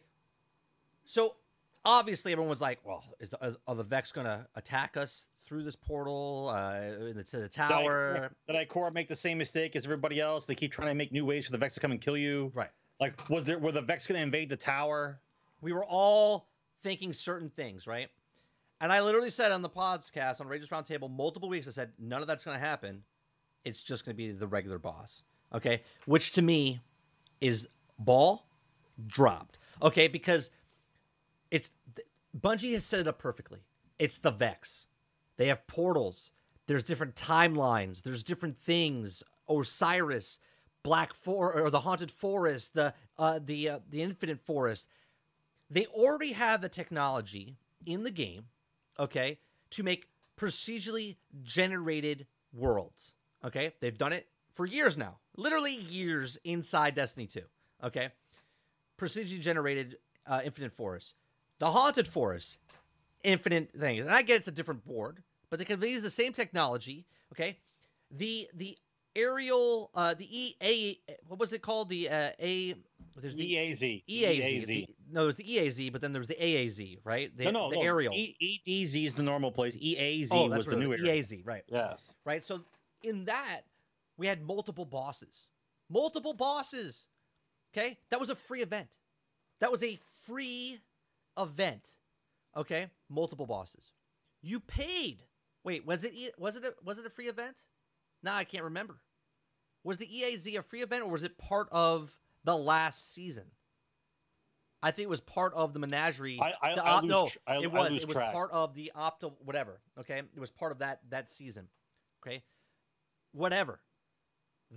[1.04, 1.36] so
[1.84, 5.62] obviously everyone was like, "Well, is the, are the Vex going to attack us through
[5.64, 9.38] this portal uh, in the, to the Did I- tower?" Did Ikora make the same
[9.38, 10.46] mistake as everybody else?
[10.46, 12.50] They keep trying to make new ways for the Vex to come and kill you.
[12.54, 12.70] Right.
[13.02, 15.18] Like, was there were the Vex going to invade the tower?
[15.60, 16.46] We were all
[16.84, 18.06] thinking certain things, right?
[18.80, 22.22] And I literally said on the podcast on Rageous Roundtable multiple weeks, I said none
[22.22, 23.02] of that's going to happen.
[23.64, 25.24] It's just going to be the regular boss.
[25.52, 26.80] Okay, which to me
[27.40, 27.66] is
[27.98, 28.46] ball
[29.04, 29.58] dropped.
[29.82, 30.52] Okay, because
[31.50, 31.72] it's
[32.40, 33.58] Bungie has set it up perfectly.
[33.98, 34.86] It's the Vex.
[35.38, 36.30] They have portals.
[36.68, 38.04] There's different timelines.
[38.04, 39.24] There's different things.
[39.48, 40.38] Osiris,
[40.82, 44.86] Black For or the Haunted Forest, the uh, the uh, the Infinite Forest.
[45.70, 47.56] They already have the technology
[47.86, 48.46] in the game,
[48.98, 49.38] okay,
[49.70, 53.12] to make procedurally generated worlds.
[53.44, 57.40] Okay, they've done it for years now, literally years inside Destiny 2.
[57.84, 58.10] Okay,
[58.98, 59.96] procedurally generated
[60.26, 61.14] uh, Infinite Forest,
[61.58, 62.58] the Haunted Forest,
[63.24, 64.04] infinite things.
[64.04, 67.06] And I get it's a different board, but they can use the same technology.
[67.32, 67.58] Okay,
[68.10, 68.76] the the
[69.16, 71.88] aerial, uh, the E A, what was it called?
[71.88, 72.74] The uh, A.
[73.16, 74.04] There's the EAZ.
[74.08, 74.66] EAZ.
[74.66, 77.36] the- no, there's the EAZ, but then there's the AAZ, right?
[77.36, 77.82] The, no, no, the no.
[77.82, 78.14] aerial.
[78.14, 79.76] E- EEZ is the normal place.
[79.76, 81.22] EAZ oh, was the new is, area.
[81.22, 81.62] EAZ, right?
[81.68, 82.14] Yes.
[82.24, 82.42] Right.
[82.42, 82.62] So
[83.02, 83.62] in that,
[84.16, 85.46] we had multiple bosses,
[85.90, 87.04] multiple bosses.
[87.76, 88.88] Okay, that was a free event.
[89.60, 90.78] That was a free
[91.38, 91.96] event.
[92.56, 93.92] Okay, multiple bosses.
[94.42, 95.22] You paid.
[95.64, 96.12] Wait, was it?
[96.38, 96.64] Was it?
[96.64, 97.56] A, was it a free event?
[98.22, 98.98] Now I can't remember.
[99.84, 103.44] Was the EAZ a free event or was it part of the last season?
[104.82, 106.40] I think it was part of the menagerie.
[106.40, 107.96] I- I- the I lose no, I- it was.
[107.96, 108.32] it was track.
[108.32, 109.80] part of the opto whatever.
[109.98, 111.68] Okay, it was part of that that season.
[112.22, 112.42] Okay,
[113.32, 113.80] whatever.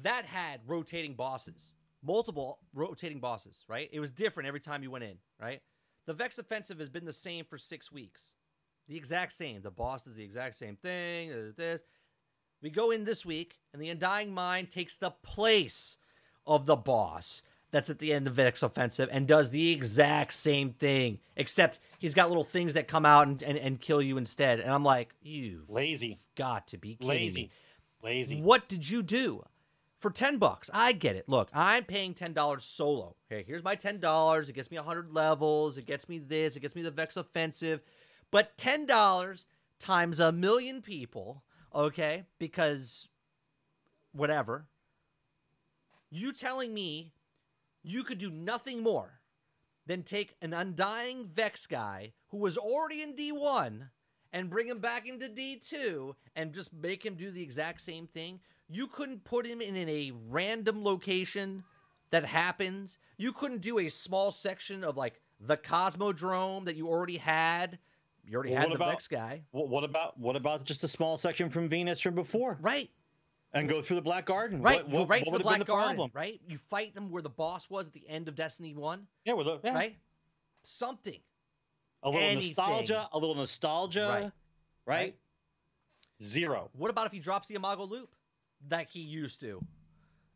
[0.02, 1.74] That had rotating bosses,
[2.04, 3.64] multiple rotating bosses.
[3.68, 3.90] Right.
[3.92, 5.18] It was different every time you went in.
[5.40, 5.62] Right.
[6.06, 8.36] The Vex offensive has been the same for six weeks.
[8.88, 9.62] The exact same.
[9.64, 11.54] The boss does the exact same thing.
[11.58, 11.82] This.
[12.66, 15.98] We go in this week, and the Undying Mind takes the place
[16.48, 20.72] of the boss that's at the end of Vex Offensive and does the exact same
[20.72, 24.60] thing, except he's got little things that come out and, and, and kill you instead.
[24.60, 26.18] And I'm like, you've Lazy.
[26.36, 27.42] got to be Lazy.
[27.44, 27.52] me.
[28.02, 28.42] Lazy.
[28.42, 29.44] What did you do?
[30.00, 31.30] For 10 bucks, I get it.
[31.30, 33.16] Look, I'm paying $10 solo.
[33.30, 34.50] Hey, here's my $10.
[34.50, 35.78] It gets me 100 levels.
[35.78, 36.56] It gets me this.
[36.56, 37.84] It gets me the Vex Offensive.
[38.32, 39.46] But $10
[39.80, 41.44] times a million people,
[41.76, 42.24] okay?
[42.40, 43.10] Because
[44.14, 44.66] whatever.
[46.10, 47.12] You telling me
[47.84, 49.20] you could do nothing more
[49.86, 53.90] than take an undying Vex guy who was already in D1
[54.34, 58.40] and bring him back into D2 and just make him do the exact same thing.
[58.68, 61.64] You couldn't put him in a random location
[62.10, 62.98] that happens.
[63.18, 67.78] You couldn't do a small section of like the Cosmodrome that you already had.
[68.28, 69.44] You already Well, had the about- Vex guy.
[69.52, 72.90] What, what about what about just a small section from Venus from before Right.
[73.54, 74.62] and go through the Black Garden?
[74.62, 74.84] Right.
[74.88, 75.96] What, what, right what the Black Garden.
[75.96, 76.12] problem?
[76.14, 76.42] Right.
[76.48, 79.08] You fight them where the boss was at the end of Destiny 1.
[79.26, 79.74] Yeah, with a, yeah.
[79.76, 79.98] Right.
[80.64, 81.20] Something.
[82.04, 82.50] a little Anything.
[82.50, 84.22] nostalgia, a little nostalgia, Right.
[84.24, 84.32] right?
[84.88, 85.16] Right.
[86.22, 86.70] Zero.
[86.74, 88.16] What about if he drops the Imago loop
[88.70, 89.62] that he used to?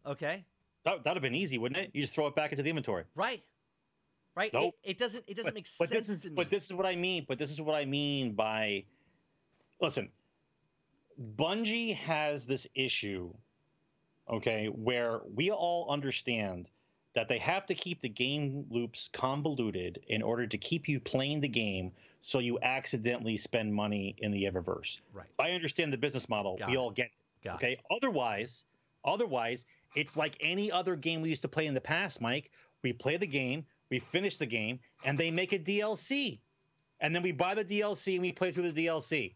[0.05, 0.45] Okay.
[0.83, 1.91] That that'd have been easy, wouldn't it?
[1.93, 3.03] You just throw it back into the inventory.
[3.15, 3.43] Right.
[4.35, 4.53] Right.
[4.53, 4.75] Nope.
[4.83, 5.23] It, it doesn't.
[5.27, 6.35] It doesn't but, make but sense this is to me.
[6.35, 7.25] but this is what I mean.
[7.27, 8.85] But this is what I mean by
[9.81, 10.09] listen.
[11.35, 13.33] Bungie has this issue,
[14.29, 16.69] okay, where we all understand
[17.13, 21.41] that they have to keep the game loops convoluted in order to keep you playing
[21.41, 21.91] the game
[22.21, 24.99] so you accidentally spend money in the Eververse.
[25.13, 25.27] right.
[25.39, 26.57] I understand the business model.
[26.57, 26.77] Got we it.
[26.77, 27.11] all get it.
[27.43, 27.55] Got it.
[27.65, 27.77] Okay.
[27.91, 28.63] Otherwise,
[29.03, 29.65] otherwise,
[29.95, 32.51] it's like any other game we used to play in the past, Mike.
[32.83, 36.39] We play the game, we finish the game, and they make a DLC.
[37.01, 39.33] And then we buy the DLC and we play through the DLC.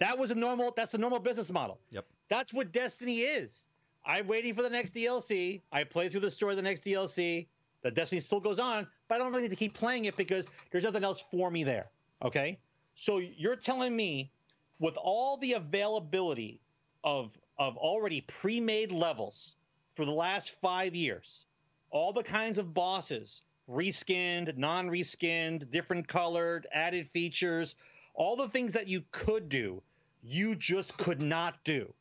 [0.00, 1.78] That was a normal that's the normal business model.
[1.90, 2.04] Yep.
[2.28, 3.64] That's what Destiny is.
[4.04, 5.62] I'm waiting for the next DLC.
[5.72, 7.46] I play through the story of the next DLC.
[7.82, 10.48] The Destiny still goes on, but I don't really need to keep playing it because
[10.70, 11.90] there's nothing else for me there.
[12.22, 12.58] Okay?
[12.94, 14.30] So you're telling me
[14.78, 16.60] with all the availability
[17.04, 19.56] of of already pre-made levels
[19.94, 21.44] for the last five years,
[21.90, 27.74] all the kinds of bosses, reskinned, non-reskinned, different colored, added features,
[28.14, 29.82] all the things that you could do,
[30.22, 31.92] you just could not do.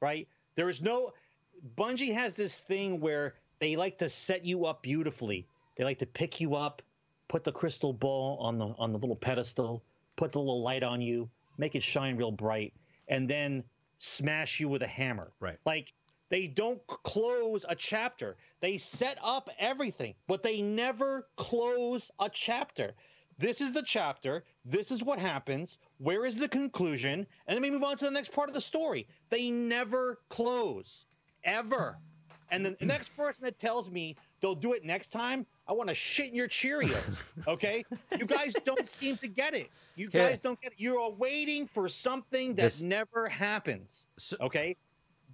[0.00, 0.28] Right?
[0.54, 1.12] There is no
[1.76, 5.46] Bungie has this thing where they like to set you up beautifully.
[5.76, 6.82] They like to pick you up,
[7.28, 9.82] put the crystal ball on the on the little pedestal,
[10.16, 11.28] put the little light on you,
[11.58, 12.72] make it shine real bright,
[13.08, 13.64] and then
[13.98, 15.30] smash you with a hammer.
[15.40, 15.58] Right.
[15.64, 15.92] Like
[16.30, 18.36] they don't close a chapter.
[18.60, 22.94] They set up everything, but they never close a chapter.
[23.38, 24.44] This is the chapter.
[24.64, 25.78] This is what happens.
[25.98, 27.26] Where is the conclusion?
[27.46, 29.06] And then we move on to the next part of the story.
[29.30, 31.04] They never close,
[31.44, 31.98] ever.
[32.52, 35.94] And the next person that tells me they'll do it next time, I want to
[35.94, 37.22] shit in your Cheerios.
[37.48, 37.84] Okay?
[38.18, 39.70] you guys don't seem to get it.
[39.96, 40.30] You Yeah.
[40.30, 40.78] guys don't get it.
[40.80, 44.06] You're waiting for something that This- never happens.
[44.18, 44.76] So, Okay.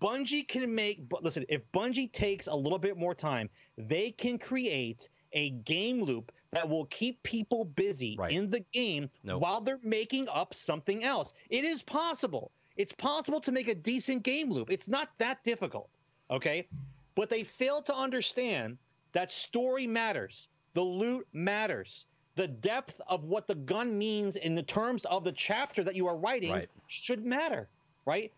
[0.01, 3.49] Bungie can make, but listen, if Bungie takes a little bit more time,
[3.79, 8.33] they can create a game loop that will keep people busy Right.
[8.33, 9.43] in the game Nope.
[9.43, 11.33] while they're making up something else.
[11.51, 12.51] It is possible.
[12.77, 14.71] It's possible to make a decent game loop.
[14.71, 15.91] It's not that difficult.
[16.31, 16.69] Okay.
[17.15, 18.79] But they fail to understand
[19.13, 22.07] that story matters, the loot matters.
[22.35, 26.07] The depth of what the gun means in the terms of the chapter that you
[26.07, 26.69] are writing Right.
[26.87, 27.69] should matter,
[28.05, 28.31] right?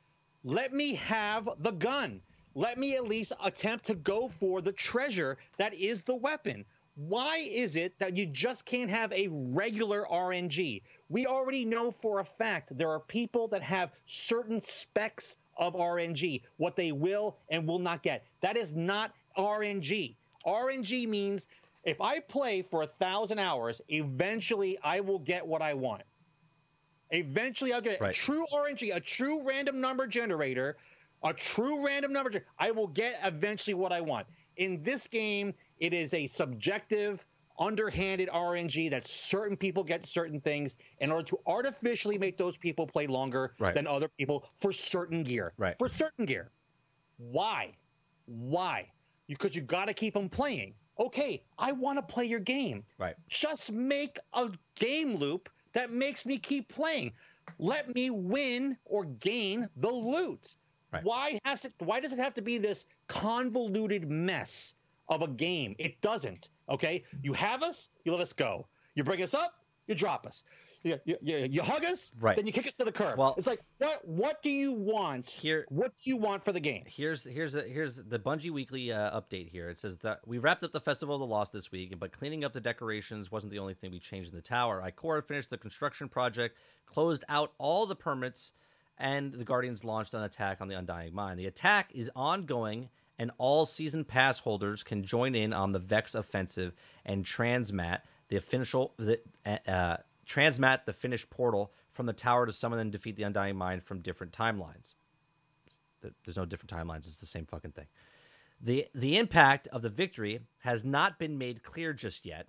[0.49, 2.23] Let me have the gun.
[2.55, 6.65] Let me at least attempt to go for the treasure that is the weapon.
[6.95, 10.81] Why is it that you just can't have a regular RNG?
[11.11, 16.41] We already know for a fact there are people that have certain specs of RNG,
[16.57, 18.25] what they will and will not get.
[18.41, 20.15] That is not RNG.
[20.47, 21.47] RNG means
[21.85, 26.05] if I play for a thousand hours, eventually I will get what I want.
[27.11, 28.11] Eventually, I'll get Right.
[28.11, 30.77] a true RNG, a true random number generator,
[31.23, 32.31] a true random number.
[32.31, 34.27] gen- I will get eventually what I want.
[34.57, 37.25] In this game, it is a subjective,
[37.59, 42.87] underhanded RNG that certain people get certain things in order to artificially make those people
[42.87, 43.75] play longer Right.
[43.75, 45.53] than other people for certain gear.
[45.57, 45.77] Right.
[45.79, 46.51] For certain gear.
[47.17, 47.75] Why?
[48.27, 48.91] Why?
[49.27, 50.75] Because you got to keep them playing.
[51.01, 53.15] Okay, I want to play your game right.
[53.29, 55.49] just make a game loop
[55.79, 57.13] that makes me keep playing.
[57.61, 60.57] Let me win or gain the loot.
[60.93, 61.05] Right.
[61.05, 64.75] Why has it why does it have to be this convoluted mess
[65.09, 65.77] of a game?
[65.79, 66.49] It doesn't.
[66.69, 67.05] Okay?
[67.23, 68.67] You have us, you let us go.
[68.97, 69.55] You bring us up,
[69.87, 70.43] you drop us.
[70.85, 71.17] You, you,
[71.51, 72.37] you, hug us, Right.
[72.37, 73.19] then you kick us to the curb.
[73.19, 75.29] Well- it's like what what do you want?
[75.29, 76.85] Here- what do you want for the game?
[76.87, 79.49] Here's here's a, here's the Bungie Weekly uh, update.
[79.51, 82.13] Here it says that we wrapped up the Festival of the Lost this week, but
[82.13, 84.83] cleaning up the decorations wasn't the only thing we changed in the tower.
[84.87, 86.57] Ikora finished the construction project,
[86.87, 88.53] closed out all the permits,
[88.99, 91.39] and the Guardians launched an attack on the Undying Mind.
[91.39, 92.89] The attack is ongoing,
[93.19, 96.73] and all season pass holders can join in on the Vex offensive
[97.05, 99.19] and transmat the official the
[99.67, 99.97] uh,
[100.29, 104.01] transmat the finished portal from the tower to summon and defeat the Undying Mind from
[104.01, 104.95] different timelines.
[106.25, 107.07] There's no different timelines.
[107.07, 107.87] It's the same fucking thing.
[108.61, 112.49] The the impact of the victory has not been made clear just yet,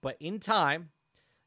[0.00, 0.90] But in time,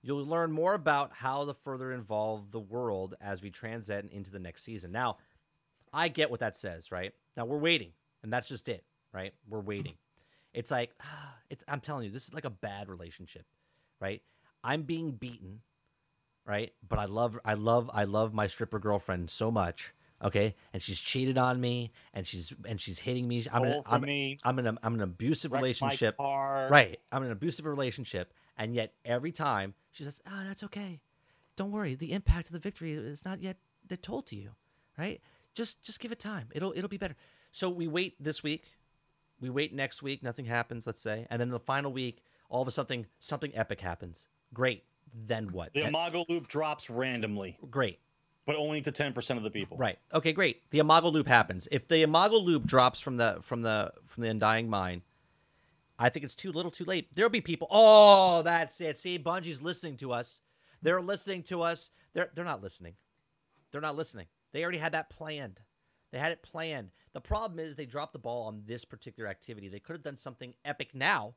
[0.02, 4.40] you'll learn more about how to further involve the world as we transit into the
[4.40, 4.92] next season.
[4.92, 5.18] Now,
[5.94, 7.14] I get what that says, right?
[7.38, 7.92] Now we're waiting,
[8.24, 8.84] and that's just it,
[9.14, 9.34] right?
[9.50, 9.94] We're waiting.
[9.94, 10.60] Mm-hmm.
[10.60, 10.92] It's like
[11.50, 13.46] it's I'm telling you, this is like a bad relationship,
[14.00, 14.22] right?
[14.66, 15.62] I'm being beaten,
[16.46, 16.74] right?
[16.88, 19.94] But I love I love I love my stripper girlfriend so much,
[20.24, 20.56] okay?
[20.74, 23.46] And she's cheated on me and she's and she's hitting me.
[23.52, 26.16] I'm in, I'm, me, I'm in a, I'm in an abusive relationship.
[26.70, 27.00] Right.
[27.12, 31.02] I'm in an abusive relationship, and yet every time she says, "Oh, that's okay.
[31.56, 31.96] Don't worry.
[31.96, 33.58] The impact of the victory is not yet
[34.02, 34.52] told to you,
[34.98, 35.22] right?
[35.54, 36.50] Just just give it time.
[36.54, 37.16] It'll it'll be better."
[37.52, 38.64] So we wait this week.
[39.40, 40.24] We wait next week.
[40.24, 40.88] Nothing happens.
[40.88, 44.28] Let's say, and then the final week, all of a sudden, something epic happens.
[44.54, 44.84] Great.
[45.14, 45.74] Then what?
[45.74, 48.00] The Imago loop drops randomly, great.
[48.46, 49.78] but only to 10% of the people.
[49.78, 49.98] Right.
[50.14, 50.34] Okay.
[50.34, 50.70] Great.
[50.72, 51.68] The Imago loop happens.
[51.72, 55.04] If the Imago loop drops from the from the from the Undying Mind,
[55.98, 57.08] I think it's too little, too late.
[57.14, 57.68] There'll be people.
[57.72, 58.98] Oh, that's it.
[58.98, 60.42] See, Bungie's listening to us.
[60.82, 61.92] They're listening to us.
[62.14, 62.96] They're they're not listening.
[63.72, 64.28] They're not listening.
[64.52, 65.62] They already had that planned.
[66.12, 66.92] They had it planned.
[67.14, 69.68] The problem is they dropped the ball on this particular activity.
[69.68, 71.36] They could have done something epic now.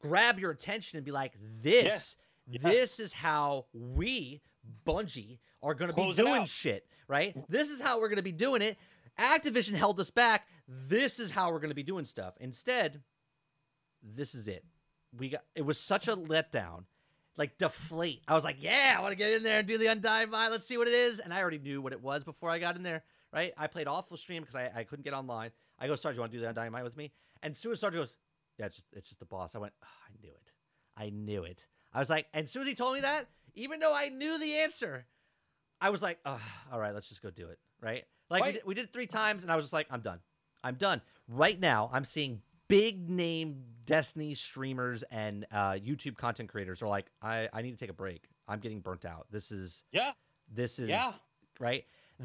[0.00, 1.32] Grab your attention and be like,
[1.62, 2.16] this,
[2.48, 2.60] Yeah.
[2.62, 4.40] this is how we,
[4.86, 6.48] Bungie, are going to be doing out.
[6.48, 7.36] shit, right?
[7.48, 8.78] This is how we're going to be doing it.
[9.18, 10.46] Activision held us back.
[10.68, 12.34] This is how we're going to be doing stuff.
[12.40, 13.02] Instead,
[14.02, 14.64] this is it.
[15.16, 16.84] We got it was such a letdown.
[17.38, 18.22] Like deflate.
[18.26, 20.52] I was like, yeah, I want to get in there and do the Undying Mind.
[20.52, 21.20] Let's see what it is.
[21.20, 23.52] And I already knew what it was before I got in there, right?
[23.58, 25.50] I played off the stream because I, I couldn't get online.
[25.78, 27.12] I go, Sarge, you want to do the Undying Mind with me?
[27.42, 28.16] And as soon as Sarge goes,
[28.58, 29.54] yeah, it's just it's just the boss.
[29.54, 30.52] I went, oh, I knew it.
[30.96, 31.66] I knew it.
[31.96, 34.38] I was like, and as soon as he told me that, even though I knew
[34.38, 35.06] the answer,
[35.80, 36.38] I was like, oh,
[36.70, 38.04] all right, let's just go do it, right?
[38.28, 40.18] Like we did, we did it three times, and I was just like, I'm done.
[40.62, 41.00] I'm done.
[41.26, 47.06] Right now, I'm seeing big name Destiny streamers and uh, YouTube content creators are like,
[47.22, 48.24] I, I need to take a break.
[48.48, 49.26] I'm getting burnt out.
[49.30, 50.12] This is Yeah.
[50.52, 51.12] this is Yeah.
[51.60, 51.84] right.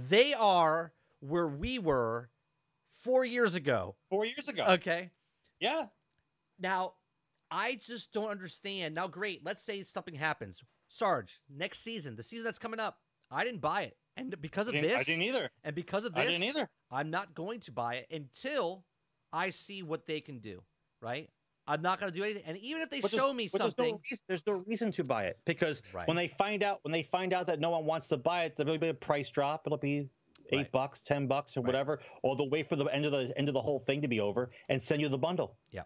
[0.09, 2.29] They are where we were
[3.03, 3.95] four years ago.
[4.09, 4.65] Four years ago.
[4.69, 5.11] Okay.
[5.59, 5.85] yeah.
[6.59, 6.93] Now,
[7.51, 8.95] I just don't understand.
[8.95, 9.43] Now, great.
[9.45, 10.63] Let's say something happens.
[10.87, 12.97] Sarge, next season, the season that's coming up,
[13.29, 15.49] I didn't buy it, and because of didn't, this, I didn't either.
[15.63, 16.69] and because of this, I didn't either.
[16.89, 18.83] I'm not going to buy it until
[19.31, 20.61] I see what they can do.
[21.01, 21.29] Right?
[21.67, 22.43] I'm not going to do anything.
[22.45, 24.91] And even if they But show me but there's something, no, reason, there's no reason
[24.93, 26.07] to buy it because Right.
[26.07, 28.55] when they find out when they find out that no one wants to buy it,
[28.57, 29.65] there'll be a price drop.
[29.65, 30.09] It'll be
[30.51, 30.71] eight Right.
[30.71, 31.67] bucks, ten bucks, or Right.
[31.67, 32.01] whatever.
[32.23, 34.19] Or they'll wait for the end of the end of the whole thing to be
[34.19, 35.57] over and send you the bundle.
[35.71, 35.83] yeah.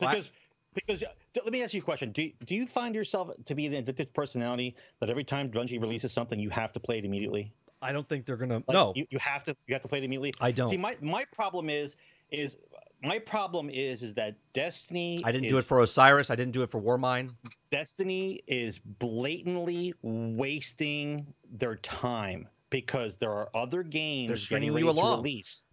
[0.00, 0.30] Well, I- Because
[0.72, 1.04] because
[1.44, 2.12] let me ask you a question.
[2.12, 6.12] Do do you find yourself to be an addictive personality that every time Bungie releases
[6.12, 7.52] something, you have to play it immediately?
[7.82, 8.56] I don't think they're going to.
[8.56, 10.32] Like, no, you, you have to you have to play it immediately.
[10.40, 10.68] I don't.
[10.68, 11.96] See, my my problem is
[12.30, 12.56] is
[13.02, 15.20] my problem is is that Destiny.
[15.24, 16.30] I didn't is do it for Osiris.
[16.30, 17.30] I didn't do it for Warmind.
[17.72, 24.92] Destiny is blatantly wasting their time because there are other games getting stringing ready you
[24.92, 25.18] to along.
[25.18, 25.66] release.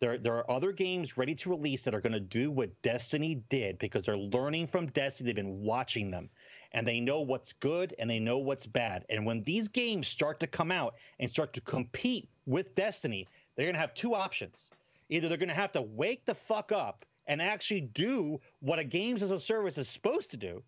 [0.00, 3.42] There, there are other games ready to release that are going to do what Destiny
[3.48, 5.28] did because they're learning from Destiny.
[5.28, 6.30] They've been watching them
[6.72, 9.04] and they know what's good and they know what's bad.
[9.08, 13.26] And when these games start to come out and start to compete with Destiny,
[13.56, 14.70] they're going to have two options.
[15.08, 18.84] Either they're going to have to wake the fuck up and actually do what a
[18.84, 20.62] games as a service is supposed to do,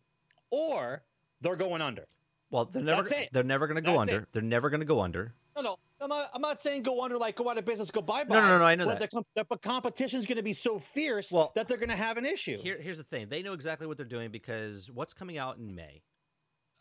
[0.50, 1.02] or
[1.40, 2.06] they're going under.
[2.50, 3.02] Well, they're never.
[3.02, 3.28] That's it.
[3.32, 4.14] They're never going to go That's it.
[4.14, 4.28] under.
[4.32, 5.32] They're never going to go under.
[5.56, 6.30] No, no, I'm not.
[6.32, 8.34] I'm not saying go under like go out of business, go bye bye.
[8.36, 9.10] No, no, no, no, I know but that.
[9.10, 12.16] The, com- the, competition's going to be so fierce Well, that they're going to have
[12.16, 12.58] an issue.
[12.58, 13.28] Here, here's the thing.
[13.28, 16.02] They know exactly what they're doing because what's coming out in May,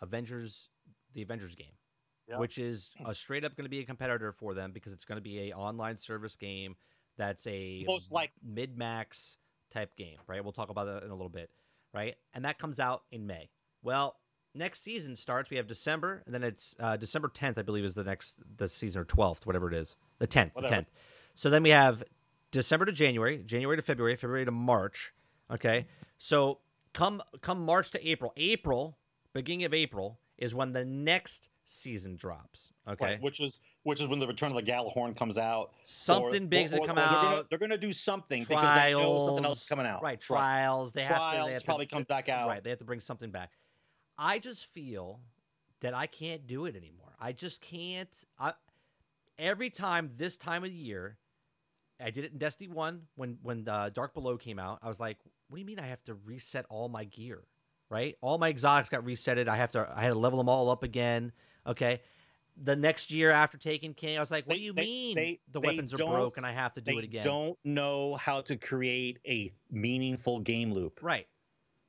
[0.02, 0.70] Avengers,
[1.14, 1.74] the Avengers game,
[2.30, 2.38] Yeah.
[2.38, 5.18] which is a straight up going to be a competitor for them because it's going
[5.18, 6.76] to be a online service game
[7.18, 9.38] that's a Most like- mid max
[9.72, 10.42] type game, right?
[10.44, 11.50] We'll talk about that in a little bit,
[11.94, 12.16] right?
[12.34, 13.50] And that comes out in May.
[13.84, 14.16] Well,
[14.56, 15.50] next season starts.
[15.50, 18.68] We have December, and then it's uh, December 10th, I believe, is the next the
[18.68, 20.76] season or 12th, whatever it is, the 10th, Whatever.
[20.76, 20.86] the 10th.
[21.36, 22.04] So then we have
[22.52, 25.14] December to January, January to February, February to March.
[25.52, 26.60] Okay, so
[26.94, 28.98] come come March to April, April
[29.34, 32.72] beginning of April is when the next season drops.
[32.88, 35.72] Okay, Right, which is which is when the Return of the Gjallarhorn comes out.
[35.84, 37.22] something or, big's or, gonna come They're out.
[37.24, 40.02] gonna, they're gonna do something because they know trials, something else is coming out.
[40.04, 40.94] Right, trials.
[40.94, 41.16] They have to.
[41.18, 42.48] Trials They have to- probably comes back out.
[42.48, 43.52] Right, they have to bring something back.
[44.22, 45.22] I just feel
[45.80, 47.14] that I can't do it anymore.
[47.20, 48.10] I just can't.
[48.38, 48.54] I,
[49.38, 51.18] every time this time of the year,
[52.02, 54.80] I did it in Destiny One when when uh, Dark Below came out.
[54.84, 55.18] I was like,
[55.48, 57.44] "What do you mean I have to reset all my gear?
[57.90, 59.48] Right, all my exotics got resetted.
[59.48, 59.90] I have to.
[59.96, 61.32] I had to level them all up again.
[61.66, 62.02] Okay."
[62.62, 65.16] The next year after Taken King, I was like, "What They- do you they- mean
[65.16, 67.58] they- the weapons are don't- broke and I have to do it again?" I don't
[67.64, 71.00] know how to create a meaningful game loop.
[71.02, 71.26] Right.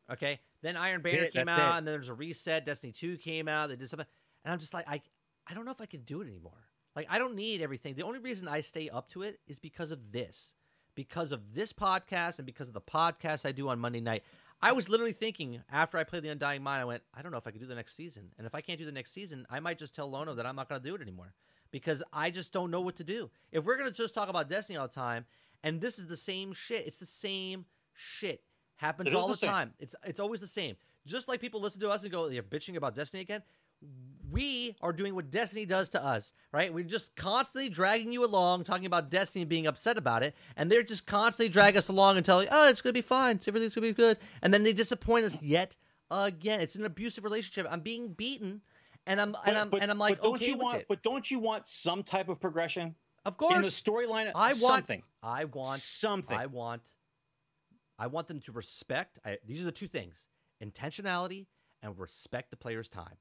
[0.09, 0.39] Okay.
[0.62, 1.78] Then Iron Banner it, came out, it.
[1.78, 2.66] and then there's a reset.
[2.66, 3.69] Destiny 2 came out.
[3.69, 4.07] They did something.
[4.45, 5.01] And I'm just like, I,
[5.47, 6.69] I don't know if I can do it anymore.
[6.97, 7.95] Like, I don't need everything.
[7.95, 10.55] The only reason I stay up to it is because of this,
[10.95, 14.23] because of this podcast, and because of the podcast I do on Monday night.
[14.62, 17.39] I was literally thinking after I played The Undying Mind, I went, I don't know
[17.39, 18.31] if I can do the next season.
[18.37, 20.57] And if I can't do the next season, I might just tell Lono that I'm
[20.57, 21.32] not going to do it anymore
[21.70, 23.31] because I just don't know what to do.
[23.53, 25.24] If we're going to just talk about Destiny all the time,
[25.62, 27.65] and this is the same shit, it's the same
[27.95, 28.43] shit.
[28.81, 29.74] Happens all the the, time.
[29.78, 30.74] It's it's always the same.
[31.07, 33.43] Just like people listen to us and go, they're bitching about Destiny again.
[34.32, 36.73] We are doing what Destiny does to us, right?
[36.73, 40.73] We're just constantly dragging you along, talking about Destiny and being upset about it, and
[40.73, 43.39] they're just constantly drag us along and telling, "Oh, it's gonna be fine.
[43.47, 45.77] Everything's gonna be good," and then they disappoint us yet
[46.11, 46.61] again.
[46.61, 47.66] It's an abusive relationship.
[47.70, 48.62] I'm being beaten,
[49.07, 50.78] and I'm and I'm and I'm like, but don't okay you with want?
[50.78, 50.86] it.
[50.89, 52.94] But don't you want some type of progression
[53.27, 54.32] Of course, in the storyline?
[54.35, 55.02] I want something.
[55.23, 56.36] I want something.
[56.36, 56.94] I want
[58.01, 60.27] I want them to respect I, these are the two things
[60.64, 61.47] intentionality
[61.82, 63.16] and respect the player's time.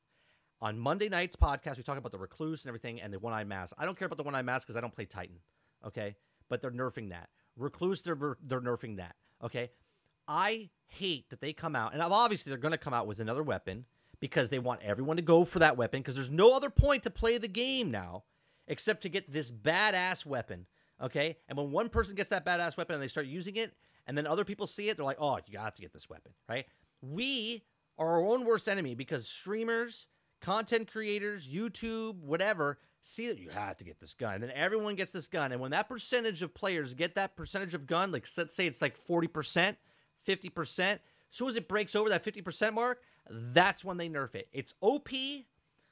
[0.61, 3.43] On Monday night's podcast, we talk about the recluse and everything and the one eye
[3.43, 3.76] mask.
[3.77, 5.38] I don't care about the one eye mask because I don't play Titan.
[5.85, 6.15] Okay.
[6.49, 7.30] But they're nerfing that.
[7.56, 9.15] Recluse, they're, they're nerfing that.
[9.43, 9.69] Okay.
[10.27, 13.43] I hate that they come out, and obviously they're going to come out with another
[13.43, 13.85] weapon
[14.19, 17.10] because they want everyone to go for that weapon because there's no other point to
[17.10, 18.23] play the game now
[18.68, 20.65] except to get this badass weapon.
[21.01, 21.38] Okay.
[21.47, 23.73] And when one person gets that badass weapon and they start using it,
[24.10, 26.34] and then other people see it, they're like, oh, you got to get this weapon,
[26.49, 26.65] right?
[26.99, 27.64] We
[27.99, 30.07] are our own worst enemy because streamers,
[30.41, 34.34] content creators, YouTube, whatever, see that you have to get this gun.
[34.34, 35.52] And then everyone gets this gun.
[35.52, 38.81] And when that percentage of players get that percentage of gun, like let's say it's
[38.81, 39.76] like 40%,
[40.27, 40.99] 50%, as
[41.30, 44.48] soon as it breaks over that 50% mark, that's when they nerf it.
[44.52, 45.10] It's OP,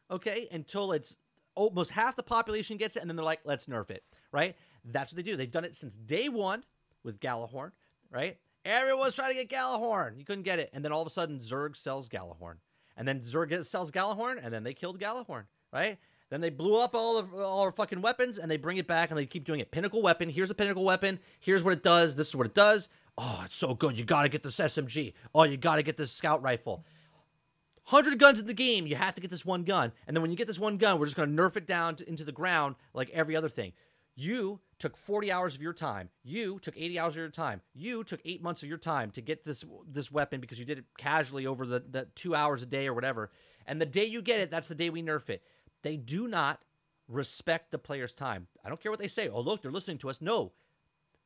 [0.09, 1.17] okay, until it's
[1.53, 4.55] almost half the population gets it, and then they're like, let's nerf it, right?
[4.83, 5.37] That's what they do.
[5.37, 6.63] They've done it since day one
[7.03, 7.71] with Gjallarhorn,
[8.11, 8.37] right?
[8.65, 10.17] Everyone's trying to get Gjallarhorn.
[10.17, 10.69] You couldn't get it.
[10.73, 12.55] And then all of a sudden, Zerg sells Gjallarhorn.
[12.97, 15.97] And then Zerg sells Gjallarhorn, and then they killed Gjallarhorn, right?
[16.29, 19.09] Then they blew up all of all our fucking weapons, and they bring it back,
[19.09, 19.71] and they keep doing it.
[19.71, 20.29] Pinnacle weapon.
[20.29, 21.19] Here's a pinnacle weapon.
[21.39, 22.15] Here's what it does.
[22.15, 22.89] This is what it does.
[23.17, 23.97] Oh, it's so good.
[23.97, 25.13] You got to get this SMG.
[25.33, 26.83] Oh, you got to get this scout rifle.
[27.89, 29.93] 100 guns in the game, you have to get this one gun.
[30.05, 31.95] And then when you get this one gun, we're just going to nerf it down
[31.95, 33.71] to, into the ground like every other thing.
[34.13, 36.09] You took 40 hours of your time.
[36.23, 37.61] You took 80 hours of your time.
[37.73, 40.77] You took 8 months of your time to get this this weapon because you did
[40.77, 43.31] it casually over the, the 2 hours a day or whatever.
[43.65, 45.43] And the day you get it, that's the day we nerf it.
[45.81, 46.61] They do not
[47.07, 48.47] respect the player's time.
[48.63, 49.29] I don't care what they say.
[49.29, 50.21] Oh, look, they're listening to us.
[50.21, 50.51] No.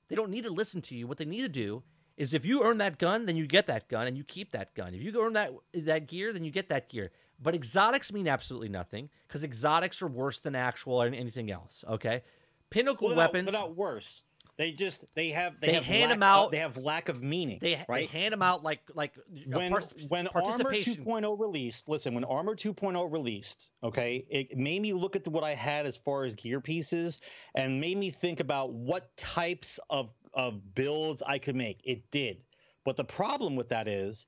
[0.08, 1.08] They don't need to listen to you.
[1.08, 1.84] What they need to do
[2.18, 4.76] is if you earn that gun, then you get that gun and you keep that
[4.76, 4.94] gun.
[4.94, 7.12] If you earn that that gear, then you get that gear.
[7.42, 11.84] But exotics mean absolutely nothing because exotics are worse than actual and anything else.
[11.90, 12.24] Okay,
[12.72, 13.52] pinnacle Well, they're not- weapons.
[13.52, 14.24] They're not worse.
[14.58, 17.10] They just they have they, They have hand lack 'em out- Of, they have lack
[17.10, 17.58] of meaning.
[17.62, 19.14] they, they hand them out like like
[19.48, 19.72] when
[20.10, 21.04] when Armor participation.
[21.04, 25.56] 2.0 released, listen, when Armor 2.0 released, okay, it made me look at what I
[25.56, 27.22] had as far as gear pieces
[27.56, 31.82] and made me think about what types of of builds I could make.
[31.84, 32.38] It did.
[32.86, 34.26] But the problem with that is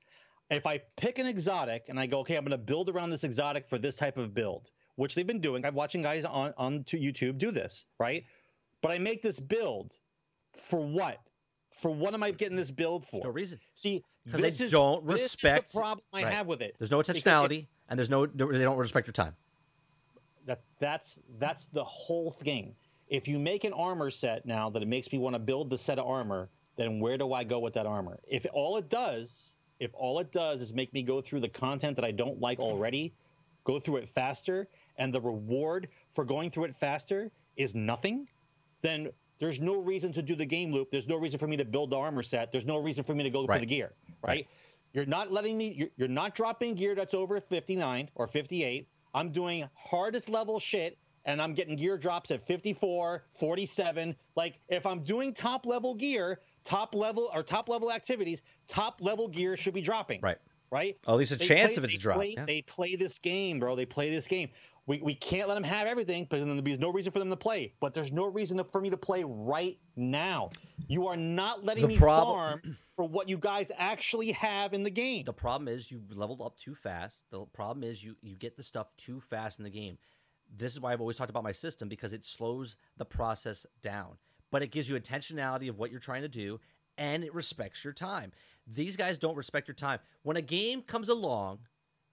[0.50, 3.24] if I pick an exotic and I go, okay, I'm going to build around this
[3.24, 5.64] exotic for this type of build, which they've been doing.
[5.64, 8.24] I'm watching guys on on to YouTube do this, right?
[8.80, 9.96] But I make this build
[10.52, 11.18] for what?
[11.72, 13.20] For what am I getting this build for?
[13.24, 16.32] no reason See, because they is- don't this is respect- the problem I right.
[16.32, 16.76] have with it.
[16.78, 19.34] There's no Because it- intentionality and there's no they don't respect your time.
[20.46, 22.74] That that's that's the whole thing.
[23.08, 25.78] If you make an armor set now that it makes me want to build the
[25.78, 28.18] set of armor, then where do I go with that armor?
[28.28, 29.50] If all it does,
[29.80, 32.58] if all it does is make me go through the content that I don't like
[32.60, 33.14] already,
[33.64, 38.28] go through it faster, and the reward for going through it faster is nothing,
[38.82, 39.08] then
[39.38, 40.90] there's no reason to do the game loop.
[40.90, 42.52] There's no reason for me to build the armor set.
[42.52, 43.56] There's no reason for me to go Right.
[43.56, 43.92] for the gear,
[44.22, 44.28] right?
[44.28, 44.48] Right.
[44.92, 48.88] You're not letting me, you're, you're not dropping gear that's over 59 or 58.
[49.12, 54.14] I'm doing hardest level shit and I'm getting gear drops at 54, 47.
[54.36, 59.26] Like if I'm doing top level gear, top level or top level activities, top level
[59.28, 60.20] gear should be dropping.
[60.22, 60.38] Right.
[60.70, 60.96] Right?
[61.06, 62.24] At least a They chance play- of it's dropped.
[62.26, 62.44] yeah.
[62.46, 63.76] They play this game, bro.
[63.76, 64.48] They play this game.
[64.86, 67.36] We, we can't let them have everything because then there's no reason for them to
[67.36, 67.72] play.
[67.80, 70.50] But there's no reason for me to play right now.
[70.88, 74.82] You are not letting The me problem- farm for what you guys actually have in
[74.82, 75.24] the game.
[75.24, 77.24] The problem is you leveled up too fast.
[77.30, 79.96] The problem is you you get the stuff too fast in the game.
[80.54, 84.18] This is why I've always talked about my system because it slows the process down,
[84.50, 86.60] but it gives you intentionality of what you're trying to do
[86.98, 88.30] and it respects your time.
[88.66, 89.98] These guys don't respect your time.
[90.22, 91.60] When a game comes along,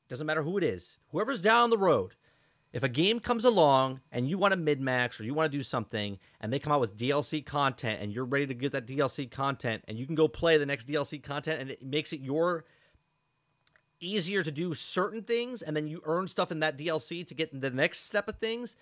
[0.10, 2.15] doesn't matter who it is, whoever's down the road,
[2.73, 5.57] if a game comes along and you want to mid max or you want to
[5.57, 8.88] do something and they come out with DLC content and you're ready to get that
[8.88, 12.22] DLC content and you can go play the next DLC content and it makes it
[12.22, 12.64] your
[13.99, 17.60] easier to do certain things and then you earn stuff in that DLC to get
[17.60, 18.76] the next step of things,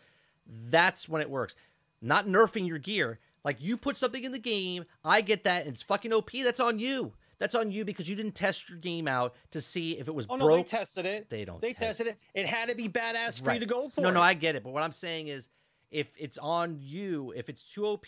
[0.45, 1.55] that's when it works.
[2.01, 3.19] Not nerfing your gear.
[3.43, 6.31] Like you put something in the game, I get that, and it's fucking OP.
[6.31, 7.13] That's on you.
[7.39, 10.25] That's on you because you didn't test your game out to see if it was
[10.29, 10.49] Oh broke.
[10.49, 11.29] no, they tested it.
[11.29, 12.17] They don't They test tested it.
[12.33, 13.53] It had to be badass for Right.
[13.55, 14.01] you to go for.
[14.01, 14.13] No, it.
[14.13, 14.63] no, I get it.
[14.63, 15.47] But what I'm saying is,
[15.89, 18.05] if it's on you, if it's too OP,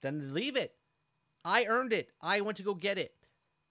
[0.00, 0.74] then leave it.
[1.44, 2.08] I earned it.
[2.20, 3.14] I went to go get it.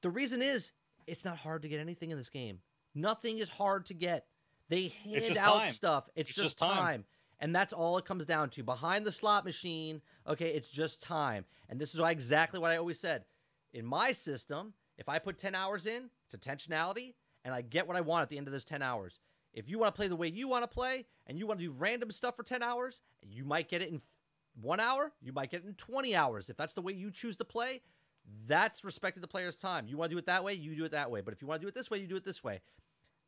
[0.01, 0.71] The reason is,
[1.07, 2.59] it's not hard to get anything in this game.
[2.95, 4.27] Nothing is hard to get.
[4.69, 5.73] They hand out time.
[5.73, 6.09] stuff.
[6.15, 6.77] It's, It's just, just time.
[6.77, 7.05] time.
[7.39, 8.63] And that's all it comes down to.
[8.63, 11.45] Behind the slot machine, okay, it's just time.
[11.69, 13.23] And this is why exactly what I always said.
[13.73, 17.13] In my system, if I put 10 hours in, it's intentionality,
[17.45, 19.19] and I get what I want at the end of those 10 hours.
[19.53, 21.65] If you want to play the way you want to play, and you want to
[21.65, 24.01] do random stuff for 10 hours, you might get it in
[24.61, 26.49] one hour, you might get it in 20 hours.
[26.49, 27.81] If that's the way you choose to play,
[28.47, 29.87] that's respecting the player's time.
[29.87, 31.21] You want to do it that way, you do it that way.
[31.21, 32.61] But if you want to do it this way, you do it this way.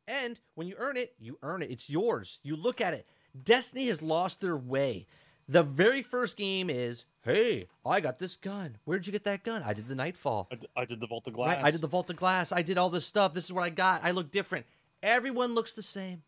[0.06, 1.70] And when you earn it, you earn it.
[1.70, 2.40] It's yours.
[2.42, 3.06] You look at it.
[3.40, 5.06] Destiny has lost their way.
[5.48, 8.76] The very first game is, hey, I got this gun.
[8.84, 9.62] Where'd you get that gun?
[9.64, 10.48] I did the Nightfall.
[10.50, 11.56] I, d- I did the Vault of Glass.
[11.56, 11.64] Right?
[11.64, 12.52] I did the Vault of Glass.
[12.52, 13.34] I did all this stuff.
[13.34, 14.02] This is what I got.
[14.04, 14.66] I look different.
[15.02, 16.22] Everyone looks the same.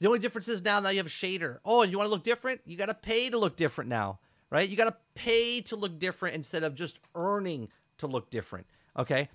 [0.00, 1.58] The only difference is now now you have a shader.
[1.64, 2.60] Oh, and you want to look different?
[2.64, 4.18] You got to pay to look different now,
[4.50, 4.68] right?
[4.68, 7.68] You got to pay to look different instead of just earning
[7.98, 8.66] to look different.
[8.98, 9.28] Okay.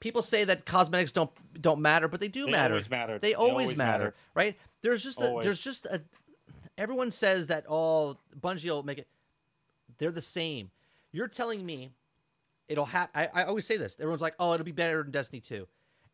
[0.00, 2.74] People say that cosmetics don't don't matter, but they do They matter.
[2.74, 3.18] always matter.
[3.18, 4.14] They They always, always matter, matter.
[4.34, 4.56] right?
[4.80, 6.00] There's just a, there's just a.
[6.76, 9.08] Everyone says that oh Bungie will make it.
[9.98, 10.70] They're the same.
[11.12, 11.90] You're telling me
[12.68, 13.28] it'll happen.
[13.34, 13.96] I, I always say this.
[14.00, 15.66] Everyone's like, oh, it'll be better in Destiny 2.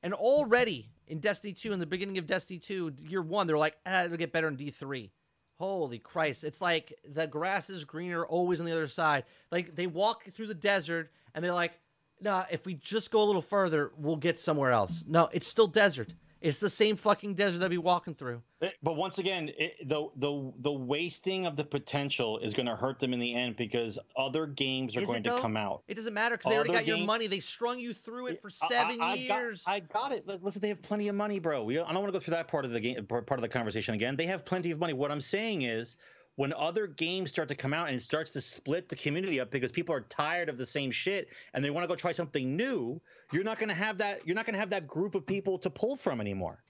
[0.02, 3.76] And already in Destiny 2, in the beginning of Destiny 2, year one, they're like,
[3.86, 5.10] ah, it'll get better in D3.
[5.58, 6.42] Holy Christ.
[6.42, 9.24] It's like the grass is greener always on the other side.
[9.52, 11.72] Like they walk through the desert and they're like,
[12.20, 15.04] nah, if we just go a little further, we'll get somewhere else.
[15.06, 16.14] No, it's still desert.
[16.40, 18.40] It's the same fucking desert that we walking through.
[18.82, 22.98] But once again, it, the the the wasting of the potential is going to hurt
[22.98, 25.82] them in the end because other games are Is going to come out.
[25.86, 27.26] It doesn't matter because they already got your money.
[27.26, 29.64] They strung you through it for I- I- seven I got- years.
[29.66, 30.26] I got it.
[30.26, 31.62] Li- Listen, they have plenty of money, bro.
[31.62, 33.48] We I don't want to go through that part of the game, part of the
[33.48, 34.16] conversation again.
[34.16, 34.94] They have plenty of money.
[34.94, 35.96] What I'm saying is,
[36.40, 39.50] when other games start to come out and it starts to split the community up
[39.50, 42.56] because people are tired of the same shit and they want to go try something
[42.56, 42.98] new,
[43.30, 44.26] you're not going to have that.
[44.26, 46.62] You're not going to have that group of people to pull from anymore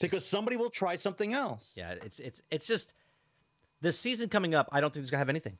[0.00, 1.74] because somebody will try something else.
[1.76, 2.94] Yeah, it's it's it's just
[3.80, 4.68] the season coming up.
[4.72, 5.56] I don't think it's gonna have anything.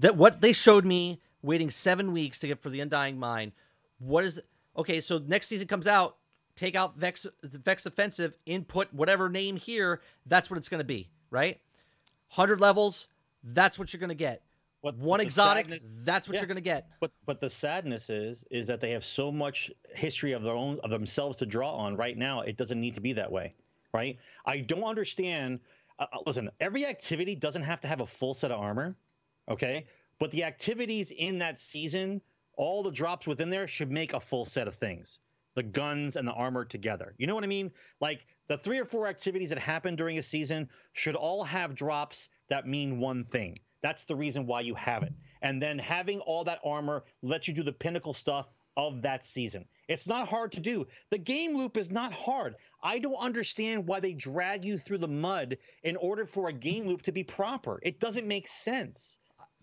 [0.00, 3.52] That what they showed me waiting seven weeks to get for the Undying Mind.
[4.00, 4.42] What is the,
[4.76, 5.00] okay?
[5.00, 6.16] So next season comes out.
[6.56, 8.36] Take out Vex Vex Offensive.
[8.46, 10.00] Input whatever name here.
[10.26, 11.08] That's what it's gonna be.
[11.30, 11.60] Right.
[12.34, 13.06] Hundred levels.
[13.44, 14.42] That's what you're gonna get.
[14.82, 15.66] But One exotic.
[15.66, 16.40] sadness- that's what yeah.
[16.40, 16.88] you're gonna get.
[16.98, 20.80] But but the sadness is is that they have so much history of their own
[20.82, 22.40] of themselves to draw on right now.
[22.40, 23.54] It doesn't need to be that way,
[23.92, 24.18] right?
[24.46, 25.60] I don't understand.
[26.00, 28.96] Uh, uh, listen, every activity doesn't have to have a full set of armor,
[29.48, 29.86] okay?
[30.18, 32.20] But the activities in that season,
[32.56, 35.20] all the drops within there should make a full set of things.
[35.54, 37.14] The guns and the armor together.
[37.18, 37.70] You know what I mean?
[38.00, 42.28] Like the three or four activities that happen during a season should all have drops
[42.48, 43.58] that mean one thing.
[43.82, 45.12] That's the reason why you have it.
[45.42, 49.66] And then having all that armor lets you do the pinnacle stuff of that season.
[49.88, 50.86] It's not hard to do.
[51.10, 52.56] The game loop is not hard.
[52.82, 56.86] I don't understand why they drag you through the mud in order for a game
[56.86, 57.78] loop to be proper.
[57.82, 59.18] It doesn't make sense.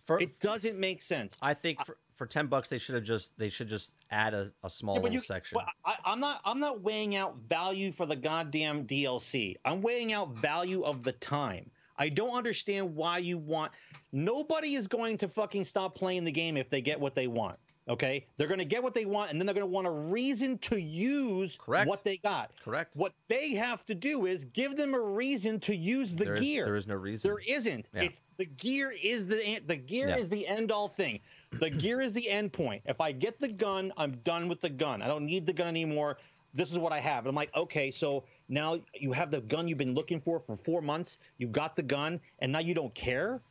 [0.06, 1.36] For, It doesn't make sense.
[1.42, 4.52] I think for, for ten bucks they should have just they should just add a,
[4.64, 5.58] a small Yeah, little you- section.
[5.84, 6.40] I, I'm not.
[6.46, 9.56] I'm not weighing out value for the goddamn DLC.
[9.66, 11.68] I'm weighing out value of the time.
[11.98, 13.72] I don't understand why you want.
[14.12, 17.58] Nobody is going to fucking stop playing the game if they get what they want.
[17.90, 19.92] Okay, they're going to get what they want, and then they're going to want a
[19.92, 21.88] reason to use Correct.
[21.88, 22.52] what they got.
[22.64, 22.96] Correct.
[22.96, 26.40] What they have to do is give them a reason to use the There is-
[26.40, 26.66] gear.
[26.66, 27.30] there is no reason.
[27.32, 27.86] There isn't.
[27.94, 28.04] Yeah.
[28.04, 30.18] It's the gear is the the gear Yeah.
[30.18, 31.20] is the end all thing.
[31.60, 32.84] The gear is the end point.
[32.86, 35.02] If I get the gun, I'm done with the gun.
[35.02, 36.18] I don't need the gun anymore.
[36.54, 37.20] This is what I have.
[37.20, 40.56] And I'm like, okay, so now you have the gun you've been looking for for
[40.56, 41.18] four months.
[41.38, 43.42] You got the gun, and now you don't care.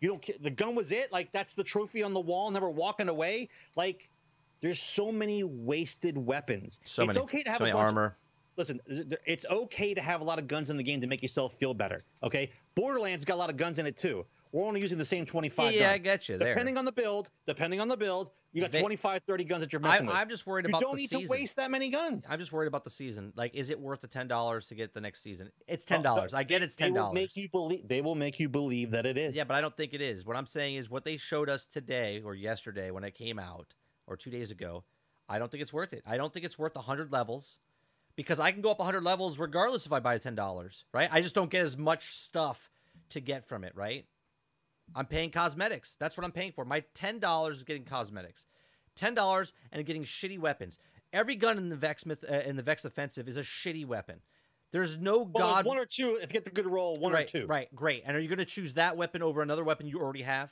[0.00, 0.36] You don't care.
[0.40, 1.12] The gun was it.
[1.12, 2.50] Like that's the trophy on the wall.
[2.50, 3.48] Never walking away.
[3.76, 4.08] Like
[4.60, 6.80] there's so many wasted weapons.
[6.84, 8.16] so it's many, okay to have so a bunch armor.
[8.56, 11.06] listen, th- th- it's okay to have a lot of guns in the game to
[11.06, 12.02] make yourself feel better.
[12.22, 14.24] Okay, Borderlands got a lot of guns in it too.
[14.54, 16.50] We're only using the same 25 Yeah, I get you there.
[16.54, 19.72] Depending on the build, depending on the build, you got They- 25, 30 guns that
[19.72, 20.14] you're I, messing with.
[20.14, 21.26] I'm just worried you about don't the need season.
[21.26, 22.24] to waste that many guns.
[22.28, 23.32] I'm just worried about the season.
[23.34, 25.50] Like, is it worth the ten dollars to get the next season?
[25.66, 26.34] It's oh, ten Well, dollars.
[26.34, 27.14] I get it's They ten will dollars.
[27.14, 27.88] make you believe.
[27.88, 29.34] They will make you believe that it is.
[29.34, 30.24] Yeah, but I don't think it is.
[30.24, 33.74] What I'm saying is what they showed us today or yesterday when it came out
[34.06, 34.84] or two days ago.
[35.28, 36.04] I don't think it's worth it.
[36.06, 37.58] I don't think it's worth 100 levels
[38.14, 41.08] because I can go up 100 levels regardless if I buy $10, right?
[41.10, 42.70] I just don't get as much stuff
[43.08, 44.06] to get from it, right?
[44.94, 45.96] I'm paying cosmetics.
[45.98, 46.64] That's what I'm paying for.
[46.64, 48.46] My $10 is getting cosmetics.
[48.98, 50.78] $10 and getting shitty weapons.
[51.12, 54.20] Every gun in the Vex myth, uh, in the Vex offensive is a shitty weapon.
[54.72, 56.18] There's no Well, god one or two.
[56.20, 57.46] If you get the good roll, one right, or two.
[57.46, 58.02] Right, great.
[58.04, 60.50] And are you going to choose that weapon over another weapon you already have?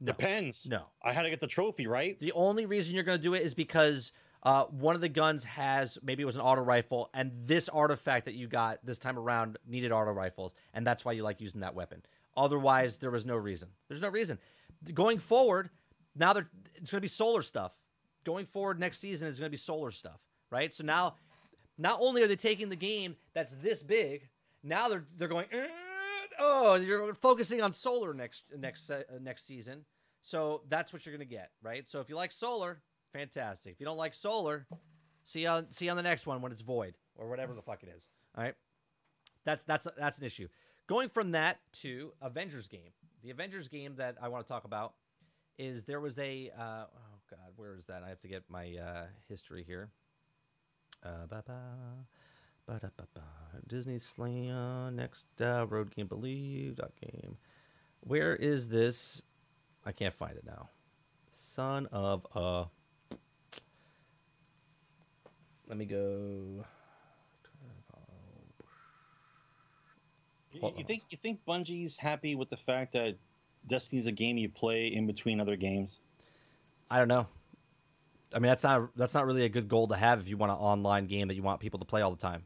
[0.00, 0.12] No.
[0.12, 0.66] Depends.
[0.66, 0.82] No.
[1.02, 2.18] I had to get the trophy, right?
[2.20, 5.42] The only reason you're going to do it is because uh, one of the guns
[5.42, 9.18] has maybe it was an auto rifle, and this artifact that you got this time
[9.18, 12.02] around needed auto rifles, and that's why you like using that weapon.
[12.36, 13.68] Otherwise, there was no reason.
[13.88, 14.38] There's no reason.
[14.92, 15.70] Going forward,
[16.14, 17.74] now there it's going to be solar stuff.
[18.24, 20.72] Going forward next season is going to be solar stuff, right?
[20.72, 21.14] So now,
[21.78, 24.28] not only are they taking the game that's this big,
[24.62, 25.46] now they're they're going.
[25.52, 25.66] "Eh,
[26.38, 29.84] Oh, you're focusing on solar next next uh, next season.
[30.20, 31.86] So that's what you're gonna get, right?
[31.88, 32.82] So if you like solar,
[33.12, 33.72] fantastic.
[33.74, 34.66] If you don't like solar,
[35.24, 37.62] see you on see you on the next one when it's void or whatever the
[37.62, 38.06] fuck it is.
[38.36, 38.54] All right,
[39.44, 40.48] that's that's that's an issue.
[40.86, 42.92] Going from that to Avengers game,
[43.22, 44.94] the Avengers game that I want to talk about
[45.58, 48.02] is there was a uh, oh god, where is that?
[48.04, 49.88] I have to get my uh, history here.
[51.04, 51.26] Uh.
[53.66, 57.36] Disney Slam next uh, road game believe dot game.
[58.00, 59.22] Where is this?
[59.84, 60.68] I can't find it now.
[61.30, 62.66] Son of a.
[65.68, 66.64] Let me go.
[70.62, 73.16] You, you think you think Bungie's happy with the fact that
[73.66, 76.00] Destiny's a game you play in between other games?
[76.90, 77.26] I don't know.
[78.34, 80.52] I mean, that's not that's not really a good goal to have if you want
[80.52, 82.44] an online game that you want people to play all the time.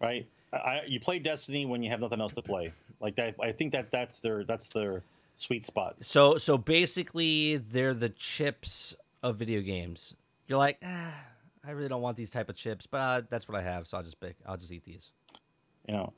[0.00, 0.26] right?
[0.52, 2.72] I, you play Destiny when you have nothing else to play.
[3.00, 5.02] Like that, I think that that's their that's their
[5.36, 5.96] sweet spot.
[6.00, 10.14] So so basically, they're the chips of video games.
[10.46, 11.14] You're like, ah,
[11.66, 13.98] I really don't want these type of chips, but uh, that's what I have, so
[13.98, 14.36] I'll just pick.
[14.46, 15.10] I'll just eat these.
[15.86, 16.12] You know,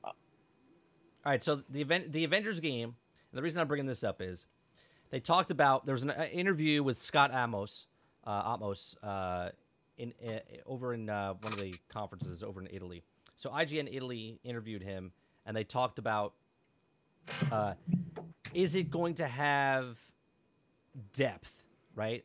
[1.25, 2.95] All right, so the event, the Avengers game.
[3.33, 4.47] And the reason I'm bringing this up is
[5.11, 7.87] they talked about there was an uh, interview with Scot Amos,
[8.27, 9.51] uh, Amos, uh,
[9.99, 13.03] in uh, over in uh, one of the conferences over in Italy.
[13.37, 15.13] So IGN Italy interviewed him,
[15.45, 16.33] and they talked about
[17.53, 17.75] uh,
[18.55, 19.99] is it going to have
[21.13, 21.65] depth,
[21.95, 22.25] right,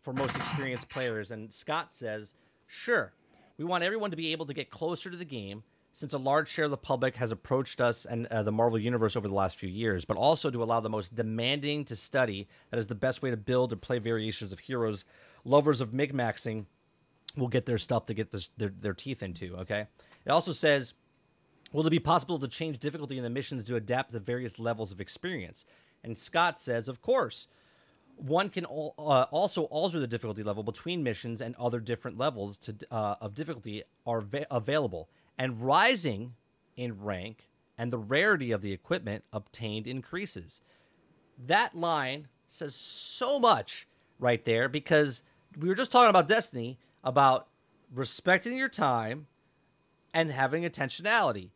[0.00, 1.30] for most experienced players?
[1.30, 2.34] And Scot says,
[2.66, 3.12] sure,
[3.58, 5.62] we want everyone to be able to get closer to the game
[5.92, 9.16] since a large share of the public has approached us and uh, the Marvel Universe
[9.16, 12.48] over the last few years, but also to allow the most demanding to study.
[12.70, 15.04] That is the best way to build or play variations of heroes.
[15.44, 16.66] Lovers of min-maxing
[17.36, 19.86] will get their stuff to get this, their, their teeth into, okay?
[20.24, 20.94] It also says,
[21.72, 24.90] Will it be possible to change difficulty in the missions to adapt to various levels
[24.90, 25.64] of experience?
[26.02, 27.46] And Scot says, Of course.
[28.16, 28.68] One can uh,
[29.30, 33.82] also alter the difficulty level between missions, and other different levels to, uh, of difficulty
[34.04, 35.08] are va- available.
[35.38, 36.34] And rising
[36.76, 37.48] in rank
[37.78, 40.60] and the rarity of the equipment obtained increases.
[41.38, 43.86] That line says so much
[44.18, 45.22] right there because
[45.58, 47.48] we were just talking about Destiny, about
[47.94, 49.26] respecting your time
[50.12, 51.50] and having intentionality.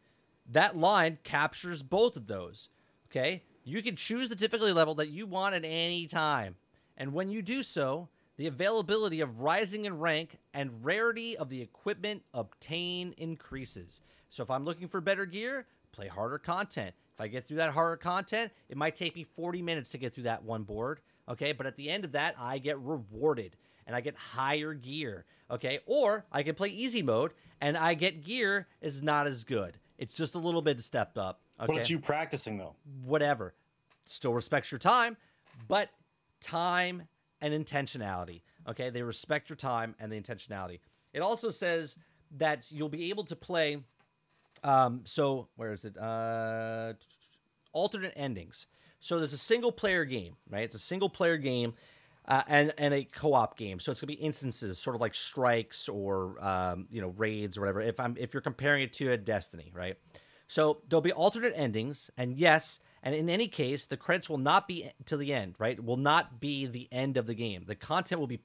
[0.51, 2.69] That line captures both of those.
[3.11, 3.43] Okay?
[3.65, 6.57] You can choose the difficulty level that you want at any time.
[6.97, 11.61] And when you do so, the availability of rising in rank and rarity of the
[11.63, 14.01] equipment obtained increases.
[14.29, 16.95] So if I'm looking for better gear, play harder content.
[17.15, 20.15] If I get through that harder content, it might take me 40 minutes to get
[20.15, 21.01] through that one board.
[21.29, 23.57] Okay, but at the end of that, I get rewarded
[23.87, 25.25] and I get higher gear.
[25.51, 29.79] Okay, or I can play easy mode and I get gear is not as good.
[29.97, 31.41] It's just a little bit stepped up.
[31.61, 32.75] Okay, but it's you practicing though.
[33.05, 33.55] whatever.
[34.07, 35.17] Still respects your time,
[35.69, 35.89] but
[36.41, 37.05] time
[37.41, 38.43] and intentionality.
[38.69, 40.81] Okay, they respect your time and the intentionality.
[41.13, 41.97] It also says
[42.39, 43.83] that you'll be able to play.
[44.63, 45.97] Um, so where is it?
[45.99, 46.95] Uh,
[47.73, 48.67] alternate endings.
[49.01, 50.65] So there's a single player game, right?
[50.65, 51.75] It's a single player game.
[52.27, 55.91] Uh, and and a co-op game, so it's gonna be instances, sort of like strikes
[55.91, 57.83] or um, you know raids or whatever.
[57.83, 59.99] If I'm if you're comparing it to a Destiny, right?
[60.49, 64.67] So there'll be alternate endings, and yes, and in any case, the credits will not
[64.67, 65.83] be to the end, right?
[65.83, 67.65] Will not be the end of the game.
[67.67, 68.41] The content will be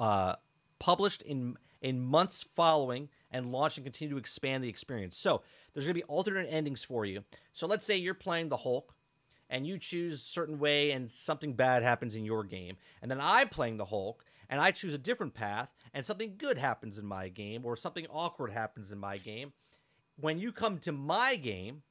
[0.00, 0.34] uh,
[0.80, 5.16] published in in months following and launch and continue to expand the experience.
[5.16, 7.22] So there's going to be alternate endings for you.
[7.52, 8.94] So let's say you're playing the Hulk
[9.50, 13.18] and you choose a certain way and something bad happens in your game and then
[13.20, 17.06] i'm playing the hulk and i choose a different path and something good happens in
[17.06, 19.52] my game or something awkward happens in my game
[20.20, 21.82] when you come to my game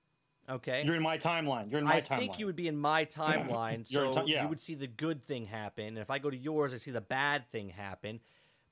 [0.50, 1.70] okay You're in my timeline.
[1.70, 2.12] You're in my I timeline.
[2.12, 4.44] I think you would be in my timeline, so ti- yeah.
[4.44, 5.88] you would see the good thing happen.
[5.88, 8.20] And if I go to yours, I see the bad thing happen.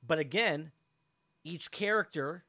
[0.06, 0.72] But again,
[1.44, 2.44] each character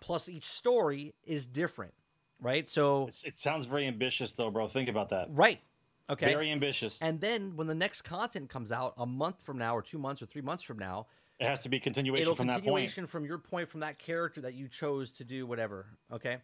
[0.00, 1.94] plus each story is different,
[2.40, 2.68] right?
[2.68, 4.66] So It's, it sounds very ambitious, though, bro.
[4.66, 5.28] Think about that.
[5.30, 5.60] right,
[6.08, 6.26] okay.
[6.26, 6.98] Very ambitious.
[7.00, 10.22] and then when the next content comes out a month from now, or two months,
[10.22, 11.06] or three months from now,
[11.38, 12.64] it has to be continuation it'll from that point.
[12.64, 15.86] continuation from your point from that character that you chose to do whatever.
[16.12, 16.36] Okay.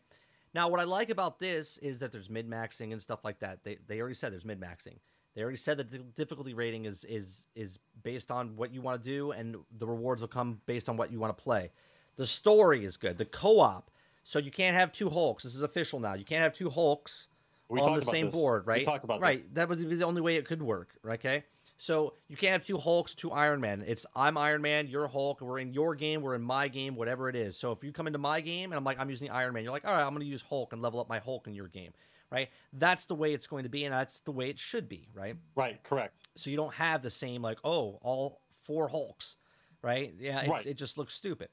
[0.56, 3.62] Now, what I like about this is that there's mid maxing and stuff like that.
[3.62, 4.96] They they already said there's mid maxing.
[5.34, 9.04] They already said that the difficulty rating is is is based on what you want
[9.04, 11.72] to do, and the rewards will come based on what you want to play.
[12.16, 13.18] The story is good.
[13.18, 13.90] The co-op.
[14.24, 15.44] So you can't have two Hulks.
[15.44, 16.14] This is official now.
[16.14, 17.26] You can't have two Hulks
[17.68, 18.34] We on the same this.
[18.34, 18.84] board, We right?
[18.86, 19.36] talked about right.
[19.36, 19.48] this.
[19.52, 20.88] That would be the only way it could work.
[21.06, 21.44] Okay.
[21.78, 23.84] So you can't have two Hulks, two Iron Man.
[23.86, 25.40] It's I'm Iron Man, you're Hulk.
[25.40, 27.58] We're in your game, we're in my game, whatever it is.
[27.58, 29.62] So if you come into my game and I'm like I'm using the Iron Man,
[29.62, 31.54] you're like, all right, I'm going to use Hulk and level up my Hulk in
[31.54, 31.92] your game,
[32.30, 32.48] right?
[32.72, 35.36] That's the way it's going to be, and that's the way it should be, right?
[35.54, 36.20] Right, correct.
[36.34, 39.36] So you don't have the same like oh all four Hulks,
[39.82, 40.14] right?
[40.18, 40.66] Yeah, it, Right.
[40.66, 41.48] it just looks stupid.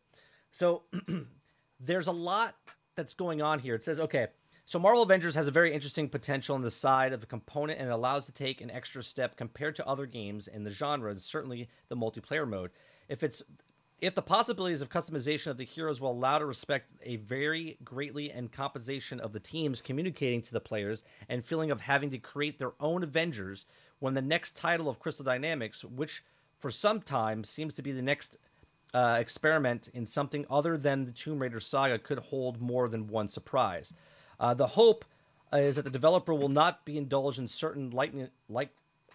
[0.51, 0.83] So
[1.79, 2.55] there's a lot
[2.95, 3.75] that's going on here.
[3.75, 4.27] It says okay.
[4.65, 7.89] So Marvel Avengers has a very interesting potential on the side of the component and
[7.89, 11.69] allows to take an extra step compared to other games in the genre, and certainly
[11.89, 12.71] the multiplayer mode.
[13.09, 13.43] If it's
[13.99, 18.31] if the possibilities of customization of the heroes will allow to respect a very greatly
[18.31, 22.59] and compensation of the teams communicating to the players and feeling of having to create
[22.59, 23.65] their own Avengers
[23.99, 26.21] when the next title of Crystal Dynamics, which
[26.57, 28.37] for some time seems to be the next
[28.93, 33.29] uh, experiment in something other than the Tomb Raider saga, could hold more than one
[33.29, 33.93] surprise.
[34.39, 35.05] Uh, the hope
[35.51, 38.13] is that the developer will not be indulged in certain like,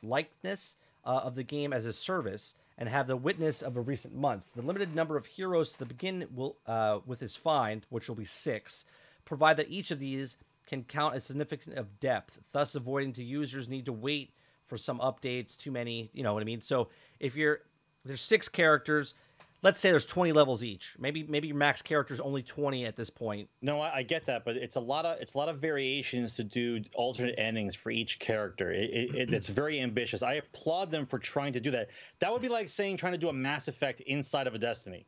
[0.02, 4.14] likeness uh, of the game as a service and have the witness of the recent
[4.14, 4.50] months.
[4.50, 8.24] The limited number of heroes to begin will, uh, with is fine, which will be
[8.24, 8.84] six,
[9.24, 10.36] provide that each of these
[10.66, 14.30] can count as significant of depth, thus avoiding to users need to wait
[14.64, 16.60] for some updates, too many, you know what I mean?
[16.60, 16.88] So
[17.18, 17.60] if you're
[18.04, 19.14] there's six characters,
[19.62, 20.94] let's say there's 20 levels each.
[20.98, 23.48] Maybe maybe your max character is only 20 at this point.
[23.62, 26.34] No, I, I get that, but it's a lot of it's a lot of variations
[26.36, 28.70] to do alternate endings for each character.
[28.72, 30.22] It, it, it, it's very ambitious.
[30.22, 31.90] I applaud them for trying to do that.
[32.20, 35.06] That would be like saying trying to do a Mass Effect inside of a Destiny.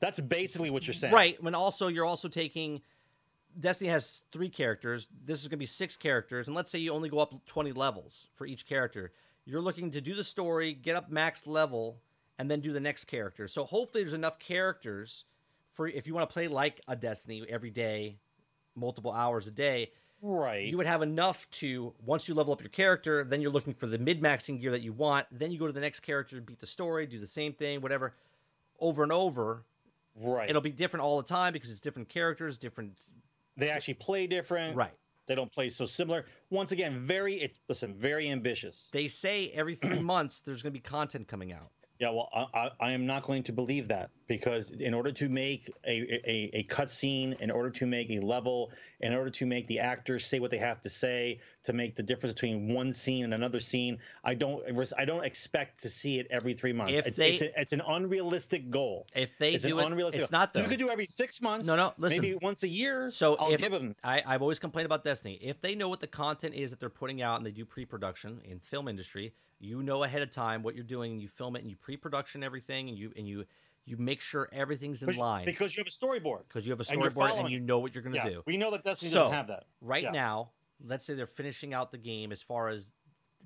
[0.00, 1.12] That's basically what you're saying.
[1.12, 1.42] Right.
[1.42, 2.82] When also you're also taking
[3.58, 5.08] Destiny has three characters.
[5.24, 7.72] This is going to be six characters, and let's say you only go up 20
[7.72, 9.12] levels for each character.
[9.46, 12.02] You're looking to do the story, get up max level,
[12.38, 13.48] and then do the next character.
[13.48, 15.24] So hopefully there's enough characters
[15.70, 18.18] for if you want to play like a Destiny every day,
[18.74, 19.90] multiple hours a day.
[20.20, 20.66] Right.
[20.66, 23.86] You would have enough to once you level up your character, then you're looking for
[23.86, 25.26] the mid maxing gear that you want.
[25.30, 28.14] Then you go to the next character, beat the story, do the same thing, whatever,
[28.80, 29.64] over and over.
[30.16, 30.50] right.
[30.50, 32.98] It'll be different all the time because it's different characters, different
[33.56, 34.76] they actually play different.
[34.76, 34.94] right.
[35.26, 36.24] They don't play so similar.
[36.48, 38.88] Once again, very it, listen, very ambitious.
[38.92, 41.70] They say every three months there's going to be content coming out.
[41.98, 45.28] Yeah, well, I, I, I am not going to believe that because in order to
[45.28, 48.70] make a, a, a cutscene, in order to make a level,
[49.00, 52.02] in order to make the actors say what they have to say, to make the
[52.04, 54.62] difference between one scene and another scene, I don't
[54.96, 56.92] I don't expect to see it every three months.
[56.92, 59.06] If it's, they- it's, a, it's an unrealistic goal.
[59.14, 60.20] If they it's do an it, unrealistic.
[60.22, 60.40] it's goal.
[60.40, 60.60] not though.
[60.60, 61.66] You could do every six months.
[61.66, 62.22] No, no, listen.
[62.22, 63.10] Maybe once a year.
[63.10, 63.96] So I'll if give them.
[64.04, 65.38] I, I've always complained about Destiny.
[65.42, 68.40] If they know what the content is that they're putting out and they do pre-production
[68.44, 71.60] in film industry, you know ahead of time what you're doing and you film it
[71.62, 73.44] and you pre-production everything and you and you
[73.84, 76.42] you make sure everything's in line because you have a storyboard.
[76.46, 78.42] because you have a storyboard and, following you know what you're going to Yeah, do.
[78.46, 79.64] we know that Destiny So, doesn't have that.
[79.80, 80.10] right Yeah.
[80.10, 80.50] now,
[80.84, 82.90] let's say they're finishing out the game as far as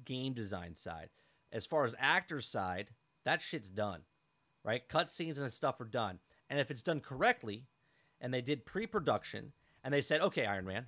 [0.04, 1.10] game design side.
[1.52, 2.90] As far as actors side,
[3.24, 4.00] that shit's done.
[4.64, 4.88] Right?
[4.88, 6.18] Cutscenes and stuff are done.
[6.50, 7.66] And if it's done correctly,
[8.20, 9.52] and they did pre-production,
[9.84, 10.86] and they said, okay, Iron Man,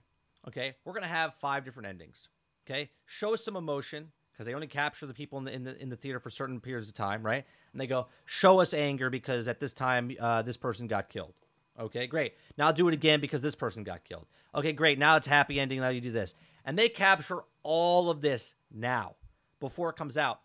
[0.48, 2.28] okay, we're gonna have five different endings.
[2.66, 5.88] Okay, show some emotion because they only capture the people in the, in the in
[5.88, 7.44] the theater for certain periods of time, right?
[7.72, 11.34] And they go, show us anger because at this time uh, this person got killed.
[11.78, 12.34] Okay, great.
[12.58, 14.26] Now do it again because this person got killed.
[14.54, 14.98] Okay, great.
[14.98, 15.80] Now it's happy ending.
[15.80, 16.34] Now you do this.
[16.64, 19.16] And they capture all of this now
[19.60, 20.40] before it comes out.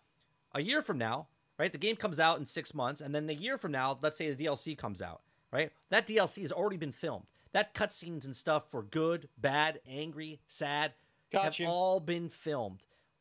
[0.52, 1.70] A year from now, right?
[1.70, 3.00] The game comes out in six months.
[3.00, 5.22] And then a year from now, let's say the DLC comes out,
[5.52, 5.70] right?
[5.90, 7.26] That DLC has already been filmed.
[7.52, 10.92] That cutscenes and stuff for good, bad, angry, sad
[11.32, 11.66] Got have you.
[11.66, 12.80] all been filmed.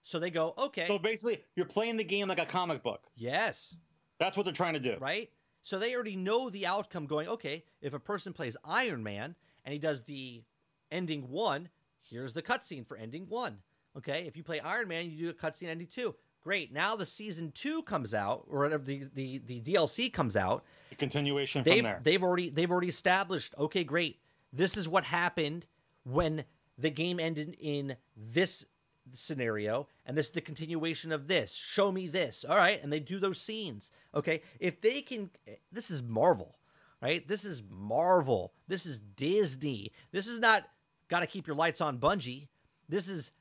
[0.09, 3.03] So they go, okay, So basically, you're playing the game like a comic book.
[3.15, 3.75] yes,
[4.17, 4.97] That's what they're trying to do.
[4.99, 5.29] right?
[5.61, 9.71] So they already know the outcome going, okay, if a person plays Iron Man and
[9.71, 10.41] he does the
[10.91, 11.69] ending one,
[12.01, 13.59] here's the cutscene for ending one.
[13.95, 16.15] Okay, if you play Iron Man, you do a cutscene ending two.
[16.41, 16.73] Great.
[16.73, 20.63] Now the season two comes out, or whatever the, the, the DLC comes out.
[20.89, 21.99] The continuation They've from there.
[22.01, 24.21] they've already they've already established, okay, great.
[24.51, 25.67] This is what happened
[26.03, 26.45] when
[26.79, 28.65] the game ended in this
[29.13, 32.99] scenario and this is the continuation of this show me this all right and they
[32.99, 35.29] do those scenes okay if they can
[35.71, 36.59] this is marvel
[37.01, 37.27] right?
[37.27, 38.53] This is Marvel.
[38.67, 39.91] This is Disney.
[40.11, 40.63] This is not
[41.09, 42.47] got to keep your lights on Bungie.
[42.87, 43.31] This is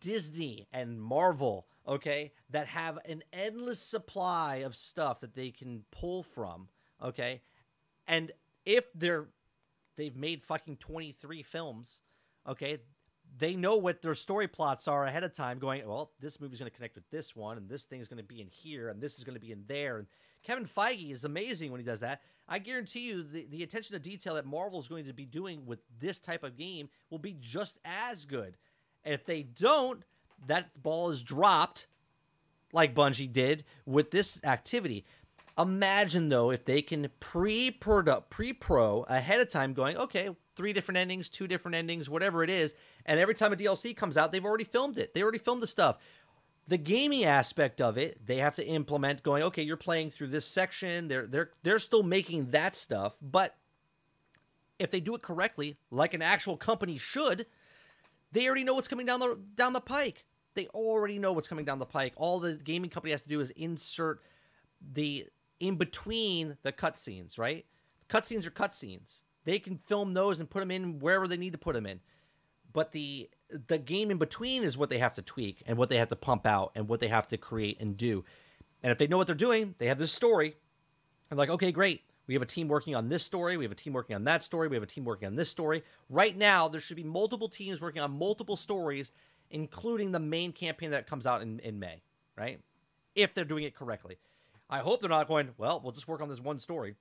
[0.00, 6.22] Disney and Marvel, okay, that have an endless supply of stuff that they can pull
[6.22, 6.68] from,
[7.02, 7.42] okay?
[8.06, 8.30] And
[8.64, 9.28] if they're
[9.96, 12.00] they've made fucking 23 films,
[12.48, 12.78] okay?
[13.38, 16.70] They know what their story plots are ahead of time going, well, this movie's going
[16.70, 19.00] to connect with this one and this thing is going to be in here and
[19.00, 20.06] this is going to be in there and
[20.42, 22.20] Kevin Feige is amazing when he does that.
[22.48, 25.64] I guarantee you the, the attention to detail that Marvel is going to be doing
[25.66, 28.56] with this type of game will be just as good.
[29.04, 30.02] And if they don't,
[30.46, 31.86] that ball is dropped
[32.72, 35.04] like Bungie did with this activity.
[35.58, 41.28] Imagine though if they can pre-pro pre-pro ahead of time going, okay, three different endings,
[41.28, 42.74] two different endings, whatever it is,
[43.06, 45.14] and every time a DLC comes out, they've already filmed it.
[45.14, 45.98] They already filmed the stuff.
[46.68, 50.46] The gaming aspect of it, they have to implement going, okay, you're playing through this
[50.46, 51.08] section.
[51.08, 53.56] They're they're they're still making that stuff, but
[54.78, 57.46] if they do it correctly, like an actual company should,
[58.32, 60.24] they already know what's coming down the down the pike.
[60.54, 62.12] They already know what's coming down the pike.
[62.16, 64.20] All the gaming company has to do is insert
[64.80, 65.26] the
[65.60, 67.64] in between the cutscenes, right?
[68.08, 69.22] Cutscenes are cutscenes.
[69.44, 72.00] They can film those and put them in wherever they need to put them in.
[72.72, 73.28] But the
[73.68, 76.16] the game in between is what they have to tweak and what they have to
[76.16, 78.24] pump out and what they have to create and do.
[78.82, 80.56] And if they know what they're doing, they have this story.
[81.30, 82.02] And like, okay, great.
[82.26, 83.56] We have a team working on this story.
[83.56, 84.68] We have a team working on that story.
[84.68, 85.82] We have a team working on this story.
[86.08, 89.12] Right now, there should be multiple teams working on multiple stories,
[89.50, 92.02] including the main campaign that comes out in, in May,
[92.36, 92.60] right?
[93.14, 94.18] If they're doing it correctly.
[94.70, 96.94] I hope they're not going, well, we'll just work on this one story.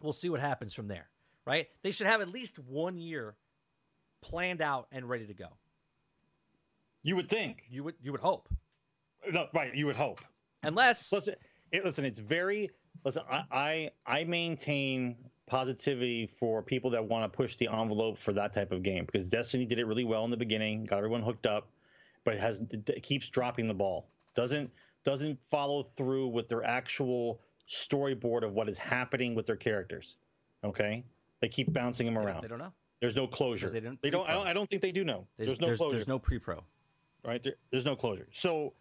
[0.00, 1.08] We'll see what happens from there,
[1.46, 1.68] right?
[1.82, 3.36] They should have at least one year
[4.22, 5.48] planned out and ready to go.
[7.02, 7.64] You would think.
[7.68, 8.48] You would you would hope.
[9.30, 10.20] No, right, you would hope.
[10.62, 11.34] Unless listen,
[11.72, 12.70] it, listen, it's very
[13.04, 13.22] listen.
[13.30, 15.16] I, I I maintain
[15.46, 19.28] positivity for people that want to push the envelope for that type of game because
[19.28, 21.68] Destiny did it really well in the beginning, got everyone hooked up,
[22.24, 24.08] but it has it keeps dropping the ball.
[24.34, 24.70] Doesn't
[25.04, 30.16] doesn't follow through with their actual storyboard of what is happening with their characters.
[30.64, 31.04] Okay,
[31.42, 32.42] they keep bouncing them around.
[32.42, 32.72] They don't know.
[33.00, 33.68] There's no closure.
[33.68, 34.26] They, didn't they don't.
[34.28, 34.46] I, don't.
[34.46, 35.26] I don't think they do know.
[35.36, 35.96] There's, there's no there's, closure.
[35.96, 36.62] There's no pre-pro.
[37.24, 37.42] Right.
[37.42, 38.28] There, there's no closure.
[38.30, 38.72] So,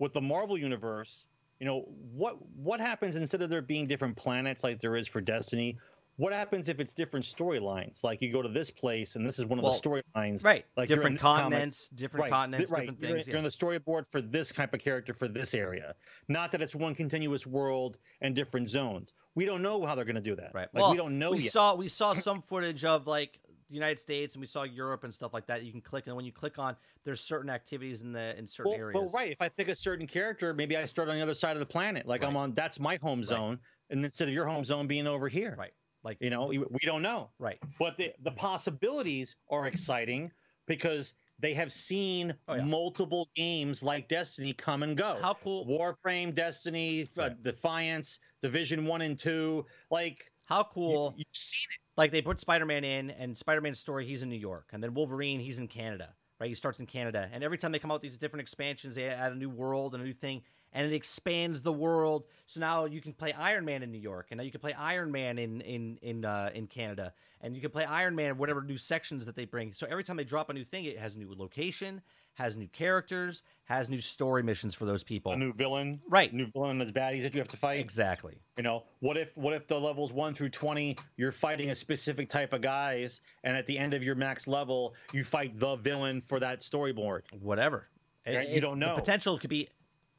[0.00, 1.24] with the Marvel universe,
[1.60, 5.20] you know what what happens instead of there being different planets like there is for
[5.20, 5.78] Destiny?
[6.20, 8.04] What happens if it's different storylines?
[8.04, 10.44] Like you go to this place and this is one of Well, the storylines.
[10.44, 10.66] Right.
[10.76, 12.80] Like different this comic- continents, different Right, continents, right.
[12.80, 13.26] different You're, things.
[13.28, 15.94] you're on the storyboard for this type of character for this area.
[16.28, 19.14] Not that it's one continuous world and different zones.
[19.34, 20.50] We don't know how they're going to do that.
[20.52, 20.68] Right.
[20.74, 21.52] Like well, we don't know we yet.
[21.52, 23.38] saw we saw some footage of like
[23.70, 25.62] the United States and we saw Europe and stuff like that.
[25.62, 28.72] You can click and when you click on there's certain activities in the in certain
[28.72, 28.94] well, areas.
[29.00, 29.32] well, right.
[29.32, 31.66] If I pick a certain character, maybe I start on the other side of the
[31.66, 32.06] planet.
[32.06, 35.26] Like I'm on that's my home zone, and instead of your home zone being over
[35.26, 35.54] here.
[35.58, 35.72] Right.
[36.02, 37.30] Like You know, we don't know.
[37.38, 37.58] right.
[37.78, 40.30] But the the possibilities are exciting
[40.66, 42.64] because they have seen Oh, yeah.
[42.64, 45.18] multiple games like Destiny come and go.
[45.20, 49.66] How cool Warframe, Destiny, uh, Defiance, Division One and Two.
[49.90, 51.80] Like how you, cool you've seen it.
[51.96, 55.40] like they put Spider-Man in and Spider-Man's story he's in New York and then Wolverine
[55.40, 56.14] he's in Canada.
[56.40, 56.48] Right?
[56.48, 59.04] He starts in Canada and every time they come out with these different expansions they
[59.08, 62.24] add a new world and a new thing and it expands the world.
[62.46, 64.72] So now you can play Iron Man in New York and now you can play
[64.72, 68.38] Iron Man in in in uh, in Canada and you can play Iron Man in
[68.38, 69.72] whatever new sections that they bring.
[69.74, 72.00] So every time they drop a new thing it has new location,
[72.34, 75.32] has new characters, has new story missions for those people.
[75.32, 76.32] A new villain, Right.
[76.32, 77.80] New villain and his baddies that you have to fight.
[77.80, 78.38] Exactly.
[78.56, 82.28] You know, what if what if the levels one through twenty you're fighting a specific
[82.28, 86.20] type of guys, and at the end of your max level you fight the villain
[86.20, 87.22] for that storyboard?
[87.40, 87.88] whatever.
[88.26, 88.94] It- you don't know.
[88.94, 89.68] The potential could be,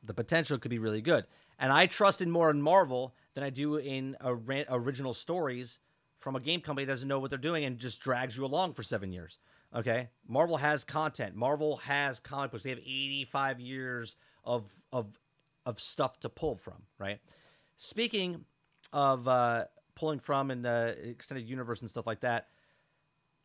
[0.04, 1.26] the potential could be really good,
[1.60, 5.80] and I trust in more in Marvel than I do in ori- original stories
[6.18, 8.74] from a game company that doesn't know what they're doing and just drags you along
[8.74, 9.40] for seven years.
[9.76, 11.36] Okay, Marvel has content.
[11.36, 12.64] Marvel has comic books.
[12.64, 15.08] They have eighty-five years of of
[15.66, 16.84] of stuff to pull from.
[16.98, 17.20] Right.
[17.78, 18.46] Speaking
[18.92, 19.66] of uh,
[19.96, 22.48] pulling from and uh, extended universe and stuff like that,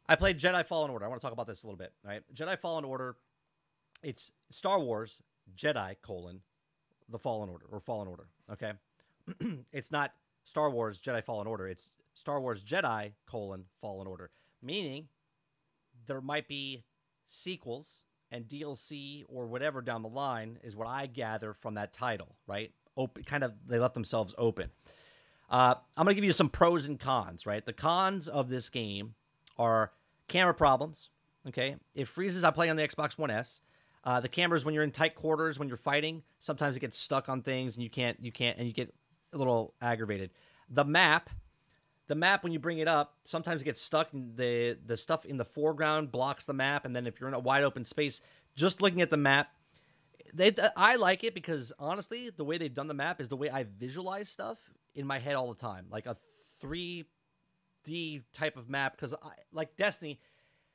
[0.09, 1.05] I played Jedi Fallen Order.
[1.05, 1.93] I want to talk about this a little bit.
[2.05, 3.17] Right, Jedi Fallen Order
[4.03, 5.21] it's Star Wars
[5.57, 6.41] Jedi colon
[7.09, 8.29] the Fallen Order or Fallen Order.
[8.53, 8.73] Okay,
[9.73, 10.13] it's not
[10.45, 11.69] Star Wars Jedi Fallen Order.
[11.69, 14.31] It's Star Wars Jedi colon Fallen Order,
[14.63, 15.09] meaning
[16.07, 16.85] there might be
[17.27, 22.37] sequels and DLC or whatever down the line is what I gather from that title.
[22.47, 24.71] Right, open kind of they left themselves open.
[25.49, 27.47] Uh, I'm gonna give you some pros and cons.
[27.47, 29.15] Right, the cons of this game
[29.59, 29.93] are
[30.29, 31.11] camera problems.
[31.49, 32.43] Okay, it freezes.
[32.43, 33.61] I play on the Xbox One S.
[34.07, 37.29] Uh, the cameras when you're in tight quarters when you're fighting, sometimes it gets stuck
[37.29, 38.95] on things and you can't you can't and you get
[39.33, 40.31] a little aggravated.
[40.71, 41.29] The map,
[42.07, 44.13] the map when you bring it up, sometimes it gets stuck.
[44.13, 47.35] And the the stuff in the foreground blocks the map, and then if you're in
[47.35, 48.21] a wide open space,
[48.55, 49.49] just looking at the map,
[50.33, 53.51] they I like it because honestly, the way they've done the map is the way
[53.51, 54.59] I visualize stuff
[54.95, 56.17] in my head all the time, like a
[56.61, 57.07] three
[57.83, 58.95] D type of map.
[58.95, 60.21] Because I like Destiny,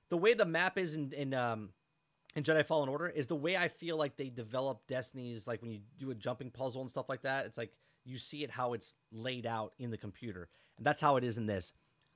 [0.09, 1.69] the way the map is in, in um
[2.35, 5.71] in Jedi Fallen Order is the way I feel like they develop Destiny's like when
[5.71, 7.45] you do a jumping puzzle and stuff like that.
[7.45, 7.73] It's like
[8.05, 10.49] you see it how it's laid out in the computer.
[10.77, 11.73] And that's how it is in this.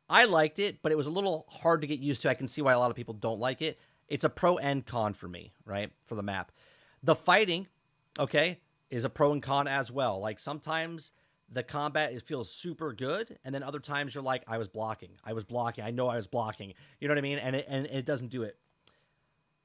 [0.09, 2.29] I liked it, but it was a little hard to get used to.
[2.29, 3.79] I can see why a lot of people don't like it.
[4.07, 5.91] It's a pro and con for me, right?
[6.03, 6.51] For the map.
[7.01, 7.67] The fighting,
[8.19, 8.59] okay,
[8.89, 10.19] is a pro and con as well.
[10.19, 11.11] Like sometimes
[11.51, 15.11] the combat it feels super good, and then other times you're like, I was blocking.
[15.23, 15.83] I was blocking.
[15.83, 16.73] I know I was blocking.
[16.99, 17.39] You know what I mean?
[17.39, 18.57] And it, and it doesn't do it.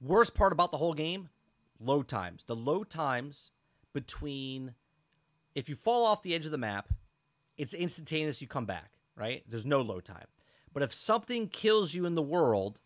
[0.01, 1.29] Worst part about the whole game,
[1.79, 2.45] load times.
[2.45, 3.51] The load times
[3.93, 4.75] between
[5.55, 6.89] if you fall off the edge of the map,
[7.57, 8.41] it's instantaneous.
[8.41, 9.43] You come back, right?
[9.49, 10.27] There's no load time.
[10.73, 12.79] But if something kills you in the world,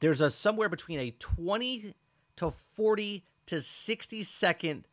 [0.00, 1.94] there's a somewhere between a 20
[2.36, 4.86] to 40 to 60 second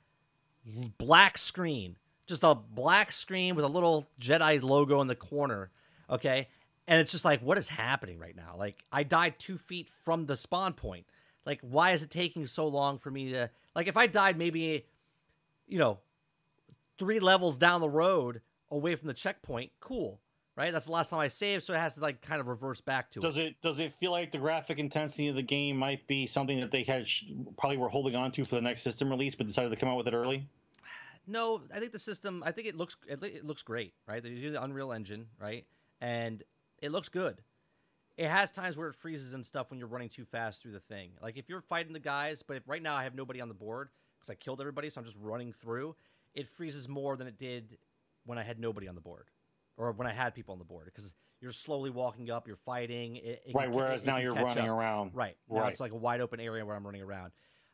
[0.98, 5.70] black screen, just a black screen with a little Jedi logo in the corner.
[6.10, 6.48] Okay.
[6.88, 8.56] And it's just like, what is happening right now?
[8.58, 11.06] Like, I died two feet from the spawn point.
[11.46, 14.86] Like, why is it taking so long for me to like if I died maybe,
[15.68, 16.00] you know,
[16.98, 18.42] three levels down the road
[18.72, 20.20] away from the checkpoint, cool.
[20.56, 20.72] Right?
[20.72, 23.12] That's the last time I saved, so it has to like kind of reverse back
[23.12, 23.48] to does it.
[23.48, 23.62] it.
[23.62, 26.84] Does it feel like the graphic intensity of the game might be something that they
[26.84, 27.06] had
[27.58, 29.98] probably were holding on to for the next system release, but decided to come out
[29.98, 30.48] with it early?
[31.28, 32.42] No, I think the system.
[32.46, 34.24] I think it looks it, it looks great, right?
[34.24, 35.66] They use the Unreal Engine, right,
[36.00, 36.42] and
[36.82, 37.42] it looks good
[38.18, 40.80] it has times where it freezes and stuff when you're running too fast through the
[40.80, 41.12] thing.
[41.22, 43.54] Like if you're fighting the guys, but if right now I have nobody on the
[43.54, 43.90] board
[44.20, 45.96] because I killed everybody, so I'm just running through,
[46.34, 47.78] it freezes more than it did
[48.26, 49.28] when I had nobody on the board
[49.78, 53.18] or when I had people on the board because you're slowly walking up, you're fighting.
[53.18, 53.66] It, it right.
[53.66, 54.78] Can, whereas it, now you're running up.
[54.78, 55.12] around.
[55.14, 55.36] Right.
[55.50, 55.70] Now right.
[55.70, 57.34] it's like a wide open area where I'm running around.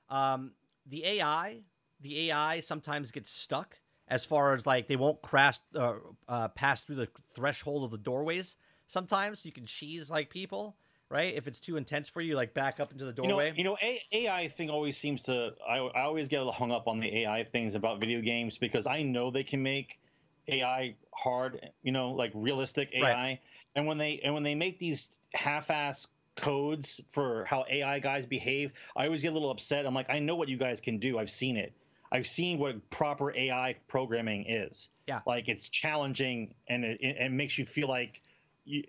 [0.10, 0.52] Um,
[0.88, 1.60] the AI,
[2.02, 3.78] the AI sometimes gets stuck
[4.08, 5.94] as far as like they won't crash, uh,
[6.28, 8.56] uh, pass through the threshold of the doorways
[8.92, 10.76] sometimes you can cheese like people
[11.10, 11.34] right?
[11.36, 13.54] If it's too intense for you, like back up into the doorway.
[13.58, 15.52] You know, you know AI thing always seems to.
[15.68, 19.04] I, I always get hung up on the AI things about video games because I
[19.04, 20.00] know they can make
[20.48, 23.02] AI hard, you know, like realistic AI.
[23.02, 23.40] Right.
[23.76, 26.08] And when they and when they make these half-ass
[26.38, 29.86] codes for how AI guys behave, I always get a little upset.
[29.86, 31.20] I'm like, I know what you guys can do.
[31.20, 31.74] I've seen it.
[32.10, 34.90] I've seen what proper AI programming is.
[35.08, 35.20] Yeah.
[35.28, 38.22] Like it's challenging and it, it, it makes you feel like
[38.64, 38.84] you,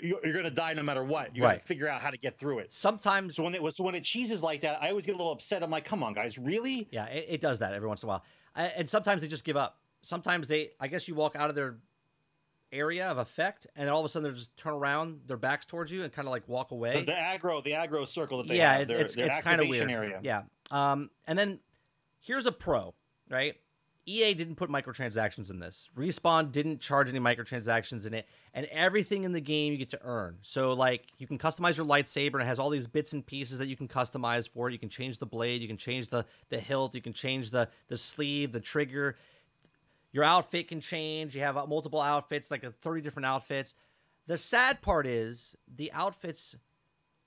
[0.00, 1.36] you, are going to die no matter what.
[1.36, 2.72] You got to figure out how to get through it.
[2.72, 5.32] Sometimes, so when it so when it cheeses like that, I always get a little
[5.32, 5.62] upset.
[5.62, 6.88] I'm like, come on, guys, really?
[6.90, 8.24] Yeah, it, it does that every once in a while,
[8.54, 9.78] I, and sometimes they just give up.
[10.02, 11.76] Sometimes they, I guess, you walk out of their
[12.72, 15.66] area of effect, and then all of a sudden they just turn around, their backs
[15.66, 16.94] towards you, and kind of like walk away.
[16.94, 18.82] The, the aggro, the aggro circle that they yeah, have.
[18.82, 19.90] it's their, it's, it's kind of weird.
[19.90, 20.20] Area.
[20.22, 20.42] Yeah.
[20.70, 21.60] Um, and then
[22.20, 22.94] here's a pro,
[23.28, 23.56] right?
[24.08, 25.90] EA didn't put microtransactions in this.
[25.94, 30.00] Respawn didn't charge any microtransactions in it, and everything in the game you get to
[30.02, 30.38] earn.
[30.40, 33.58] So like you can customize your lightsaber and it has all these bits and pieces
[33.58, 34.72] that you can customize for it.
[34.72, 37.68] You can change the blade, you can change the the hilt, you can change the
[37.88, 39.16] the sleeve, the trigger.
[40.10, 41.34] Your outfit can change.
[41.34, 43.74] You have uh, multiple outfits, like 30 different outfits.
[44.26, 46.56] The sad part is the outfits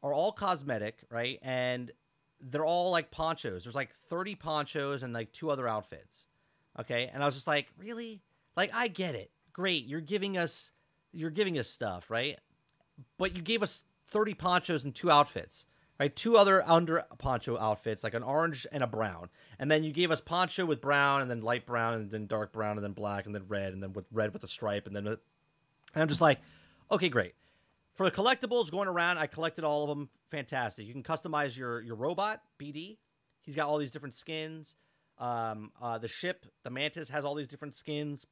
[0.02, 1.38] are all cosmetic, right?
[1.44, 1.92] And
[2.40, 3.64] they're all like ponchos.
[3.64, 6.26] There's like 30 ponchos and like two other outfits.
[6.82, 8.22] Okay, and I was just like, really?
[8.56, 9.32] Like, I get it.
[9.54, 10.72] Great, you're giving us,
[11.14, 12.40] you're giving us stuff, right?
[13.18, 15.66] But you gave us 30 ponchos and two outfits,
[16.00, 16.16] right?
[16.16, 19.30] Two other under poncho outfits, like an orange and a brown,
[19.60, 22.52] and then you gave us poncho with brown, and then light brown, and then dark
[22.52, 24.96] brown, and then black, and then red, and then with red with a stripe, and
[24.96, 25.18] then, and
[25.96, 26.40] I'm just like,
[26.90, 27.36] okay, great.
[27.94, 30.10] For the collectibles going around, I collected all of them.
[30.30, 30.88] Fantastic.
[30.88, 32.98] You can customize your your robot, BD.
[33.42, 34.76] He's got all these different skins.
[35.22, 38.26] Um, uh, the ship, the Mantis, has all these different skins,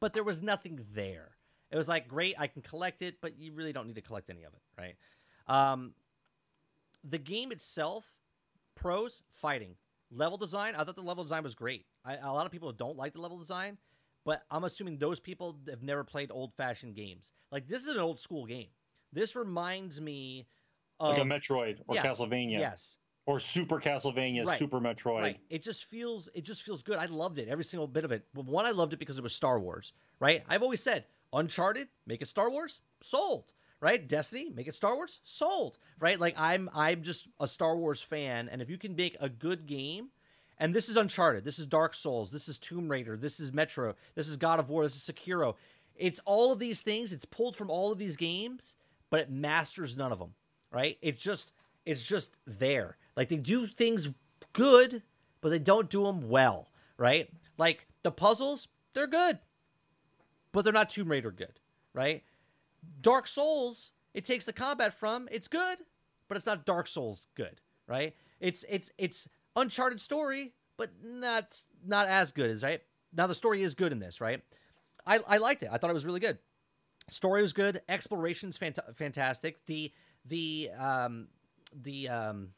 [0.00, 1.30] but there was nothing there.
[1.70, 4.28] It was like, great, I can collect it, but you really don't need to collect
[4.28, 4.96] any of it, right?
[5.48, 5.94] Um,
[7.02, 8.04] the game itself,
[8.74, 9.76] pros, fighting.
[10.10, 11.86] Level design, I thought the level design was great.
[12.04, 13.78] I, a lot of people don't like the level design,
[14.26, 17.32] but I'm assuming those people have never played old fashioned games.
[17.50, 18.68] Like, this is an old school game.
[19.10, 20.48] This reminds me
[21.00, 21.16] of.
[21.16, 22.60] Like a Metroid or yeah, Castlevania.
[22.60, 22.96] Yes
[23.26, 24.58] or Super Castlevania, right.
[24.58, 25.20] Super Metroid.
[25.20, 25.40] Right.
[25.50, 26.96] It just feels it just feels good.
[26.96, 28.24] I loved it, every single bit of it.
[28.32, 29.92] But one, I loved it because it was Star Wars.
[30.20, 30.44] Right.
[30.48, 33.52] I've always said Uncharted, make it Star Wars, sold.
[33.80, 34.08] Right.
[34.08, 35.76] Destiny, make it Star Wars, sold.
[35.98, 36.18] Right.
[36.18, 39.66] Like I'm I'm just a Star Wars fan, and if you can make a good
[39.66, 40.08] game.
[40.58, 41.44] And this is Uncharted.
[41.44, 42.30] This is Dark Souls.
[42.30, 43.18] This is Tomb Raider.
[43.18, 43.94] This is Metro.
[44.14, 44.84] This is God of War.
[44.84, 45.54] This is Sekiro.
[45.96, 47.12] it's all of these things.
[47.12, 48.74] It's pulled from all of these games,
[49.10, 50.32] but it masters none of them.
[50.72, 50.96] Right?
[51.02, 51.52] It's just
[51.86, 52.96] it's just there.
[53.16, 54.10] Like they do things
[54.52, 55.02] good,
[55.40, 56.68] but they don't do them well.
[56.98, 57.30] Right?
[57.56, 59.38] Like the puzzles, they're good,
[60.52, 61.60] but they're not Tomb Raider good.
[61.94, 62.24] Right?
[63.00, 65.28] Dark Souls, it takes the combat from.
[65.30, 65.78] It's good,
[66.28, 67.60] but it's not Dark Souls good.
[67.86, 68.14] Right?
[68.40, 72.82] It's it's it's Uncharted story, but not not as good as right.
[73.14, 74.42] Now the story is good in this, right?
[75.06, 75.70] I, I liked it.
[75.72, 76.38] I thought it was really good.
[77.08, 77.80] Story was good.
[77.88, 79.64] Exploration's fant- fantastic.
[79.64, 79.92] The
[80.26, 81.28] the um
[81.74, 82.48] the um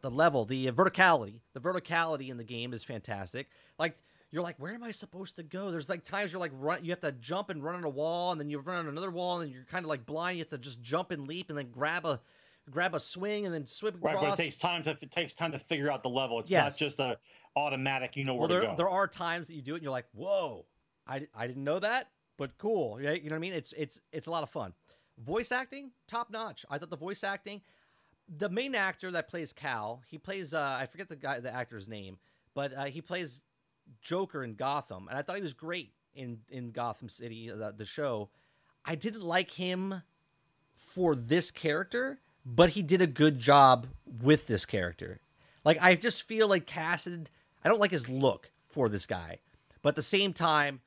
[0.00, 3.48] the level, the verticality, the verticality in the game is fantastic.
[3.78, 3.96] Like
[4.30, 5.70] you're like, where am I supposed to go?
[5.70, 8.32] There's like times you're like run, you have to jump and run on a wall,
[8.32, 10.38] and then you run on another wall, and you're kind of like blind.
[10.38, 12.20] You have to just jump and leap, and then grab a
[12.70, 14.14] grab a swing, and then swim across.
[14.14, 16.40] Right, but it takes time to it takes time to figure out the level.
[16.40, 16.72] It's Yes.
[16.72, 17.18] not just a
[17.54, 18.16] automatic.
[18.16, 18.76] You know well, where there to go.
[18.76, 20.66] there are times that you do it, and you're like, whoa,
[21.06, 22.98] I, I didn't know that, but cool.
[22.98, 23.22] Right?
[23.22, 23.52] You know what I mean?
[23.52, 24.72] It's it's it's a lot of fun.
[25.18, 26.66] Voice acting, top notch.
[26.68, 27.62] I thought the voice acting,
[28.28, 31.88] the main actor that plays Cal, he plays uh, I forget the guy the actor's
[31.88, 32.18] name,
[32.54, 33.40] but uh, he plays
[34.00, 37.74] Joker in Gotham, and I thought he was great in in Gotham City, uh, the,
[37.78, 38.30] the show.
[38.84, 40.02] I didn't like him
[40.74, 43.88] for this character, but he did a good job
[44.22, 45.20] with this character.
[45.64, 47.24] Like I just feel like Cassidy,
[47.64, 49.38] I don't like his look for this guy,
[49.82, 50.80] but at the same time,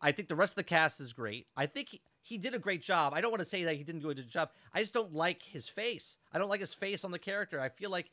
[0.00, 1.46] I think the rest of the cast is great.
[1.56, 2.00] I think he,
[2.30, 3.12] he did a great job.
[3.12, 4.50] I don't want to say that he didn't do a good job.
[4.72, 6.16] I just don't like his face.
[6.32, 7.60] I don't like his face on the character.
[7.60, 8.08] I feel like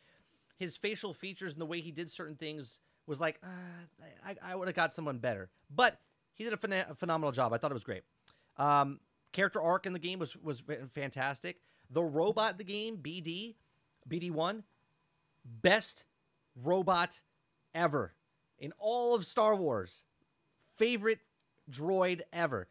[0.57, 4.55] his facial features and the way he did certain things was like, uh, I, I
[4.55, 5.51] would have got someone better.
[5.69, 5.99] But
[6.33, 7.53] he did a, phena- a phenomenal job.
[7.53, 8.01] I thought it was great.
[8.57, 8.99] Um,
[9.33, 10.63] character arc in the game was was
[10.95, 11.61] fantastic.
[11.91, 13.53] The robot in the game, BD,
[14.09, 14.63] BD1,
[15.45, 16.05] best
[16.55, 17.21] robot
[17.75, 18.15] ever
[18.57, 20.05] in all of Star Wars.
[20.75, 21.19] Favorite
[21.69, 22.67] droid ever.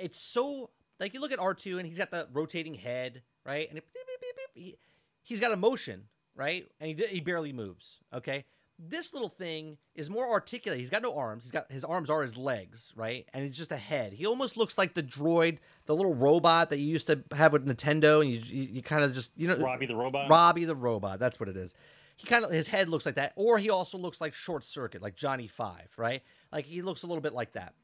[0.00, 0.70] It's so
[1.00, 3.68] like you look at R2 and he's got the rotating head, right?
[3.68, 4.64] And it, beep, beep, beep.
[4.64, 4.76] He,
[5.22, 6.04] he's got emotion,
[6.34, 6.66] right?
[6.78, 8.44] And he, he barely moves, okay?
[8.78, 10.78] This little thing is more articulate.
[10.78, 11.44] He's got no arms.
[11.44, 13.26] He's got his arms are his legs, right?
[13.34, 14.14] And it's just a head.
[14.14, 17.66] He almost looks like the droid, the little robot that you used to have with
[17.66, 20.30] Nintendo, and you you, you kind of just you know Robbie the robot.
[20.30, 21.18] Robbie the robot.
[21.18, 21.74] That's what it is.
[22.16, 25.02] He kind of his head looks like that, or he also looks like Short Circuit,
[25.02, 26.22] like Johnny Five, right?
[26.50, 27.74] Like he looks a little bit like that.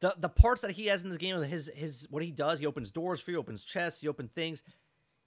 [0.00, 2.66] The the parts that he has in the game, his his what he does, he
[2.66, 4.62] opens doors for you, opens chests, he opens things.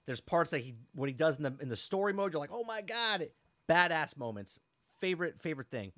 [0.06, 2.32] There's parts that he what he does in the in the story mode.
[2.32, 3.28] You're like, oh my god,
[3.68, 4.60] badass moments.
[4.98, 5.92] Favorite favorite thing.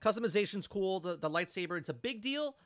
[0.00, 1.00] Customization's cool.
[1.00, 2.56] The the lightsaber, it's a big deal,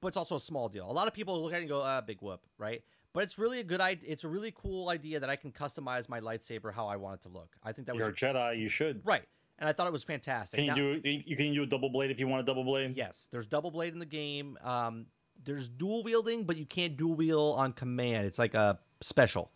[0.00, 0.90] but it's also a small deal.
[0.90, 2.82] A lot of people look at it and go, ah, big whoop, right?
[3.12, 4.10] But it's really a good idea.
[4.10, 7.22] It's a really cool idea that I can customize my lightsaber how I want it
[7.22, 7.50] to look.
[7.62, 8.58] I think that was You're a Jedi.
[8.58, 9.02] You should.
[9.04, 9.24] right,
[9.62, 10.58] and I thought it was fantastic.
[10.58, 11.08] Can you Now- do?
[11.08, 12.96] You can do a double blade if you want a double blade.
[12.96, 14.58] Yes, there's double blade in the game.
[14.62, 15.06] Um,
[15.44, 18.26] there's dual wielding, but you can't dual wield on command.
[18.26, 19.52] It's like a special,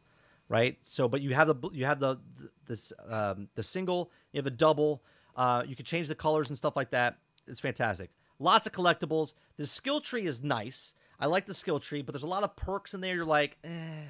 [0.49, 0.79] right?
[0.83, 4.47] So, but you have the you have the the- this um, the single, you have
[4.47, 5.03] a double.
[5.35, 7.19] Uh, you can change the colors and stuff like that.
[7.49, 8.11] It's fantastic.
[8.39, 9.35] Lots of collectibles.
[9.57, 10.95] The skill tree is nice.
[11.19, 13.15] I like the skill tree, but there's a lot of perks in there.
[13.15, 14.05] You're like, eh.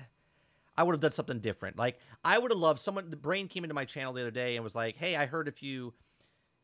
[0.77, 1.78] I would have done something different.
[1.78, 3.11] Like I would have loved someone.
[3.11, 5.48] The brain came into my channel the other day and was like, "Hey, I heard
[5.48, 5.94] if you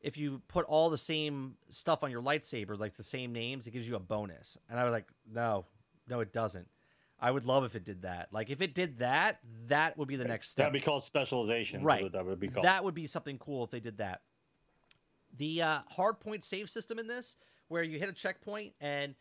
[0.00, 3.70] if you put all the same stuff on your lightsaber, like the same names, it
[3.70, 5.66] gives you a bonus." And I was like, "No,
[6.08, 6.68] no, it doesn't."
[7.22, 8.28] I would love if it did that.
[8.32, 10.64] Like if it did that, that would be the next step.
[10.66, 11.84] That'd be called specialization.
[11.84, 12.10] Right.
[12.10, 12.66] That would be called.
[12.66, 14.22] That would be something cool if they did that.
[15.38, 17.36] The uh, hard point save system in this,
[17.68, 19.14] where you hit a checkpoint and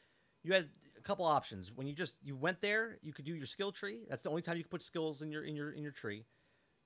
[0.44, 0.70] you had
[1.02, 1.72] a couple options.
[1.74, 4.02] When you just you went there, you could do your skill tree.
[4.10, 6.26] That's the only time you could put skills in your in your in your tree.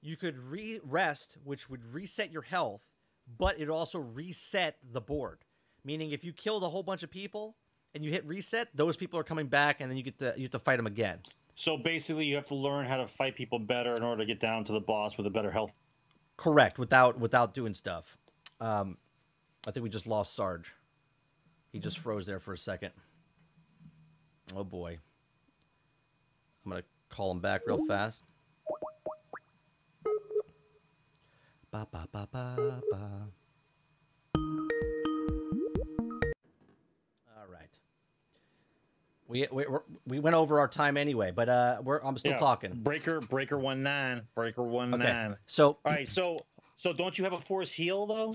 [0.02, 2.86] You could re rest, which would reset your health,
[3.38, 5.40] but it also reset the board.
[5.84, 7.58] Meaning, if you killed a whole bunch of people
[7.94, 10.44] and you hit reset, those people are coming back, and then you get to you
[10.44, 11.20] have to fight them again.
[11.56, 14.40] so basically, you have to learn how to fight people better in order to get
[14.40, 15.74] down to the boss with a better health.
[16.38, 18.18] Correct, without without doing stuff.
[18.62, 18.98] Um,
[19.68, 20.74] I think we just lost Sarge.
[21.74, 22.92] He just froze there for a second.
[24.54, 24.98] Oh boy.
[26.66, 28.24] I'm gonna call him back real fast.
[31.72, 33.28] Ba ba ba ba ba.
[37.38, 37.70] All right.
[39.28, 42.38] We, we we're- we went over our time anyway, but uh, we're I'm still Yeah,
[42.38, 42.72] talking.
[42.76, 45.04] Breaker, breaker one nine, breaker one Okay.
[45.04, 45.36] nine.
[45.48, 46.38] So All right, so
[46.78, 48.34] so don't you have a force heal though?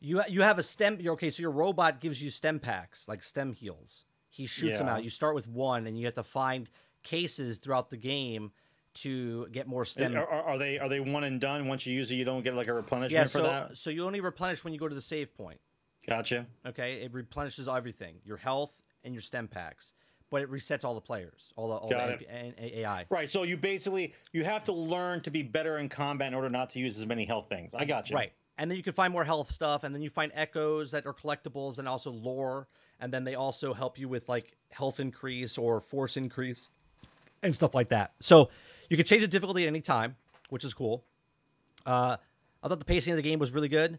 [0.00, 0.98] You you have a stim.
[1.00, 1.30] You're okay.
[1.30, 4.04] So your robot gives you stim packs, like stim heals.
[4.30, 5.04] He shoots them out.
[5.04, 6.70] You start with one, and you have to find
[7.02, 8.52] cases throughout the game
[8.92, 10.16] to get more stim.
[10.16, 11.68] Are, are they are they one and done?
[11.68, 13.24] Once you use it, you don't get like a replenishment yeah.
[13.24, 13.76] for So that.
[13.76, 15.60] so you only replenish when you go to the save point.
[16.06, 16.46] Gotcha.
[16.66, 19.94] Okay, it replenishes everything: your health, and your stim packs,
[20.30, 23.06] but it resets all the players, all the, all Got the AI.
[23.10, 23.28] Right.
[23.28, 26.70] So you basically you have to learn to be better in combat in order not
[26.70, 27.74] to use as many health things.
[27.74, 28.16] I got you.
[28.16, 28.32] Right.
[28.58, 31.14] And then you can find more health stuff, and then you find echoes that are
[31.14, 32.68] collectibles and also lore,
[33.00, 36.68] and then they also help you with like health increase or force increase
[37.42, 38.12] and stuff like that.
[38.20, 38.50] So
[38.88, 40.16] you can change the difficulty at any time,
[40.50, 41.04] which is cool.
[41.86, 42.16] Uh,
[42.62, 43.98] I thought the pacing of the game was really good.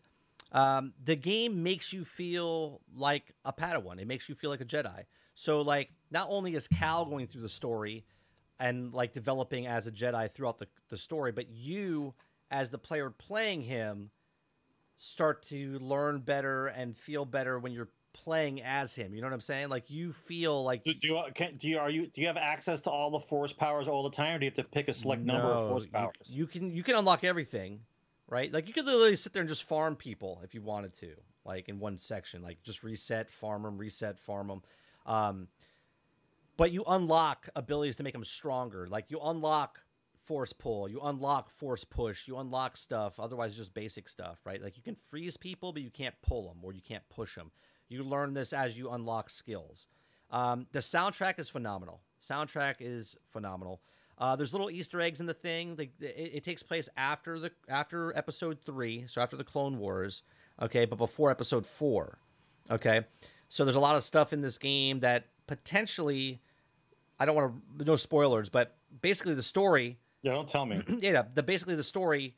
[0.52, 4.00] Um, the game makes you feel like a Padawan.
[4.00, 5.06] It makes you feel like a Jedi.
[5.34, 8.06] So like, not only is Cal going through the story
[8.60, 12.14] and like developing as a Jedi throughout the, the story, but you
[12.52, 14.12] as the player playing him
[14.98, 17.88] start to learn better and feel better when you're
[18.24, 19.14] playing as him.
[19.14, 19.70] You know what I'm saying?
[19.70, 22.38] Like you feel like Do, do you can, do you are you do you have
[22.38, 24.88] access to all the force powers all the time, or do you have to pick
[24.90, 26.14] a select number of No, force you- powers?
[26.28, 27.82] You, can you can unlock everything,
[28.28, 28.52] right?
[28.52, 31.12] Like you could literally sit there and just farm people if you wanted to,
[31.46, 34.62] like in one section, like just reset, farm them, reset, farm them.
[35.06, 35.48] Um,
[36.58, 38.88] but you unlock abilities to make them stronger.
[38.88, 39.80] Like you unlock
[40.20, 43.20] force pull, you unlock force push, you unlock stuff.
[43.20, 44.62] Otherwise, just basic stuff, right?
[44.62, 47.50] Like you can freeze people, but you can't pull them or you can't push them.
[47.92, 49.88] You learn this as you unlock skills.
[50.32, 52.02] Um, the soundtrack is phenomenal.
[52.22, 53.82] Soundtrack is phenomenal.
[54.18, 55.76] Uh, there's little Easter eggs in the thing.
[55.78, 60.22] It, it takes place after the after episode three, so after the Clone Wars,
[60.62, 62.20] okay, but before episode four,
[62.70, 63.02] okay.
[63.50, 66.42] So there's a lot of stuff in this game that potentially,
[67.20, 70.82] I don't want to no spoilers, but basically the story yeah, don't tell me.
[71.00, 72.36] yeah, the basically the story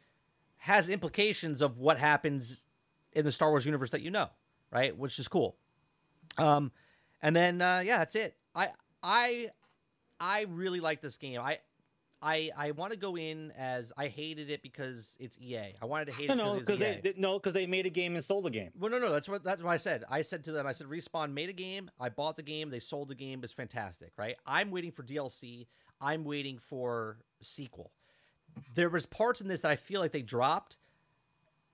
[0.58, 2.64] has implications of what happens
[3.12, 4.30] in the Star Wars universe that you know,
[4.74, 4.98] right?
[4.98, 5.56] Which is cool.
[6.38, 6.72] Um,
[7.22, 8.36] and then uh, yeah, that's it.
[8.56, 8.70] I
[9.02, 9.50] I
[10.20, 11.40] I really like this game.
[11.40, 11.60] I
[12.22, 15.76] I I want to go in as I hated it because it's EA.
[15.82, 17.02] I wanted to hate no, it because because it's EA.
[17.02, 18.72] they, they no, because they made a game and sold the game.
[18.80, 20.04] Well, no, no, that's what that's what I said.
[20.10, 21.92] I said to them, I said, respawn made a game.
[22.00, 22.70] I bought the game.
[22.70, 23.42] They sold the game.
[23.44, 24.36] It's fantastic, right?
[24.46, 25.68] I'm waiting for DLC.
[26.02, 27.92] I'm waiting for sequel.
[28.76, 30.78] There was parts in this that I feel like they dropped,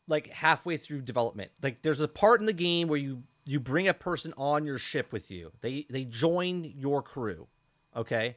[0.10, 1.52] like halfway through development.
[1.62, 4.78] Like there's a part in the game where you you bring a person on your
[4.78, 5.52] ship with you.
[5.62, 7.48] They they join your crew,
[7.96, 8.36] okay,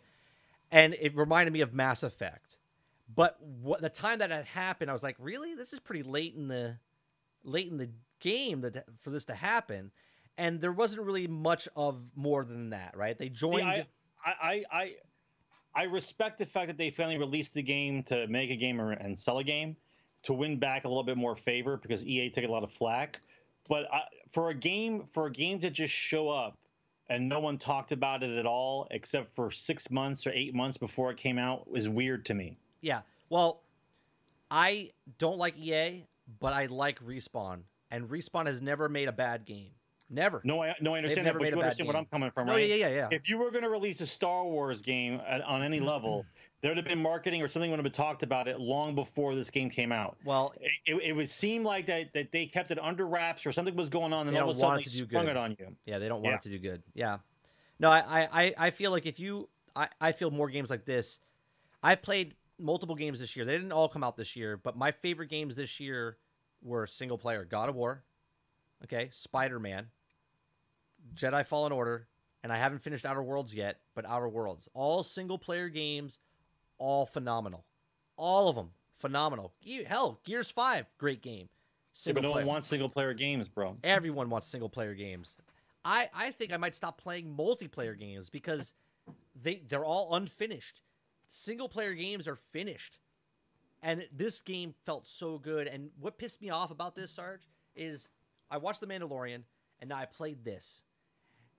[0.70, 2.56] and it reminded me of Mass Effect.
[3.14, 6.34] But what the time that had happened, I was like, really, this is pretty late
[6.34, 6.76] in the
[7.42, 7.90] late in the
[8.20, 9.90] game that for this to happen,
[10.38, 13.18] and there wasn't really much of more than that, right?
[13.18, 13.66] They See, joined.
[13.66, 13.86] I,
[14.24, 14.94] I, I,
[15.74, 18.92] I respect the fact that they finally released the game to make a game or-
[18.92, 19.76] and sell a game
[20.22, 23.20] to win back a little bit more favor because EA took a lot of flack.
[23.68, 26.56] But I, for a game, for a game to just show up
[27.08, 30.76] and no one talked about it at all except for six months or eight months
[30.78, 32.56] before it came out is weird to me.
[32.80, 33.02] Yeah.
[33.28, 33.60] Well,
[34.50, 36.06] I don't like EA,
[36.40, 39.70] but I like Respawn, and Respawn has never made a bad game.
[40.10, 40.42] Never.
[40.44, 42.00] No, I no, I understand never that, but you understand what game.
[42.00, 42.68] I'm coming from, No, right?
[42.68, 43.08] yeah, yeah, yeah.
[43.10, 46.26] If you were going to release a Star Wars game at, on any level,
[46.62, 49.34] there would have been marketing or something would have been talked about it long before
[49.34, 50.16] this game came out.
[50.24, 53.52] Well, It, it, it would seem like that, that they kept it under wraps or
[53.52, 55.24] something was going on, and They all of a sudden want they to do sprung
[55.26, 55.30] good.
[55.32, 55.76] it on you.
[55.86, 56.36] yeah, they don't want Yeah.
[56.36, 56.82] it to do good.
[56.94, 57.18] Yeah.
[57.80, 60.84] No, I, I, I- I feel like if you, I, I feel more games like
[60.84, 61.18] this.
[61.82, 63.44] I've played multiple games this year.
[63.44, 66.16] They didn't all come out this year, but my favorite games this year
[66.62, 68.04] were single player God of War,
[68.84, 69.88] okay, Spider Man,
[71.16, 72.06] Jedi Fallen Order,
[72.44, 74.68] and I haven't finished Outer Worlds yet, but Outer Worlds.
[74.74, 76.18] All single player games,
[76.82, 77.64] all phenomenal.
[78.16, 79.52] All of them phenomenal.
[79.86, 81.48] Hell, Gears 5, great game.
[82.04, 82.44] Yeah, but no player.
[82.44, 83.76] one wants single player games, bro.
[83.84, 85.36] Everyone wants single player games.
[85.84, 88.72] I, I think I might stop playing multiplayer games because
[89.40, 90.80] they they're all unfinished.
[91.28, 92.98] Single player games are finished.
[93.82, 95.66] And this game felt so good.
[95.66, 98.08] And what pissed me off about this, Sarge, is
[98.50, 99.42] I watched The Mandalorian
[99.80, 100.82] and now I played this.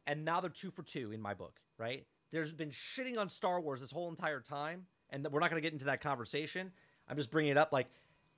[0.08, 2.06] And now they're two for two in my book, right?
[2.32, 4.86] There's been shitting on Star Wars this whole entire time.
[5.14, 6.72] And we're not going to get into that conversation.
[7.08, 7.72] I'm just bringing it up.
[7.72, 7.88] Like,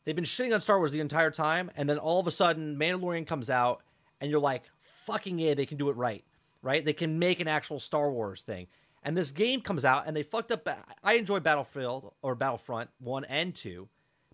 [0.03, 1.71] they've been shitting on Star Wars the entire time.
[1.75, 3.81] And then all of a sudden, Mandalorian comes out
[4.21, 6.23] and you're like, fucking yeah, they can do it right,
[6.61, 6.83] right?
[6.83, 8.67] They can make an actual Star Wars thing.
[9.03, 10.67] And this game comes out and they fucked up.
[11.03, 13.87] I enjoy Battlefield or Battlefront 1 and 2,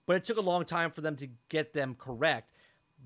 [0.05, 2.53] but it took a long time for them to get them correct.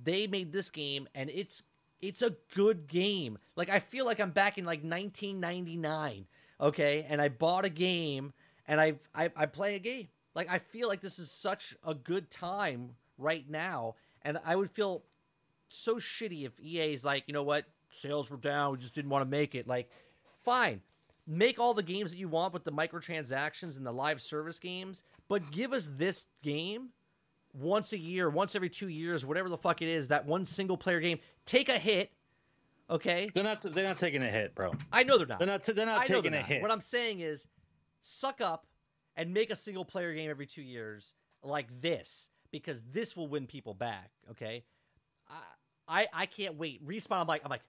[0.03, 1.63] They made this game and it's
[2.01, 3.39] it's a good game.
[3.55, 6.27] Like I feel like I'm back in like 1999,
[6.61, 7.05] okay?
[7.09, 8.33] And I bought a game
[8.67, 10.07] and I I, I play a game.
[10.33, 14.69] Like I feel like this is such a good time right now, and I would
[14.69, 15.03] feel
[15.69, 19.09] so shitty if EA is like, you know what, sales were down, we just didn't
[19.09, 19.67] want to make it.
[19.67, 19.89] Like,
[20.37, 20.81] fine,
[21.25, 25.03] make all the games that you want with the microtransactions and the live service games,
[25.27, 26.89] but give us this game
[27.53, 30.77] once a year, once every two years, whatever the fuck it is, that one single
[30.77, 31.19] player game.
[31.45, 32.11] Take a hit,
[32.87, 33.61] Okay, They're not.
[33.61, 34.71] They're not taking a hit, bro.
[34.93, 35.39] I know they're not.
[35.39, 35.63] They're not.
[35.63, 36.45] They're not I taking they're a not.
[36.45, 36.61] hit.
[36.61, 37.47] What I'm saying is,
[38.07, 38.67] suck up
[39.15, 41.13] and make a single player game every two years
[41.43, 44.11] like this because this will win people back.
[44.31, 44.63] Okay,
[45.27, 45.41] I
[45.87, 46.85] I, I can't wait.
[46.85, 47.21] Respawn.
[47.21, 47.63] I'm like I'm like,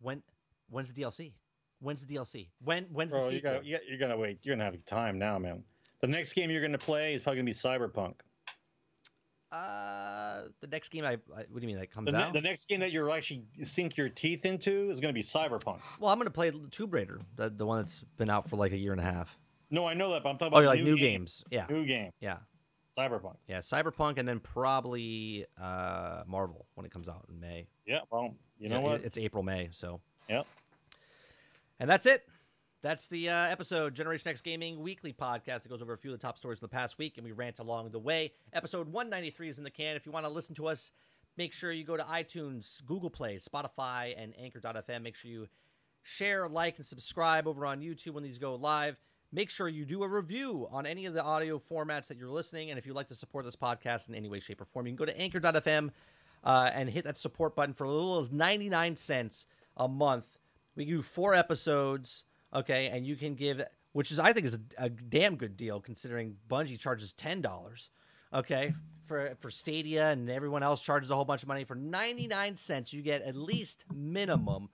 [0.00, 0.22] when
[0.70, 1.32] when's the DLC?
[1.80, 2.48] When's the DLC?
[2.64, 3.52] When when's the Bro, you sequel?
[3.54, 4.38] got, you got, you're gonna wait.
[4.42, 5.62] You're gonna have time now, man.
[6.00, 8.14] The next game you're gonna play is probably gonna be Cyberpunk.
[9.52, 12.32] Uh, the next game I, I what do you mean that comes The, out?
[12.32, 15.80] the next game that you're actually sink your teeth into is gonna be Cyberpunk.
[16.00, 18.76] well, I'm gonna play Tomb Raider, the, the one that's been out for like a
[18.76, 19.36] year and a half.
[19.70, 21.20] No, I know that, but I'm talking Oh, about you're like new, new game.
[21.22, 21.44] games.
[21.50, 22.38] Yeah, New game, yeah,
[22.96, 23.36] Cyberpunk.
[23.48, 23.58] yeah.
[23.58, 27.66] Cyberpunk, and then probably uh Marvel when it comes out in May.
[27.86, 29.04] Yeah, well, you know Yeah, what?
[29.04, 30.00] It's April, May, so.
[30.28, 30.46] Yep.
[31.80, 32.22] And that's it.
[32.82, 36.18] That's the uh, episode, Generation X Gaming Weekly Podcast that goes over a few of
[36.20, 38.32] the top stories of the past week, and we rant along the way.
[38.52, 39.96] Episode 193 is in the can.
[39.96, 40.92] If you want to listen to us,
[41.36, 45.02] make sure you go to iTunes, Google Play, Spotify, and Anchor.fm.
[45.02, 45.48] Make sure you
[46.02, 49.00] share, like, and subscribe over on YouTube when these go live.
[49.32, 52.70] Make sure you do a review on any of the audio formats that you're listening.
[52.70, 54.92] And if you'd like to support this podcast in any way, shape, or form, you
[54.92, 55.90] can go to Anchor.fm
[56.44, 59.46] uh, and hit that support button for as little as 99 cents
[59.76, 60.38] a month.
[60.76, 62.24] We do four episodes,
[62.54, 63.62] okay, and you can give,
[63.92, 67.88] which is I think is a, a damn good deal considering Bungie charges ten dollars,
[68.32, 68.74] okay,
[69.06, 71.64] for for Stadia and everyone else charges a whole bunch of money.
[71.64, 74.68] For 99 cents, you get at least minimum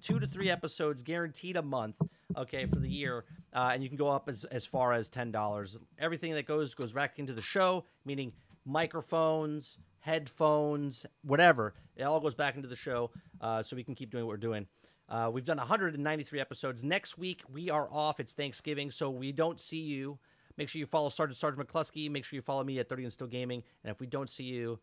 [0.00, 1.96] two to three episodes guaranteed a month
[2.36, 3.24] okay for the year
[3.54, 6.92] uh, and you can go up as, as far as $10 everything that goes goes
[6.92, 8.32] back into the show meaning
[8.64, 11.74] microphones headphones whatever.
[11.96, 13.10] It all goes back into the show
[13.40, 14.66] uh, so we can keep doing what we're doing.
[15.08, 16.84] Uh, we've done 193 episodes.
[16.84, 18.20] Next week we are off.
[18.20, 20.18] It's thanksgiving so we don't see you.
[20.56, 22.10] Make sure you follow sergeant sergeant mccluskey.
[22.10, 23.62] Make sure you follow me at 30 and still gaming.
[23.82, 24.78] And if we don't see you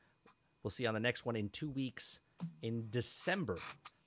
[0.63, 2.19] we'll see you on the next one in two weeks
[2.61, 3.57] in december.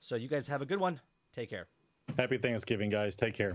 [0.01, 1.01] So you guys have a good one.
[1.32, 1.66] Take care.
[2.19, 3.16] Happy Thanksgiving, guys.
[3.16, 3.55] Take care.